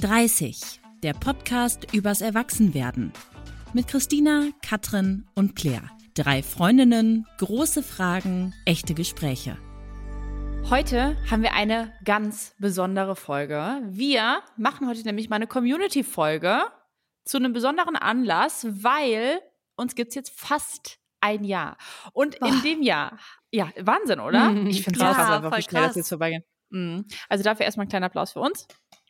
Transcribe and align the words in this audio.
30, 0.00 0.80
der 1.02 1.12
Podcast 1.12 1.92
übers 1.92 2.22
Erwachsenwerden. 2.22 3.12
Mit 3.74 3.86
Christina, 3.86 4.44
Katrin 4.66 5.26
und 5.34 5.56
Claire. 5.56 5.90
Drei 6.14 6.42
Freundinnen, 6.42 7.26
große 7.36 7.82
Fragen, 7.82 8.54
echte 8.64 8.94
Gespräche. 8.94 9.58
Heute 10.70 11.18
haben 11.30 11.42
wir 11.42 11.52
eine 11.52 11.92
ganz 12.06 12.54
besondere 12.58 13.14
Folge. 13.14 13.82
Wir 13.90 14.40
machen 14.56 14.88
heute 14.88 15.02
nämlich 15.02 15.28
mal 15.28 15.36
eine 15.36 15.46
Community-Folge 15.46 16.62
zu 17.26 17.36
einem 17.36 17.52
besonderen 17.52 17.96
Anlass, 17.96 18.66
weil 18.70 19.42
uns 19.76 19.94
gibt 19.94 20.08
es 20.08 20.14
jetzt 20.14 20.32
fast 20.34 20.98
ein 21.20 21.44
Jahr. 21.44 21.76
Und 22.14 22.40
Boah. 22.40 22.48
in 22.48 22.62
dem 22.62 22.82
Jahr, 22.82 23.18
ja, 23.50 23.68
Wahnsinn, 23.78 24.20
oder? 24.20 24.48
Mhm, 24.48 24.66
ich 24.68 24.82
finde 24.82 24.98
es 24.98 25.04
krass, 25.04 25.30
einfach, 25.30 25.58
wie 25.58 25.62
schnell 25.62 25.82
krass. 25.82 25.90
das 25.90 25.96
jetzt 25.96 26.08
vorbeigeht. 26.08 26.44
Mhm. 26.70 27.04
Also 27.28 27.44
dafür 27.44 27.66
erstmal 27.66 27.84
ein 27.84 27.90
kleiner 27.90 28.06
Applaus 28.06 28.32
für 28.32 28.40
uns. 28.40 28.66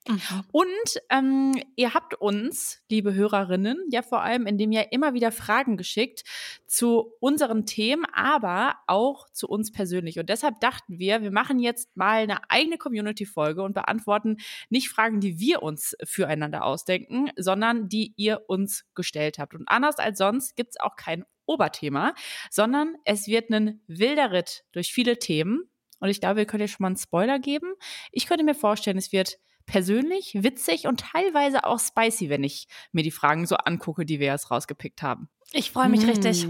Mhm. 0.09 0.19
Und 0.51 1.03
ähm, 1.11 1.63
ihr 1.77 1.93
habt 1.93 2.15
uns, 2.15 2.83
liebe 2.89 3.13
Hörerinnen, 3.13 3.77
ja 3.91 4.01
vor 4.03 4.23
allem 4.23 4.47
in 4.47 4.57
dem 4.57 4.73
Jahr 4.73 4.93
immer 4.93 5.13
wieder 5.13 5.31
Fragen 5.31 5.77
geschickt 5.77 6.23
zu 6.67 7.13
unseren 7.21 7.67
Themen, 7.67 8.07
aber 8.13 8.77
auch 8.87 9.29
zu 9.33 9.47
uns 9.47 9.71
persönlich. 9.71 10.19
Und 10.19 10.31
deshalb 10.31 10.59
dachten 10.61 10.99
wir, 10.99 11.23
wir 11.23 11.31
machen 11.31 11.59
jetzt 11.59 11.95
mal 11.97 12.23
eine 12.23 12.51
eigene 12.51 12.79
Community-Folge 12.79 13.63
und 13.63 13.75
beantworten 13.75 14.39
nicht 14.71 14.89
Fragen, 14.89 15.21
die 15.21 15.39
wir 15.39 15.63
uns 15.63 15.95
füreinander 16.05 16.65
ausdenken, 16.65 17.31
sondern 17.37 17.89
die 17.89 18.15
ihr 18.17 18.43
uns 18.49 18.87
gestellt 18.95 19.39
habt. 19.39 19.55
Und 19.55 19.69
anders 19.69 19.99
als 19.99 20.19
sonst 20.19 20.57
gibt 20.57 20.71
es 20.71 20.81
auch 20.81 20.97
kein 20.97 21.25
Oberthema, 21.45 22.15
sondern 22.51 22.95
es 23.05 23.27
wird 23.27 23.51
ein 23.51 23.83
wilder 23.87 24.33
Ritt 24.33 24.65
durch 24.73 24.93
viele 24.93 25.19
Themen. 25.19 25.69
Und 25.99 26.09
ich 26.09 26.21
glaube, 26.21 26.37
wir 26.37 26.47
können 26.47 26.63
euch 26.63 26.73
schon 26.73 26.85
mal 26.85 26.89
einen 26.89 26.97
Spoiler 26.97 27.39
geben. 27.39 27.75
Ich 28.13 28.27
könnte 28.27 28.45
mir 28.45 28.55
vorstellen, 28.55 28.97
es 28.97 29.13
wird 29.13 29.39
persönlich, 29.71 30.33
witzig 30.35 30.89
und 30.89 31.01
teilweise 31.13 31.65
auch 31.65 31.79
spicy, 31.79 32.29
wenn 32.29 32.43
ich 32.43 32.67
mir 32.91 33.05
die 33.05 33.13
Fragen 33.13 33.47
so 33.47 33.57
angucke, 33.57 34.05
die 34.05 34.19
wir 34.19 34.27
jetzt 34.27 34.51
rausgepickt 34.51 35.01
haben. 35.01 35.29
Ich 35.53 35.73
freue 35.73 35.89
mich 35.89 36.07
mm. 36.07 36.09
richtig. 36.09 36.47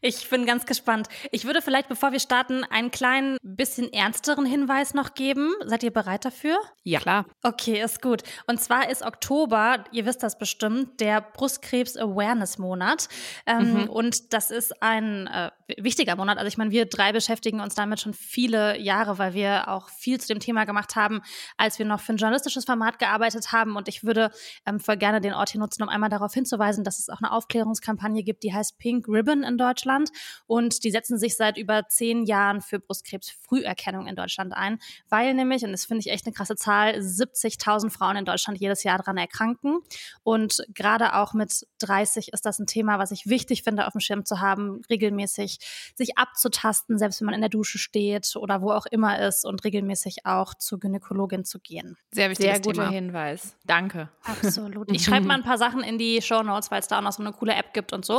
Ich 0.00 0.30
bin 0.30 0.46
ganz 0.46 0.64
gespannt. 0.64 1.08
Ich 1.32 1.44
würde 1.44 1.60
vielleicht, 1.60 1.88
bevor 1.88 2.12
wir 2.12 2.20
starten, 2.20 2.62
einen 2.62 2.92
kleinen, 2.92 3.36
bisschen 3.42 3.92
ernsteren 3.92 4.46
Hinweis 4.46 4.94
noch 4.94 5.14
geben. 5.14 5.52
Seid 5.64 5.82
ihr 5.82 5.92
bereit 5.92 6.24
dafür? 6.24 6.56
Ja, 6.84 7.00
klar. 7.00 7.26
Okay, 7.42 7.82
ist 7.82 8.00
gut. 8.00 8.22
Und 8.46 8.60
zwar 8.60 8.88
ist 8.90 9.02
Oktober, 9.02 9.82
ihr 9.90 10.06
wisst 10.06 10.22
das 10.22 10.38
bestimmt, 10.38 11.00
der 11.00 11.20
Brustkrebs-Awareness-Monat. 11.20 13.08
Ähm, 13.46 13.72
mhm. 13.72 13.90
Und 13.90 14.32
das 14.32 14.52
ist 14.52 14.82
ein 14.82 15.26
äh, 15.26 15.50
wichtiger 15.76 16.14
Monat. 16.14 16.38
Also 16.38 16.46
ich 16.46 16.58
meine, 16.58 16.70
wir 16.70 16.86
drei 16.86 17.12
beschäftigen 17.12 17.60
uns 17.60 17.74
damit 17.74 18.00
schon 18.00 18.14
viele 18.14 18.78
Jahre, 18.78 19.18
weil 19.18 19.34
wir 19.34 19.66
auch 19.66 19.88
viel 19.88 20.20
zu 20.20 20.28
dem 20.28 20.38
Thema 20.38 20.64
gemacht 20.64 20.94
haben, 20.94 21.22
als 21.56 21.80
wir 21.80 21.86
noch 21.86 22.00
für 22.00 22.12
ein 22.12 22.18
journalistisches 22.18 22.64
Format 22.64 23.00
gearbeitet 23.00 23.50
haben. 23.50 23.74
Und 23.74 23.88
ich 23.88 24.04
würde 24.04 24.30
ähm, 24.64 24.78
voll 24.78 24.96
gerne 24.96 25.20
den 25.20 25.34
Ort 25.34 25.50
hier 25.50 25.60
nutzen, 25.60 25.82
um 25.82 25.88
einmal 25.88 26.08
darauf 26.08 26.32
hinzuweisen, 26.32 26.84
dass 26.84 27.00
es 27.00 27.08
auch 27.08 27.18
eine 27.18 27.32
Aufklärungskampagne 27.32 28.22
gibt, 28.28 28.42
die 28.42 28.52
heißt 28.52 28.78
Pink 28.78 29.08
Ribbon 29.08 29.42
in 29.42 29.56
Deutschland 29.56 30.10
und 30.46 30.84
die 30.84 30.90
setzen 30.90 31.18
sich 31.18 31.34
seit 31.34 31.56
über 31.56 31.88
zehn 31.88 32.24
Jahren 32.24 32.60
für 32.60 32.78
Brustkrebsfrüherkennung 32.78 34.06
in 34.06 34.16
Deutschland 34.16 34.52
ein, 34.52 34.78
weil 35.08 35.32
nämlich, 35.32 35.64
und 35.64 35.72
das 35.72 35.86
finde 35.86 36.00
ich 36.00 36.10
echt 36.10 36.26
eine 36.26 36.34
krasse 36.34 36.56
Zahl, 36.56 36.96
70.000 36.96 37.90
Frauen 37.90 38.16
in 38.16 38.24
Deutschland 38.26 38.60
jedes 38.60 38.82
Jahr 38.82 38.98
daran 38.98 39.16
erkranken 39.16 39.78
und 40.22 40.62
gerade 40.74 41.14
auch 41.14 41.32
mit 41.32 41.66
30 41.78 42.32
ist 42.34 42.44
das 42.44 42.58
ein 42.58 42.66
Thema, 42.66 42.98
was 42.98 43.10
ich 43.10 43.26
wichtig 43.26 43.62
finde, 43.62 43.86
auf 43.86 43.92
dem 43.92 44.00
Schirm 44.00 44.26
zu 44.26 44.40
haben, 44.40 44.82
regelmäßig 44.90 45.58
sich 45.94 46.18
abzutasten, 46.18 46.98
selbst 46.98 47.20
wenn 47.20 47.26
man 47.26 47.34
in 47.34 47.40
der 47.40 47.50
Dusche 47.50 47.78
steht 47.78 48.36
oder 48.36 48.60
wo 48.60 48.70
auch 48.72 48.86
immer 48.86 49.18
ist 49.26 49.46
und 49.46 49.64
regelmäßig 49.64 50.26
auch 50.26 50.54
zur 50.54 50.78
Gynäkologin 50.78 51.44
zu 51.44 51.58
gehen. 51.58 51.96
Sehr 52.10 52.30
wichtig. 52.30 52.46
Sehr 52.46 52.60
guter 52.60 52.82
Thema. 52.82 52.90
Hinweis. 52.90 53.56
Danke. 53.66 54.10
Absolut. 54.24 54.90
Ich 54.92 55.04
schreibe 55.04 55.26
mal 55.26 55.34
ein 55.34 55.42
paar 55.42 55.58
Sachen 55.58 55.82
in 55.82 55.98
die 55.98 56.20
Show 56.20 56.42
Notes, 56.42 56.70
weil 56.70 56.80
es 56.80 56.88
da 56.88 56.98
auch 56.98 57.02
noch 57.02 57.12
so 57.12 57.22
eine 57.22 57.32
coole 57.32 57.54
App 57.54 57.72
gibt 57.72 57.92
und 57.92 58.04
so. 58.04 58.17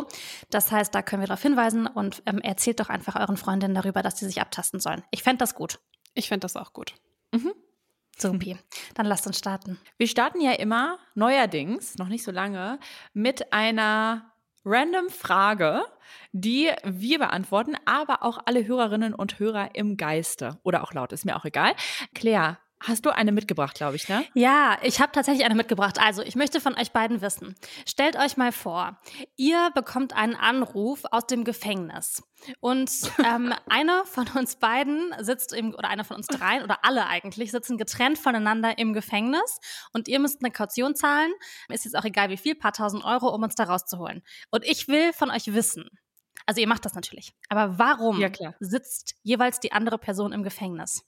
Das 0.50 0.72
heißt, 0.72 0.94
da 0.94 1.02
können 1.02 1.22
wir 1.22 1.28
darauf 1.28 1.42
hinweisen 1.42 1.88
und 1.88 2.22
ähm, 2.26 2.40
erzählt 2.40 2.80
doch 2.80 2.90
einfach 2.90 3.16
euren 3.16 3.38
Freundinnen 3.38 3.76
darüber, 3.76 4.02
dass 4.02 4.18
sie 4.18 4.26
sich 4.26 4.42
abtasten 4.42 4.80
sollen. 4.80 5.04
Ich 5.12 5.24
fände 5.24 5.40
das 5.40 5.56
gut. 5.56 5.80
Ich 6.14 6.28
fände 6.28 6.42
das 6.42 6.56
auch 6.56 6.74
gut. 6.74 6.96
Mhm. 7.32 7.54
Supi. 8.18 8.58
Dann 8.96 9.06
lasst 9.06 9.28
uns 9.28 9.38
starten. 9.38 9.80
Wir 9.98 10.08
starten 10.08 10.42
ja 10.42 10.52
immer, 10.52 11.00
neuerdings, 11.16 11.98
noch 11.98 12.10
nicht 12.10 12.24
so 12.24 12.32
lange, 12.32 12.80
mit 13.14 13.54
einer 13.54 14.34
random 14.66 15.10
Frage, 15.10 15.84
die 16.32 16.70
wir 16.84 17.20
beantworten, 17.20 17.76
aber 17.86 18.24
auch 18.24 18.40
alle 18.46 18.68
Hörerinnen 18.68 19.14
und 19.14 19.40
Hörer 19.40 19.76
im 19.76 19.96
Geiste 19.98 20.60
oder 20.64 20.84
auch 20.84 20.94
laut, 20.94 21.14
ist 21.14 21.26
mir 21.26 21.38
auch 21.38 21.46
egal. 21.46 21.74
Claire, 22.14 22.58
Hast 22.82 23.06
du 23.06 23.10
eine 23.10 23.34
mitgebracht, 23.34 23.76
glaube 23.76 23.98
ich, 23.98 24.08
ne? 24.08 24.26
Ja, 24.34 24.78
ich 24.84 25.02
habe 25.02 25.12
tatsächlich 25.12 25.46
eine 25.46 25.56
mitgebracht. 25.56 26.00
Also, 26.00 26.22
ich 26.22 26.36
möchte 26.36 26.62
von 26.62 26.76
euch 26.76 26.92
beiden 26.92 27.22
wissen. 27.22 27.56
Stellt 27.86 28.16
euch 28.16 28.38
mal 28.38 28.54
vor, 28.54 28.98
ihr 29.36 29.70
bekommt 29.76 30.16
einen 30.16 30.36
Anruf 30.36 31.04
aus 31.12 31.28
dem 31.28 31.44
Gefängnis. 31.44 32.24
Und 32.62 32.90
ähm, 33.26 33.54
einer 33.68 34.06
von 34.06 34.28
uns 34.30 34.56
beiden 34.56 35.14
sitzt 35.20 35.52
im, 35.52 35.74
oder 35.74 35.90
einer 35.90 36.06
von 36.06 36.16
uns 36.18 36.28
dreien, 36.28 36.64
oder 36.64 36.86
alle 36.86 37.06
eigentlich, 37.08 37.52
sitzen 37.52 37.78
getrennt 37.78 38.18
voneinander 38.18 38.78
im 38.78 38.94
Gefängnis 38.94 39.60
und 39.92 40.08
ihr 40.08 40.20
müsst 40.20 40.42
eine 40.42 40.52
Kaution 40.52 40.96
zahlen. 40.96 41.32
Ist 41.68 41.84
jetzt 41.84 41.98
auch 41.98 42.06
egal 42.06 42.30
wie 42.30 42.38
viel, 42.38 42.56
paar 42.56 42.72
tausend 42.72 43.04
Euro, 43.04 43.28
um 43.28 43.44
uns 43.44 43.56
da 43.56 43.66
rauszuholen. 43.66 44.22
Und 44.52 44.64
ich 44.64 44.88
will 44.88 45.12
von 45.12 45.32
euch 45.32 45.54
wissen, 45.54 45.90
also 46.46 46.62
ihr 46.62 46.68
macht 46.68 46.86
das 46.86 46.96
natürlich, 46.96 47.34
aber 47.50 47.78
warum 47.78 48.20
ja, 48.20 48.30
sitzt 48.60 49.16
jeweils 49.24 49.60
die 49.60 49.74
andere 49.74 49.98
Person 49.98 50.32
im 50.32 50.44
Gefängnis? 50.44 51.04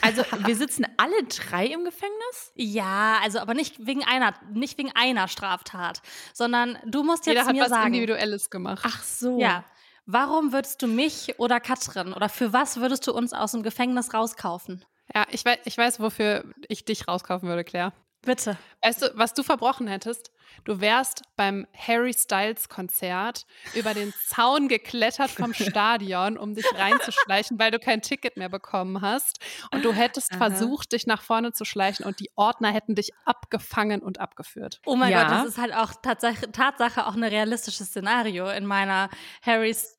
Also 0.00 0.22
wir 0.46 0.56
sitzen 0.56 0.86
alle 0.96 1.24
drei 1.24 1.66
im 1.66 1.84
Gefängnis? 1.84 2.52
Ja, 2.54 3.18
also 3.22 3.38
aber 3.38 3.54
nicht 3.54 3.86
wegen 3.86 4.04
einer, 4.04 4.34
nicht 4.52 4.78
wegen 4.78 4.92
einer 4.94 5.28
Straftat, 5.28 6.02
sondern 6.32 6.78
du 6.86 7.02
musst 7.02 7.26
jetzt 7.26 7.36
Jeder 7.36 7.52
mir 7.52 7.62
hat 7.62 7.70
was 7.70 7.78
sagen. 7.78 7.94
Individuelles 7.94 8.50
gemacht. 8.50 8.82
Ach 8.86 9.02
so. 9.02 9.38
Ja. 9.40 9.64
Warum 10.06 10.52
würdest 10.52 10.80
du 10.80 10.86
mich 10.86 11.38
oder 11.38 11.60
Katrin 11.60 12.14
oder 12.14 12.30
für 12.30 12.52
was 12.54 12.78
würdest 12.78 13.06
du 13.06 13.12
uns 13.12 13.34
aus 13.34 13.52
dem 13.52 13.62
Gefängnis 13.62 14.14
rauskaufen? 14.14 14.84
Ja, 15.14 15.26
ich 15.30 15.44
weiß, 15.44 15.58
ich 15.64 15.76
weiß, 15.76 16.00
wofür 16.00 16.44
ich 16.68 16.84
dich 16.84 17.06
rauskaufen 17.08 17.48
würde, 17.48 17.64
Claire. 17.64 17.92
Bitte. 18.22 18.58
Weißt 18.82 19.02
du, 19.02 19.10
was 19.14 19.34
du 19.34 19.42
verbrochen 19.42 19.86
hättest? 19.86 20.32
Du 20.64 20.80
wärst 20.80 21.22
beim 21.36 21.66
Harry 21.74 22.12
Styles 22.12 22.68
Konzert 22.68 23.46
über 23.74 23.94
den 23.94 24.12
Zaun 24.26 24.68
geklettert 24.68 25.30
vom 25.30 25.52
Stadion, 25.54 26.36
um 26.36 26.54
dich 26.54 26.66
reinzuschleichen, 26.74 27.58
weil 27.58 27.70
du 27.70 27.78
kein 27.78 28.02
Ticket 28.02 28.36
mehr 28.36 28.48
bekommen 28.48 29.00
hast. 29.00 29.38
Und 29.72 29.84
du 29.84 29.92
hättest 29.92 30.32
Aha. 30.32 30.38
versucht, 30.38 30.92
dich 30.92 31.06
nach 31.06 31.22
vorne 31.22 31.52
zu 31.52 31.64
schleichen 31.64 32.04
und 32.04 32.20
die 32.20 32.30
Ordner 32.34 32.72
hätten 32.72 32.94
dich 32.94 33.10
abgefangen 33.24 34.02
und 34.02 34.20
abgeführt. 34.20 34.80
Oh 34.86 34.96
mein 34.96 35.12
ja. 35.12 35.22
Gott, 35.22 35.32
das 35.32 35.44
ist 35.44 35.58
halt 35.58 35.74
auch 35.74 35.92
Tatsache, 36.02 36.50
Tatsache 36.50 37.06
auch 37.06 37.14
ein 37.14 37.24
realistisches 37.24 37.88
Szenario 37.88 38.48
in 38.48 38.66
meiner 38.66 39.10
Harry 39.42 39.74
Styles 39.74 39.97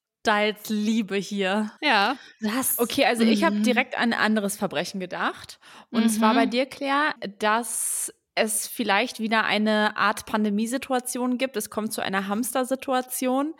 Liebe 0.69 1.15
hier. 1.15 1.71
Ja. 1.81 2.17
Das, 2.41 2.79
okay, 2.79 3.05
also 3.05 3.23
ich 3.23 3.43
habe 3.43 3.57
mhm. 3.57 3.63
direkt 3.63 3.97
an 3.97 4.13
ein 4.13 4.19
anderes 4.19 4.57
Verbrechen 4.57 4.99
gedacht. 4.99 5.59
Und 5.91 6.03
mhm. 6.03 6.09
zwar 6.09 6.33
bei 6.33 6.45
dir, 6.45 6.65
Claire, 6.65 7.13
dass 7.39 8.13
es 8.39 8.67
vielleicht 8.67 9.19
wieder 9.19 9.43
eine 9.43 9.97
Art 9.97 10.25
Pandemiesituation 10.25 11.37
gibt. 11.37 11.57
Es 11.57 11.69
kommt 11.69 11.93
zu 11.93 12.01
einer 12.01 12.27
Hamster-Situation 12.27 13.53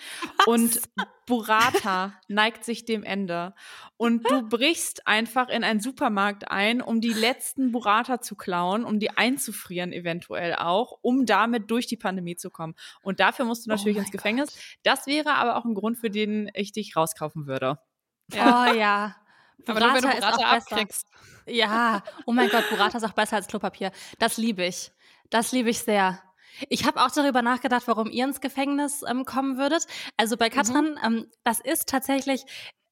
und 0.46 0.82
Burrata 1.26 2.14
neigt 2.28 2.66
sich 2.66 2.86
dem 2.86 3.04
Ende. 3.04 3.54
Und 3.98 4.28
du 4.30 4.42
brichst 4.50 5.06
einfach 5.08 5.50
in 5.50 5.64
einen 5.64 5.80
Supermarkt 5.80 6.50
ein, 6.50 6.82
um 6.82 7.02
die 7.02 7.14
letzten 7.14 7.72
Burrata 7.72 8.22
zu 8.22 8.36
klauen, 8.36 8.84
um 8.84 9.00
die 9.00 9.12
einzufrieren 9.12 9.94
eventuell 9.94 10.56
auch, 10.56 10.98
um 11.02 11.26
damit 11.26 11.70
durch 11.70 11.86
die 11.86 11.98
Pandemie 11.98 12.36
zu 12.36 12.50
kommen. 12.50 12.74
Und 13.04 13.20
dafür 13.20 13.46
musst 13.46 13.66
du 13.66 13.70
natürlich 13.70 13.98
oh 13.98 14.02
ins 14.02 14.12
Gefängnis. 14.12 14.54
Gott. 14.54 14.78
Das 14.84 15.08
wäre 15.08 15.36
aber 15.36 15.58
auch 15.58 15.66
ein 15.66 15.76
Grund, 15.76 15.98
für 15.98 16.10
den 16.10 16.50
ich 16.54 16.72
dich 16.72 16.96
rauskaufen 16.96 17.46
würde. 17.46 17.78
Ja. 18.34 18.72
Oh 18.72 18.76
ja. 18.76 19.16
Burrata 19.66 19.86
aber 19.86 20.02
nur, 20.02 20.04
wenn 20.04 20.20
du 20.20 20.20
Burrata 20.20 20.58
abkriegst. 20.58 21.08
Ja, 21.48 22.04
oh 22.26 22.32
mein 22.32 22.50
Gott, 22.50 22.70
Burrata 22.70 22.98
ist 22.98 23.04
auch 23.04 23.14
besser 23.14 23.38
als 23.38 23.48
Klopapier. 23.48 23.92
Das 24.20 24.38
liebe 24.38 24.66
ich. 24.66 24.92
Das 25.30 25.52
liebe 25.52 25.70
ich 25.70 25.80
sehr. 25.80 26.22
Ich 26.68 26.86
habe 26.86 27.02
auch 27.04 27.12
darüber 27.12 27.42
nachgedacht, 27.42 27.84
warum 27.88 28.10
ihr 28.10 28.26
ins 28.26 28.42
Gefängnis 28.42 29.04
ähm, 29.08 29.26
kommen 29.26 29.58
würdet. 29.58 29.86
Also 30.18 30.36
bei 30.36 30.50
Katrin, 30.50 30.92
mhm. 30.92 31.00
ähm, 31.04 31.28
das 31.44 31.60
ist 31.60 31.88
tatsächlich, 31.88 32.44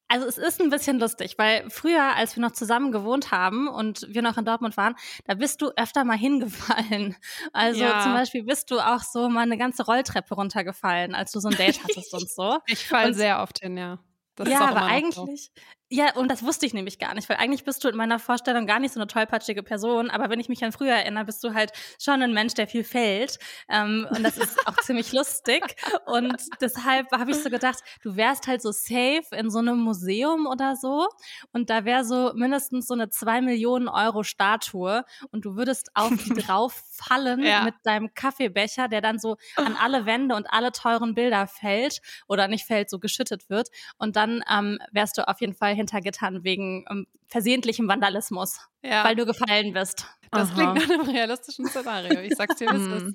also 0.08 0.26
es 0.26 0.38
ist 0.38 0.60
ein 0.60 0.70
bisschen 0.70 0.98
lustig, 0.98 1.36
weil 1.36 1.68
früher, 1.68 2.16
als 2.16 2.34
wir 2.36 2.40
noch 2.42 2.52
zusammen 2.52 2.92
gewohnt 2.92 3.30
haben 3.30 3.68
und 3.68 4.06
wir 4.08 4.22
noch 4.22 4.38
in 4.38 4.44
Dortmund 4.46 4.76
waren, 4.76 4.94
da 5.26 5.34
bist 5.34 5.60
du 5.60 5.70
öfter 5.76 6.04
mal 6.04 6.16
hingefallen. 6.16 7.16
Also 7.52 7.82
ja. 7.82 8.00
zum 8.02 8.14
Beispiel 8.14 8.44
bist 8.44 8.70
du 8.70 8.78
auch 8.80 9.02
so 9.02 9.28
mal 9.28 9.42
eine 9.42 9.58
ganze 9.58 9.84
Rolltreppe 9.84 10.34
runtergefallen, 10.34 11.14
als 11.14 11.32
du 11.32 11.40
so 11.40 11.48
ein 11.48 11.56
Date 11.56 11.82
hattest 11.82 12.14
und 12.14 12.30
so. 12.30 12.58
Ich 12.66 12.86
falle 12.86 13.12
sehr 13.12 13.42
oft 13.42 13.60
hin, 13.60 13.76
ja. 13.76 13.98
Das 14.36 14.48
ja, 14.48 14.60
aber 14.60 14.82
eigentlich. 14.82 15.50
Ja, 15.90 16.14
und 16.16 16.30
das 16.30 16.42
wusste 16.42 16.66
ich 16.66 16.74
nämlich 16.74 16.98
gar 16.98 17.14
nicht, 17.14 17.30
weil 17.30 17.38
eigentlich 17.38 17.64
bist 17.64 17.82
du 17.82 17.88
in 17.88 17.96
meiner 17.96 18.18
Vorstellung 18.18 18.66
gar 18.66 18.78
nicht 18.78 18.92
so 18.92 19.00
eine 19.00 19.06
tollpatschige 19.06 19.62
Person, 19.62 20.10
aber 20.10 20.28
wenn 20.28 20.38
ich 20.38 20.50
mich 20.50 20.62
an 20.62 20.70
früher 20.70 20.92
erinnere, 20.92 21.24
bist 21.24 21.42
du 21.42 21.54
halt 21.54 21.72
schon 21.98 22.22
ein 22.22 22.34
Mensch, 22.34 22.52
der 22.52 22.66
viel 22.66 22.84
fällt. 22.84 23.38
Ähm, 23.70 24.06
und 24.10 24.22
das 24.22 24.36
ist 24.36 24.66
auch 24.68 24.76
ziemlich 24.76 25.12
lustig. 25.12 25.76
Und 26.04 26.36
deshalb 26.60 27.10
habe 27.12 27.30
ich 27.30 27.38
so 27.38 27.48
gedacht, 27.48 27.78
du 28.02 28.16
wärst 28.16 28.46
halt 28.46 28.60
so 28.60 28.70
safe 28.70 29.24
in 29.34 29.50
so 29.50 29.60
einem 29.60 29.78
Museum 29.78 30.46
oder 30.46 30.76
so. 30.76 31.08
Und 31.52 31.70
da 31.70 31.86
wäre 31.86 32.04
so 32.04 32.32
mindestens 32.34 32.86
so 32.86 32.92
eine 32.92 33.08
zwei 33.08 33.40
Millionen 33.40 33.88
Euro 33.88 34.24
Statue 34.24 35.04
und 35.30 35.46
du 35.46 35.56
würdest 35.56 35.88
auf 35.94 36.12
die 36.22 36.34
drauf 36.34 36.82
fallen 36.92 37.42
ja. 37.42 37.62
mit 37.62 37.74
deinem 37.84 38.12
Kaffeebecher, 38.12 38.88
der 38.88 39.00
dann 39.00 39.18
so 39.18 39.38
an 39.56 39.74
alle 39.80 40.04
Wände 40.04 40.34
und 40.34 40.46
alle 40.50 40.70
teuren 40.70 41.14
Bilder 41.14 41.46
fällt 41.46 42.02
oder 42.26 42.46
nicht 42.46 42.66
fällt, 42.66 42.90
so 42.90 42.98
geschüttet 42.98 43.48
wird. 43.48 43.68
Und 43.96 44.16
dann 44.16 44.44
ähm, 44.52 44.78
wärst 44.92 45.16
du 45.16 45.26
auf 45.26 45.40
jeden 45.40 45.54
Fall 45.54 45.77
hinter 45.78 46.00
Gittern 46.00 46.44
wegen 46.44 46.84
ähm, 46.90 47.06
versehentlichem 47.28 47.88
Vandalismus, 47.88 48.60
ja. 48.82 49.04
weil 49.04 49.16
du 49.16 49.24
gefallen 49.24 49.72
bist. 49.72 50.06
Das 50.30 50.50
Aha. 50.50 50.54
klingt 50.54 50.88
nach 50.88 50.98
einem 50.98 51.08
realistischen 51.08 51.66
Szenario. 51.66 52.20
Ich 52.20 52.34
sag's 52.36 52.56
dir, 52.56 52.70
wie 52.70 52.76
es 52.76 53.02
ist. 53.02 53.14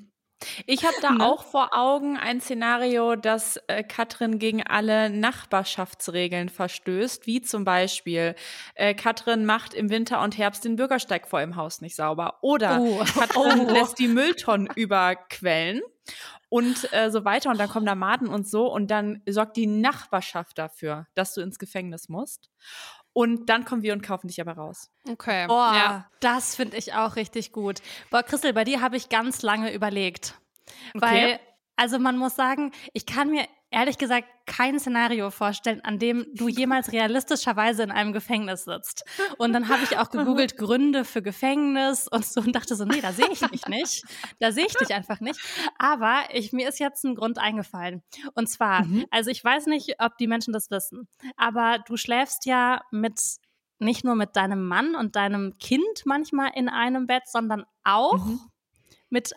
Ich 0.66 0.86
habe 0.86 0.96
da 1.02 1.12
ne? 1.18 1.26
auch 1.26 1.44
vor 1.44 1.70
Augen 1.74 2.18
ein 2.18 2.42
Szenario, 2.42 3.16
dass 3.16 3.58
äh, 3.68 3.84
Katrin 3.84 4.40
gegen 4.40 4.64
alle 4.64 5.10
Nachbarschaftsregeln 5.10 6.50
verstößt, 6.50 7.26
wie 7.28 7.42
zum 7.42 7.66
Beispiel 7.66 8.36
äh, 8.76 8.94
Katrin 8.94 9.46
macht 9.46 9.74
im 9.74 9.90
Winter 9.90 10.22
und 10.22 10.38
Herbst 10.38 10.66
den 10.66 10.76
Bürgersteig 10.76 11.28
vor 11.28 11.42
im 11.42 11.56
Haus 11.56 11.82
nicht 11.82 11.96
sauber 11.96 12.40
oder 12.42 12.80
oh. 12.82 13.04
Katrin 13.04 13.62
oh. 13.68 13.74
lässt 13.74 14.00
die 14.00 14.08
Mülltonnen 14.08 14.68
überquellen 14.76 15.82
und 16.50 16.94
äh, 16.94 17.10
so 17.10 17.26
weiter 17.26 17.50
und 17.50 17.60
dann 17.60 17.70
kommen 17.70 17.88
da 17.88 17.96
Maden 17.96 18.28
und 18.28 18.48
so 18.48 18.72
und 18.72 18.92
dann 18.92 19.24
sorgt 19.28 19.58
die 19.58 19.66
Nachbarschaft 19.66 20.58
dafür, 20.60 21.08
dass 21.16 21.34
du 21.34 21.42
ins 21.42 21.58
Gefängnis 21.58 22.10
musst. 22.10 22.52
Und 23.14 23.48
dann 23.48 23.64
kommen 23.64 23.84
wir 23.84 23.94
und 23.94 24.02
kaufen 24.02 24.28
dich 24.28 24.42
aber 24.42 24.54
raus. 24.54 24.90
Okay. 25.08 25.46
Boah, 25.48 25.74
ja. 25.76 26.10
das 26.20 26.56
finde 26.56 26.78
ich 26.78 26.94
auch 26.94 27.16
richtig 27.16 27.52
gut. 27.52 27.82
Boah, 28.10 28.24
Christel, 28.24 28.54
bei 28.54 28.64
dir 28.64 28.82
habe 28.82 28.98
ich 28.98 29.10
ganz 29.10 29.44
lange 29.44 29.72
überlegt. 29.72 30.36
Okay. 30.96 31.02
Weil, 31.02 31.40
also 31.76 32.00
man 32.00 32.18
muss 32.18 32.36
sagen, 32.36 32.72
ich 32.94 33.06
kann 33.06 33.30
mir 33.30 33.46
ehrlich 33.74 33.98
gesagt 33.98 34.28
kein 34.46 34.80
Szenario 34.80 35.32
vorstellen, 35.32 35.82
an 35.82 36.00
dem 36.00 36.28
du 36.34 36.48
jemals 36.48 36.92
realistischerweise 36.92 37.84
in 37.84 37.92
einem 37.92 38.14
Gefängnis 38.14 38.66
sitzt. 38.66 39.04
Und 39.38 39.54
dann 39.54 39.68
habe 39.68 39.84
ich 39.84 39.98
auch 39.98 40.10
gegoogelt 40.10 40.58
Gründe 40.58 41.06
für 41.06 41.22
Gefängnis 41.22 42.08
und 42.08 42.26
so 42.26 42.42
und 42.42 42.56
dachte 42.56 42.76
so, 42.76 42.86
nee, 42.86 43.02
da 43.02 43.12
sehe 43.12 43.30
ich 43.32 43.40
dich 43.40 43.66
nicht. 43.68 44.04
Da 44.40 44.52
sehe 44.52 44.66
ich 44.68 44.76
dich 44.76 44.94
einfach 44.94 45.20
nicht. 45.20 45.40
Aber 45.78 46.24
ich, 46.32 46.54
mir 46.54 46.70
ist 46.70 46.80
jetzt 46.80 47.04
ein 47.04 47.16
Grund 47.16 47.40
eingefallen. 47.40 48.04
Und 48.36 48.48
zwar, 48.48 48.86
mhm. 48.86 49.06
also 49.12 49.32
ich 49.32 49.44
weiß 49.44 49.66
nicht, 49.66 49.96
ob 50.00 50.18
die 50.18 50.28
Menschen 50.28 50.54
das 50.54 50.70
wissen, 50.70 51.08
aber 51.36 51.80
du 51.88 51.98
schläfst 51.98 52.46
ja 52.46 52.82
mit 52.92 53.20
nicht 53.80 54.06
nur 54.06 54.16
mit 54.16 54.36
deinem 54.36 54.66
Mann 54.66 54.96
und 54.96 55.16
deinem 55.16 55.58
Kind 55.58 56.06
manchmal 56.06 56.52
in 56.56 56.70
einem 56.70 57.08
Bett, 57.08 57.24
sondern 57.26 57.66
auch 57.84 58.26
mhm. 58.26 58.40
mit 59.10 59.34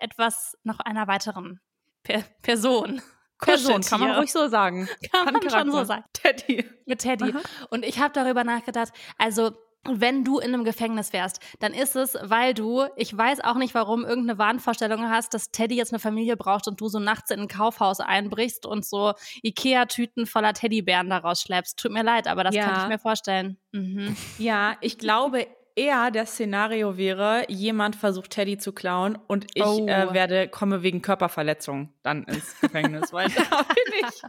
etwas 0.00 0.56
noch 0.62 0.78
einer 0.78 1.08
weiteren 1.08 1.60
per 2.02 2.22
Person. 2.42 3.02
Person, 3.42 3.82
kann 3.82 4.00
man 4.00 4.12
ruhig 4.12 4.32
so 4.32 4.48
sagen. 4.48 4.88
Kann 5.12 5.32
man 5.32 5.50
schon 5.50 5.70
so 5.70 5.84
sagen. 5.84 6.04
Teddy. 6.12 6.64
Mit 6.86 7.00
Teddy. 7.00 7.30
Aha. 7.30 7.40
Und 7.70 7.84
ich 7.84 7.98
habe 7.98 8.12
darüber 8.12 8.44
nachgedacht, 8.44 8.92
also 9.18 9.52
wenn 9.84 10.24
du 10.24 10.38
in 10.38 10.54
einem 10.54 10.64
Gefängnis 10.64 11.12
wärst, 11.12 11.40
dann 11.58 11.74
ist 11.74 11.96
es, 11.96 12.16
weil 12.22 12.54
du, 12.54 12.84
ich 12.96 13.16
weiß 13.16 13.40
auch 13.40 13.56
nicht 13.56 13.74
warum, 13.74 14.04
irgendeine 14.04 14.38
Wahnvorstellung 14.38 15.10
hast, 15.10 15.34
dass 15.34 15.50
Teddy 15.50 15.76
jetzt 15.76 15.92
eine 15.92 15.98
Familie 15.98 16.36
braucht 16.36 16.68
und 16.68 16.80
du 16.80 16.88
so 16.88 17.00
nachts 17.00 17.30
in 17.30 17.40
ein 17.40 17.48
Kaufhaus 17.48 17.98
einbrichst 17.98 18.64
und 18.64 18.84
so 18.84 19.14
Ikea-Tüten 19.42 20.26
voller 20.26 20.54
Teddybären 20.54 21.10
daraus 21.10 21.42
schleppst. 21.42 21.78
Tut 21.78 21.90
mir 21.90 22.04
leid, 22.04 22.28
aber 22.28 22.44
das 22.44 22.54
ja. 22.54 22.64
kann 22.64 22.82
ich 22.82 22.88
mir 22.88 22.98
vorstellen. 22.98 23.58
Mhm. 23.72 24.16
Ja, 24.38 24.76
ich 24.80 24.98
glaube, 24.98 25.48
eher 25.76 26.10
das 26.10 26.32
Szenario 26.32 26.96
wäre, 26.96 27.44
jemand 27.48 27.96
versucht 27.96 28.30
Teddy 28.30 28.58
zu 28.58 28.72
klauen 28.72 29.18
und 29.26 29.46
ich 29.54 29.64
oh. 29.64 29.86
äh, 29.86 30.12
werde, 30.12 30.48
komme 30.48 30.82
wegen 30.82 31.02
Körperverletzung 31.02 31.92
dann 32.02 32.24
ins 32.24 32.60
Gefängnis, 32.60 33.12
weil 33.12 33.28
da 33.50 33.62
bin 33.62 34.08
ich. 34.08 34.22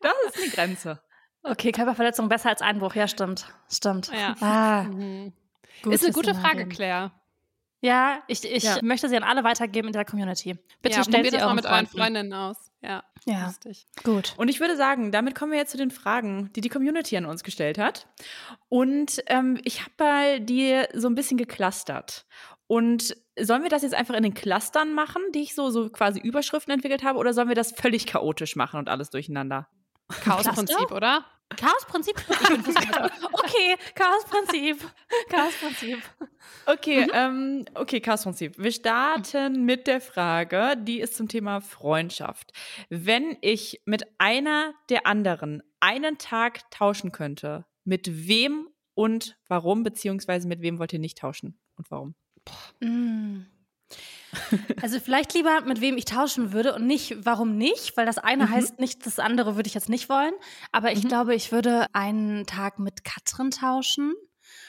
Das 0.00 0.12
ist 0.26 0.44
die 0.44 0.50
Grenze. 0.50 1.00
Okay, 1.42 1.72
Körperverletzung 1.72 2.28
besser 2.28 2.50
als 2.50 2.62
Einbruch, 2.62 2.94
ja, 2.94 3.08
stimmt. 3.08 3.46
Stimmt. 3.70 4.10
Ja. 4.12 4.34
Ah. 4.40 4.82
Mhm. 4.82 5.32
Ist 5.88 6.04
eine 6.04 6.12
gute 6.12 6.34
Frage, 6.34 6.66
Claire. 6.66 7.12
Ja, 7.80 8.22
ich, 8.26 8.44
ich 8.44 8.64
ja. 8.64 8.78
möchte 8.82 9.08
sie 9.08 9.16
an 9.16 9.22
alle 9.22 9.44
weitergeben 9.44 9.88
in 9.88 9.92
der 9.92 10.04
Community. 10.04 10.58
Bitte 10.82 10.96
ja, 10.96 11.04
stellt 11.04 11.26
sie 11.26 11.30
das 11.30 11.42
mal 11.42 11.54
mit 11.54 11.66
euren 11.66 11.86
Freundinnen 11.86 12.32
aus. 12.32 12.56
Ja, 12.80 13.04
ja. 13.24 13.46
Lustig. 13.46 13.86
gut. 14.02 14.34
Und 14.36 14.48
ich 14.48 14.58
würde 14.60 14.76
sagen, 14.76 15.12
damit 15.12 15.34
kommen 15.34 15.52
wir 15.52 15.58
jetzt 15.58 15.70
zu 15.70 15.76
den 15.76 15.90
Fragen, 15.90 16.50
die 16.54 16.60
die 16.60 16.68
Community 16.68 17.16
an 17.16 17.24
uns 17.24 17.44
gestellt 17.44 17.78
hat. 17.78 18.08
Und 18.68 19.22
ähm, 19.26 19.60
ich 19.64 19.80
habe 19.80 19.92
bei 19.96 20.38
dir 20.40 20.88
so 20.94 21.08
ein 21.08 21.14
bisschen 21.14 21.38
geclustert. 21.38 22.26
Und 22.66 23.16
sollen 23.40 23.62
wir 23.62 23.70
das 23.70 23.82
jetzt 23.82 23.94
einfach 23.94 24.14
in 24.14 24.22
den 24.22 24.34
Clustern 24.34 24.92
machen, 24.92 25.22
die 25.34 25.42
ich 25.42 25.54
so, 25.54 25.70
so 25.70 25.88
quasi 25.88 26.20
Überschriften 26.20 26.74
entwickelt 26.74 27.02
habe, 27.02 27.18
oder 27.18 27.32
sollen 27.32 27.48
wir 27.48 27.54
das 27.54 27.72
völlig 27.72 28.06
chaotisch 28.06 28.56
machen 28.56 28.78
und 28.78 28.88
alles 28.88 29.10
durcheinander? 29.10 29.68
Chaosprinzip, 30.08 30.90
oder? 30.90 31.24
Chaosprinzip? 31.56 32.16
okay, 33.32 33.76
Chaosprinzip. 33.94 34.90
Chaosprinzip. 35.30 35.98
Okay, 36.66 37.06
mhm. 37.06 37.10
ähm, 37.14 37.64
okay, 37.74 38.00
Chaosprinzip. 38.00 38.58
Wir 38.58 38.72
starten 38.72 39.64
mit 39.64 39.86
der 39.86 40.00
Frage, 40.00 40.76
die 40.76 41.00
ist 41.00 41.16
zum 41.16 41.28
Thema 41.28 41.60
Freundschaft. 41.60 42.52
Wenn 42.90 43.36
ich 43.40 43.80
mit 43.86 44.04
einer 44.18 44.74
der 44.90 45.06
anderen 45.06 45.62
einen 45.80 46.18
Tag 46.18 46.70
tauschen 46.70 47.12
könnte, 47.12 47.64
mit 47.84 48.28
wem 48.28 48.68
und 48.94 49.38
warum, 49.48 49.82
beziehungsweise 49.82 50.48
mit 50.48 50.60
wem 50.60 50.78
wollt 50.78 50.92
ihr 50.92 50.98
nicht 50.98 51.18
tauschen 51.18 51.58
und 51.76 51.90
warum? 51.90 52.14
Boah. 52.44 52.86
Mm. 52.86 53.46
Also 54.82 55.00
vielleicht 55.00 55.34
lieber, 55.34 55.62
mit 55.62 55.80
wem 55.80 55.96
ich 55.96 56.04
tauschen 56.04 56.52
würde 56.52 56.74
und 56.74 56.86
nicht, 56.86 57.16
warum 57.24 57.56
nicht, 57.56 57.96
weil 57.96 58.06
das 58.06 58.18
eine 58.18 58.46
mhm. 58.46 58.50
heißt 58.50 58.78
nicht, 58.78 59.06
das 59.06 59.18
andere 59.18 59.56
würde 59.56 59.68
ich 59.68 59.74
jetzt 59.74 59.88
nicht 59.88 60.08
wollen. 60.08 60.34
Aber 60.72 60.92
ich 60.92 61.04
mhm. 61.04 61.08
glaube, 61.08 61.34
ich 61.34 61.50
würde 61.52 61.86
einen 61.94 62.46
Tag 62.46 62.78
mit 62.78 63.04
Katrin 63.04 63.50
tauschen. 63.50 64.14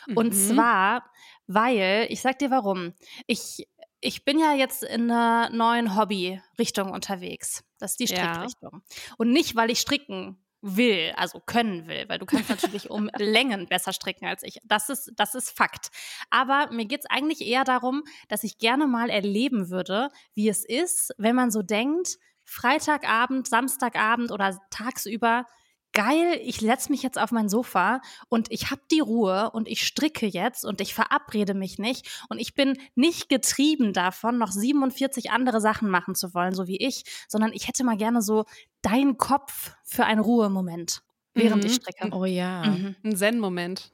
Mhm. 0.07 0.17
Und 0.17 0.33
zwar, 0.33 1.03
weil, 1.47 2.07
ich 2.09 2.21
sag 2.21 2.39
dir 2.39 2.51
warum. 2.51 2.93
Ich, 3.27 3.67
ich 3.99 4.23
bin 4.23 4.39
ja 4.39 4.53
jetzt 4.53 4.83
in 4.83 5.11
einer 5.11 5.49
neuen 5.49 5.95
Hobby-Richtung 5.95 6.91
unterwegs. 6.91 7.63
Das 7.79 7.91
ist 7.91 7.99
die 7.99 8.07
Strickrichtung. 8.07 8.71
Ja. 8.73 9.13
Und 9.17 9.31
nicht, 9.31 9.55
weil 9.55 9.69
ich 9.69 9.79
stricken 9.79 10.37
will, 10.61 11.13
also 11.15 11.39
können 11.39 11.87
will, 11.87 12.05
weil 12.07 12.19
du 12.19 12.25
kannst 12.25 12.49
natürlich 12.49 12.89
um 12.89 13.09
Längen 13.17 13.67
besser 13.67 13.93
stricken 13.93 14.25
als 14.25 14.43
ich. 14.43 14.59
Das 14.65 14.89
ist, 14.89 15.11
das 15.15 15.35
ist 15.35 15.49
Fakt. 15.49 15.89
Aber 16.29 16.69
mir 16.71 16.85
geht's 16.85 17.05
eigentlich 17.09 17.41
eher 17.41 17.63
darum, 17.63 18.03
dass 18.27 18.43
ich 18.43 18.57
gerne 18.57 18.87
mal 18.87 19.09
erleben 19.09 19.69
würde, 19.69 20.09
wie 20.33 20.49
es 20.49 20.65
ist, 20.65 21.13
wenn 21.17 21.35
man 21.35 21.51
so 21.51 21.61
denkt, 21.61 22.17
Freitagabend, 22.43 23.47
Samstagabend 23.47 24.31
oder 24.31 24.59
tagsüber 24.71 25.45
geil, 25.93 26.39
ich 26.43 26.57
setze 26.57 26.91
mich 26.91 27.03
jetzt 27.03 27.19
auf 27.19 27.31
mein 27.31 27.49
Sofa 27.49 28.01
und 28.29 28.51
ich 28.51 28.71
habe 28.71 28.81
die 28.91 28.99
Ruhe 28.99 29.51
und 29.51 29.67
ich 29.67 29.85
stricke 29.85 30.25
jetzt 30.25 30.65
und 30.65 30.81
ich 30.81 30.93
verabrede 30.93 31.53
mich 31.53 31.79
nicht 31.79 32.25
und 32.29 32.39
ich 32.39 32.53
bin 32.53 32.77
nicht 32.95 33.29
getrieben 33.29 33.93
davon, 33.93 34.37
noch 34.37 34.51
47 34.51 35.31
andere 35.31 35.61
Sachen 35.61 35.89
machen 35.89 36.15
zu 36.15 36.33
wollen, 36.33 36.53
so 36.53 36.67
wie 36.67 36.77
ich, 36.77 37.03
sondern 37.27 37.51
ich 37.53 37.67
hätte 37.67 37.83
mal 37.83 37.97
gerne 37.97 38.21
so 38.21 38.45
deinen 38.81 39.17
Kopf 39.17 39.73
für 39.83 40.05
einen 40.05 40.21
Ruhemoment, 40.21 41.01
während 41.33 41.63
mhm. 41.63 41.69
ich 41.69 41.75
stricke. 41.75 42.09
Oh 42.11 42.25
ja. 42.25 42.65
Mhm. 42.65 42.95
Ein 43.03 43.15
Zen-Moment. 43.15 43.91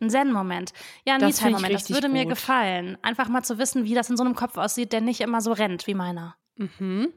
Ein 0.00 0.10
Zen-Moment. 0.10 0.72
Ja, 1.04 1.14
ein 1.14 1.22
Me-Time-Moment. 1.22 1.74
Das 1.74 1.90
würde 1.90 2.08
mir 2.08 2.24
gefallen. 2.24 2.98
Einfach 3.02 3.28
mal 3.28 3.42
zu 3.42 3.58
wissen, 3.58 3.84
wie 3.84 3.94
das 3.94 4.08
in 4.10 4.16
so 4.16 4.22
einem 4.22 4.34
Kopf 4.34 4.56
aussieht, 4.56 4.92
der 4.92 5.00
nicht 5.00 5.20
immer 5.20 5.40
so 5.40 5.52
rennt 5.52 5.86
wie 5.86 5.94
meiner. 5.94 6.36
Mhm. 6.56 7.12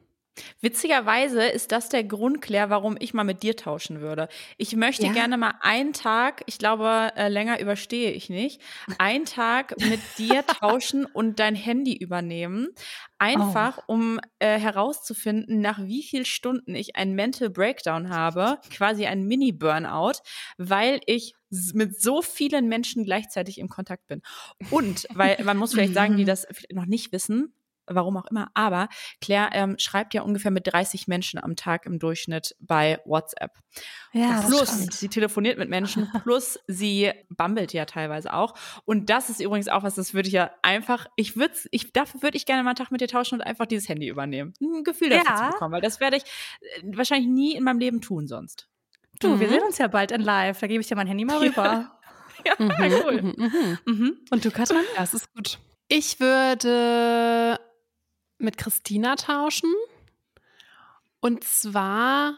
Witzigerweise 0.62 1.44
ist 1.44 1.72
das 1.72 1.90
der 1.90 2.04
Grund, 2.04 2.42
Claire, 2.42 2.70
warum 2.70 2.96
ich 3.00 3.14
mal 3.14 3.24
mit 3.24 3.44
dir 3.44 3.56
tauschen 3.56 4.00
würde. 4.00 4.30
Ich 4.58 4.76
möchte 4.76 5.08
ja. 5.08 5.12
gerne 5.12 5.38
mal 5.38 5.56
einen 5.62 5.92
Tag, 5.92 6.44
ich 6.46 6.58
glaube, 6.58 7.12
äh, 7.16 7.28
länger 7.28 7.60
überstehe 7.60 8.12
ich 8.12 8.30
nicht, 8.30 8.62
einen 8.98 9.26
Tag 9.26 9.76
mit 9.80 10.00
dir 10.18 10.46
tauschen 10.46 11.06
und 11.06 11.40
dein 11.40 11.56
Handy 11.56 11.96
übernehmen. 11.96 12.70
Einfach, 13.18 13.80
oh. 13.88 13.94
um 13.94 14.20
äh, 14.40 14.58
herauszufinden, 14.58 15.60
nach 15.62 15.80
wie 15.80 16.02
vielen 16.02 16.26
Stunden 16.26 16.76
ich 16.76 16.96
einen 16.96 17.14
Mental 17.14 17.50
Breakdown 17.50 18.10
habe, 18.10 18.58
quasi 18.72 19.06
ein 19.06 19.28
Mini-Burnout, 19.28 20.22
weil 20.58 21.02
ich 21.06 21.34
mit 21.74 22.02
so 22.02 22.22
vielen 22.22 22.68
Menschen 22.68 23.04
gleichzeitig 23.04 23.60
im 23.60 23.68
Kontakt 23.68 24.08
bin. 24.08 24.22
Und, 24.70 25.06
weil 25.14 25.44
man 25.44 25.58
muss 25.58 25.74
vielleicht 25.74 25.94
sagen, 25.94 26.16
die 26.16 26.26
das 26.26 26.48
noch 26.72 26.86
nicht 26.86 27.12
wissen, 27.12 27.54
warum 27.96 28.18
auch 28.18 28.26
immer. 28.26 28.50
Aber 28.54 28.90
Claire 29.22 29.50
ähm, 29.54 29.76
schreibt 29.78 30.14
ja 30.14 30.22
ungefähr 30.22 30.52
mit 30.52 30.72
30 30.72 31.08
Menschen 31.08 31.42
am 31.44 31.56
Tag 31.56 31.86
im 31.86 32.00
Durchschnitt 32.00 32.56
bei 32.60 33.00
WhatsApp. 33.06 33.52
Ja, 34.14 34.42
plus 34.46 34.88
sie 34.92 35.08
telefoniert 35.08 35.58
mit 35.58 35.70
Menschen, 35.70 36.10
plus 36.24 36.60
sie 36.68 37.12
bummelt 37.30 37.74
ja 37.74 37.86
teilweise 37.86 38.34
auch. 38.34 38.54
Und 38.86 39.10
das 39.10 39.30
ist 39.30 39.40
übrigens 39.40 39.68
auch 39.68 39.84
was, 39.84 39.96
das 39.96 40.14
würde 40.14 40.28
ich 40.28 40.34
ja 40.34 40.52
einfach, 40.62 41.08
ich 41.16 41.38
würde, 41.38 41.54
ich 41.72 41.94
dafür 41.94 42.22
würde 42.22 42.38
ich 42.38 42.46
gerne 42.46 42.64
mal 42.64 42.72
einen 42.72 42.76
Tag 42.76 42.92
mit 42.92 43.02
dir 43.02 43.08
tauschen 43.08 43.36
und 43.36 43.42
einfach 43.42 43.66
dieses 43.66 43.88
Handy 43.88 44.08
übernehmen, 44.08 44.54
ein 44.62 44.84
Gefühl 44.84 45.10
dafür 45.10 45.30
ja. 45.30 45.36
zu 45.38 45.52
bekommen, 45.52 45.74
weil 45.74 45.82
das 45.82 46.00
werde 46.00 46.18
ich 46.18 46.24
äh, 46.24 46.98
wahrscheinlich 46.98 47.30
nie 47.30 47.56
in 47.56 47.64
meinem 47.64 47.80
Leben 47.80 48.02
tun 48.02 48.28
sonst. 48.28 48.68
Du, 49.20 49.30
Mhm. 49.30 49.40
wir 49.40 49.50
sehen 49.50 49.64
uns 49.64 49.78
ja 49.78 49.88
bald 49.88 50.12
in 50.12 50.22
live. 50.22 50.60
Da 50.60 50.68
gebe 50.68 50.82
ich 50.82 50.88
dir 50.88 50.96
mein 50.96 51.08
Handy 51.08 51.26
mal 51.26 51.38
rüber. 51.38 51.92
Ja, 52.44 52.56
cool. 52.58 53.22
Mhm, 53.22 53.36
mhm. 53.38 53.78
Mhm. 53.86 54.18
Und 54.32 54.44
du, 54.44 54.50
Katrin? 54.50 54.82
Das 54.98 55.14
ist 55.14 55.32
gut. 55.36 55.60
Ich 55.88 56.20
würde 56.20 57.60
mit 58.42 58.58
Christina 58.58 59.16
tauschen. 59.16 59.72
Und 61.20 61.44
zwar 61.44 62.38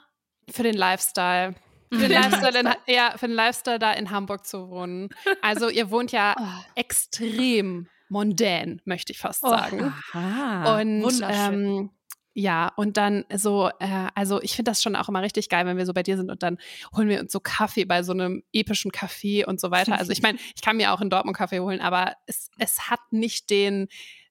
für 0.49 0.63
den 0.63 0.75
Lifestyle. 0.75 1.55
Für 1.91 2.07
den 2.07 2.11
Lifestyle, 2.11 2.59
in, 2.59 2.69
ja, 2.93 3.11
für 3.17 3.27
den 3.27 3.35
Lifestyle 3.35 3.79
da 3.79 3.93
in 3.93 4.09
Hamburg 4.09 4.45
zu 4.47 4.69
wohnen. 4.69 5.09
Also 5.41 5.69
ihr 5.69 5.89
wohnt 5.91 6.11
ja 6.11 6.35
Oh. 6.39 6.71
extrem 6.75 7.87
mondän, 8.09 8.81
möchte 8.85 9.11
ich 9.13 9.19
fast 9.19 9.43
Oh. 9.43 9.49
sagen. 9.49 9.93
Aha. 10.13 10.79
und 10.81 11.03
wunderschön. 11.03 11.53
ähm, 11.77 11.89
ja, 12.35 12.71
und 12.77 12.97
dann 12.97 13.25
so, 13.35 13.69
äh, 13.79 14.07
also 14.15 14.41
ich 14.41 14.55
finde 14.55 14.71
das 14.71 14.81
schon 14.81 14.95
auch 14.95 15.07
immer 15.07 15.21
richtig 15.21 15.49
geil, 15.49 15.67
wenn 15.67 15.77
wir 15.77 15.85
so 15.85 15.93
bei 15.93 16.01
dir 16.01 16.17
sind 16.17 16.31
und 16.31 16.41
dann 16.41 16.57
holen 16.95 17.07
wir 17.07 17.19
uns 17.19 17.31
so 17.31 17.39
Kaffee 17.39 17.85
bei 17.85 18.01
so 18.01 18.11
einem 18.11 18.41
epischen 18.51 18.89
Café 18.91 19.45
und 19.45 19.61
so 19.61 19.69
weiter. 19.69 19.99
Also 19.99 20.11
ich 20.11 20.23
meine, 20.23 20.39
ich 20.55 20.63
kann 20.63 20.77
mir 20.77 20.93
auch 20.93 21.01
in 21.01 21.11
Dortmund 21.11 21.37
Kaffee 21.37 21.59
holen, 21.59 21.79
aber 21.79 22.13
es, 22.25 22.49
es 22.57 22.89
hat 22.89 23.01
nicht 23.11 23.51
den, 23.51 23.87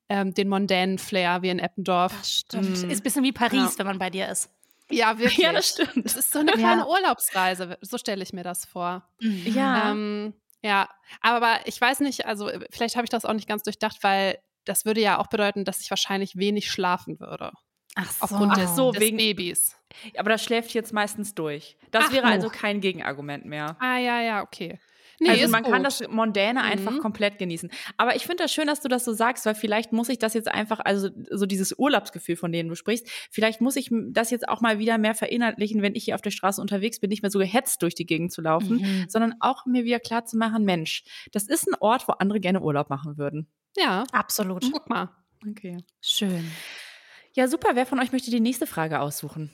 ähm, 0.08 0.34
den 0.34 0.48
mondänen 0.48 0.98
Flair 0.98 1.42
wie 1.42 1.48
in 1.50 1.58
Eppendorf. 1.58 2.12
Das 2.18 2.30
stimmt. 2.30 2.68
Mhm. 2.82 2.90
Ist 2.90 3.00
ein 3.00 3.02
bisschen 3.02 3.24
wie 3.24 3.32
Paris, 3.32 3.72
Ja. 3.72 3.78
wenn 3.78 3.86
man 3.86 3.98
bei 3.98 4.10
dir 4.10 4.28
ist. 4.28 4.50
Ja, 4.90 5.18
wirklich. 5.18 5.38
Ja, 5.38 5.52
das 5.52 5.68
stimmt. 5.70 6.04
Es 6.04 6.16
ist 6.16 6.32
so 6.32 6.40
eine 6.40 6.52
kleine 6.52 6.86
Urlaubsreise, 6.86 7.78
so 7.80 7.98
stelle 7.98 8.22
ich 8.22 8.32
mir 8.32 8.42
das 8.44 8.64
vor. 8.64 9.08
Ja. 9.20 9.90
Ähm, 9.90 10.34
ja, 10.62 10.88
aber 11.20 11.58
ich 11.66 11.80
weiß 11.80 12.00
nicht, 12.00 12.26
also 12.26 12.48
äh, 12.48 12.66
vielleicht 12.70 12.94
habe 12.96 13.04
ich 13.04 13.10
das 13.10 13.24
auch 13.24 13.32
nicht 13.32 13.48
ganz 13.48 13.62
durchdacht, 13.62 13.98
weil 14.02 14.38
das 14.64 14.84
würde 14.84 15.00
ja 15.00 15.18
auch 15.18 15.26
bedeuten, 15.26 15.64
dass 15.64 15.80
ich 15.80 15.90
wahrscheinlich 15.90 16.36
wenig 16.36 16.70
schlafen 16.70 17.18
würde. 17.18 17.50
Ach 17.94 18.10
so. 18.10 18.24
Aufgrund 18.24 18.56
des, 18.56 18.70
Ach 18.70 18.76
so, 18.76 18.92
des 18.92 19.00
wegen- 19.02 19.16
Babys. 19.16 19.76
Aber 20.16 20.30
das 20.30 20.42
schläft 20.44 20.72
jetzt 20.72 20.92
meistens 20.92 21.34
durch. 21.34 21.76
Das 21.90 22.04
Ach, 22.08 22.12
wäre 22.12 22.26
oh. 22.26 22.30
also 22.30 22.48
kein 22.48 22.80
Gegenargument 22.80 23.44
mehr. 23.44 23.76
Ah, 23.80 23.98
ja, 23.98 24.20
ja, 24.22 24.42
okay. 24.42 24.78
Nee, 25.22 25.30
also 25.30 25.44
ist 25.44 25.50
man 25.50 25.62
kann 25.62 25.82
gut. 25.82 25.86
das 25.86 26.02
Mondäne 26.08 26.62
einfach 26.62 26.92
Mhm. 26.92 26.98
komplett 26.98 27.38
genießen. 27.38 27.70
Aber 27.96 28.16
ich 28.16 28.22
finde 28.26 28.42
das 28.44 28.52
schön, 28.52 28.66
dass 28.66 28.80
du 28.80 28.88
das 28.88 29.04
so 29.04 29.12
sagst, 29.12 29.46
weil 29.46 29.54
vielleicht 29.54 29.92
muss 29.92 30.08
ich 30.08 30.18
das 30.18 30.34
jetzt 30.34 30.48
einfach, 30.48 30.80
also 30.80 31.08
so 31.30 31.46
dieses 31.46 31.78
Urlaubsgefühl, 31.78 32.36
von 32.36 32.52
dem 32.52 32.68
du 32.68 32.74
sprichst, 32.74 33.08
vielleicht 33.30 33.60
muss 33.60 33.76
ich 33.76 33.90
das 34.10 34.30
jetzt 34.30 34.48
auch 34.48 34.60
mal 34.60 34.78
wieder 34.78 34.98
mehr 34.98 35.14
verinnerlichen, 35.14 35.82
wenn 35.82 35.94
ich 35.94 36.04
hier 36.04 36.14
auf 36.14 36.22
der 36.22 36.30
Straße 36.30 36.60
unterwegs 36.60 37.00
bin, 37.00 37.10
nicht 37.10 37.22
mehr 37.22 37.30
so 37.30 37.38
gehetzt 37.38 37.82
durch 37.82 37.94
die 37.94 38.06
Gegend 38.06 38.32
zu 38.32 38.40
laufen, 38.42 38.76
Mhm. 38.78 39.06
sondern 39.08 39.34
auch 39.40 39.66
mir 39.66 39.84
wieder 39.84 40.00
klar 40.00 40.24
zu 40.24 40.36
machen, 40.36 40.64
Mensch, 40.64 41.04
das 41.32 41.44
ist 41.48 41.66
ein 41.68 41.74
Ort, 41.80 42.08
wo 42.08 42.12
andere 42.12 42.40
gerne 42.40 42.60
Urlaub 42.60 42.90
machen 42.90 43.16
würden. 43.18 43.46
Ja, 43.76 44.04
Absolut. 44.12 44.64
guck 44.72 44.88
mal. 44.90 45.08
Okay. 45.48 45.78
Schön. 46.00 46.50
Ja, 47.34 47.48
super. 47.48 47.70
Wer 47.74 47.86
von 47.86 47.98
euch 47.98 48.12
möchte 48.12 48.30
die 48.30 48.40
nächste 48.40 48.66
Frage 48.66 49.00
aussuchen? 49.00 49.50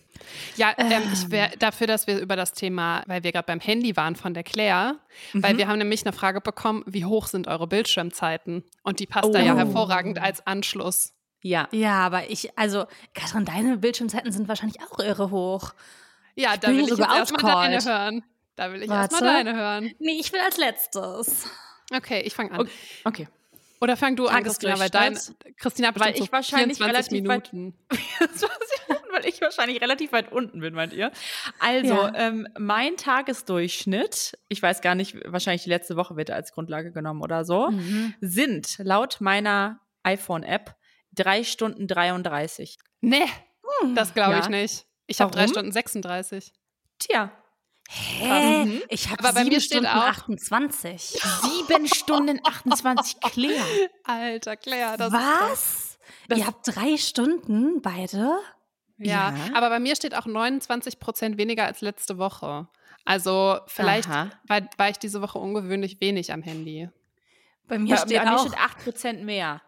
Ja, 0.57 0.73
ähm, 0.77 1.03
ich 1.13 1.31
wäre 1.31 1.51
dafür, 1.59 1.87
dass 1.87 2.07
wir 2.07 2.19
über 2.19 2.37
das 2.37 2.53
Thema, 2.53 3.03
weil 3.07 3.23
wir 3.23 3.33
gerade 3.33 3.47
beim 3.47 3.61
Handy 3.61 3.97
waren 3.97 4.17
von 4.17 4.35
der 4.35 4.43
Claire, 4.43 4.97
weil 5.33 5.55
Mhm. 5.55 5.59
wir 5.59 5.69
haben 5.69 5.79
nämlich 5.79 6.05
eine 6.07 6.13
Frage 6.13 6.41
bekommen, 6.41 6.83
wie 6.87 7.05
hoch 7.05 7.27
sind 7.27 7.49
eure 7.49 7.67
Bildschirmzeiten? 7.67 8.65
Und 8.83 9.01
die 9.01 9.07
passt 9.07 9.35
da 9.35 9.39
Oh. 9.41 9.43
ja 9.43 9.55
hervorragend 9.57 10.21
als 10.21 10.47
Anschluss. 10.47 11.13
Ja. 11.43 11.69
Ja, 11.73 12.01
aber 12.07 12.31
ich, 12.31 12.57
also, 12.59 12.87
Katrin, 13.15 13.45
deine 13.45 13.77
Bildschirmzeiten 13.79 14.33
sind 14.33 14.49
wahrscheinlich 14.49 14.81
auch 14.83 14.99
irre 14.99 15.31
hoch. 15.31 15.73
Ja, 16.35 16.57
da 16.57 16.69
will 16.69 16.81
ich 16.81 16.89
jetzt 16.89 16.99
erstmal 17.01 17.53
deine 17.71 17.85
hören. 17.85 18.25
Da 18.57 18.73
will 18.73 18.83
ich 18.83 18.91
erstmal 18.91 19.23
deine 19.23 19.55
hören. 19.55 19.93
Nee, 20.01 20.19
ich 20.21 20.33
will 20.33 20.41
als 20.41 20.57
letztes. 20.57 21.47
Okay, 21.95 22.21
ich 22.25 22.35
fange 22.35 22.51
an. 22.53 22.69
Okay. 23.05 23.29
Oder 23.81 23.97
fang 23.97 24.17
du 24.17 24.27
an, 24.27 24.43
Christina, 24.43 24.77
weil 24.81 24.91
dein. 24.91 25.17
Christina 25.57 25.93
Weil 25.95 26.17
ich 26.19 26.33
wahrscheinlich 26.33 26.79
24 26.79 26.81
relativ 26.81 27.29
weit- 27.29 27.53
Minuten. 27.53 27.79
Das 28.19 28.43
weiß 28.43 28.51
ich 28.75 28.89
nicht, 28.89 28.98
weil 29.19 29.27
ich 29.29 29.41
wahrscheinlich 29.41 29.81
relativ 29.81 30.13
weit 30.13 30.31
unten 30.33 30.61
bin, 30.61 30.75
meint 30.75 30.93
ihr? 30.93 31.11
Also, 31.59 31.95
Ja. 31.95 32.13
ähm, 32.15 32.47
mein 32.59 32.97
Tagesdurchschnitt, 32.97 34.39
ich 34.49 34.63
weiß 34.63 34.81
gar 34.81 34.95
nicht, 34.95 35.17
wahrscheinlich 35.25 35.63
die 35.65 35.71
letzte 35.71 35.97
Woche 35.97 36.17
wird 36.17 36.31
als 36.31 36.53
Grundlage 36.53 36.93
genommen 36.93 37.23
oder 37.23 37.45
so, 37.45 37.71
Mhm. 37.71 38.15
sind 38.21 38.77
laut 38.79 39.21
meiner 39.21 39.81
iPhone-App 40.03 40.75
drei 41.13 41.45
Stunden 41.45 41.87
33. 41.87 42.79
Nee, 43.01 43.25
das 43.95 44.15
glaube 44.15 44.33
Ja. 44.35 44.41
ich 44.41 44.49
nicht. 44.49 44.87
Ich 45.07 45.21
habe 45.21 45.31
drei 45.31 45.41
Warum? 45.43 45.53
Stunden 45.53 45.73
36. 45.73 46.53
Tja, 46.99 47.33
Hä? 47.91 48.65
Mhm. 48.67 48.83
Ich 48.91 49.09
habe 49.09 49.23
sieben 49.51 49.61
Stunden 49.63 49.87
auch- 49.87 50.09
28. 50.09 51.19
sieben 51.43 51.89
Stunden 51.89 52.39
28 52.45 53.19
Claire. 53.21 53.65
Alter, 54.05 54.57
Claire, 54.59 54.97
das. 54.99 55.11
Was? 55.13 55.99
Das- 56.29 56.39
Ihr 56.39 56.47
habt 56.47 56.67
drei 56.69 56.99
Stunden 56.99 57.81
beide? 57.81 58.37
Ja, 58.99 59.33
Ja. 59.35 59.55
aber 59.55 59.69
bei 59.71 59.79
mir 59.81 59.95
steht 59.97 60.15
auch 60.15 60.27
29 60.27 60.99
Prozent 60.99 61.39
weniger 61.39 61.65
als 61.67 61.81
letzte 61.81 62.19
Woche. 62.19 62.69
Also 63.05 63.59
vielleicht 63.67 64.09
war, 64.09 64.31
war 64.77 64.89
ich 64.91 64.99
diese 64.99 65.23
Woche 65.23 65.39
ungewöhnlich 65.39 66.01
wenig 66.01 66.33
am 66.33 66.43
Handy. 66.43 66.89
Bei 67.67 67.79
mir 67.79 67.95
Bei, 67.97 68.03
steht 68.03 68.19
bei 68.19 68.25
mir 68.25 68.37
auch. 68.37 68.47
steht 68.47 68.59
8% 68.59 69.25
mehr. 69.25 69.63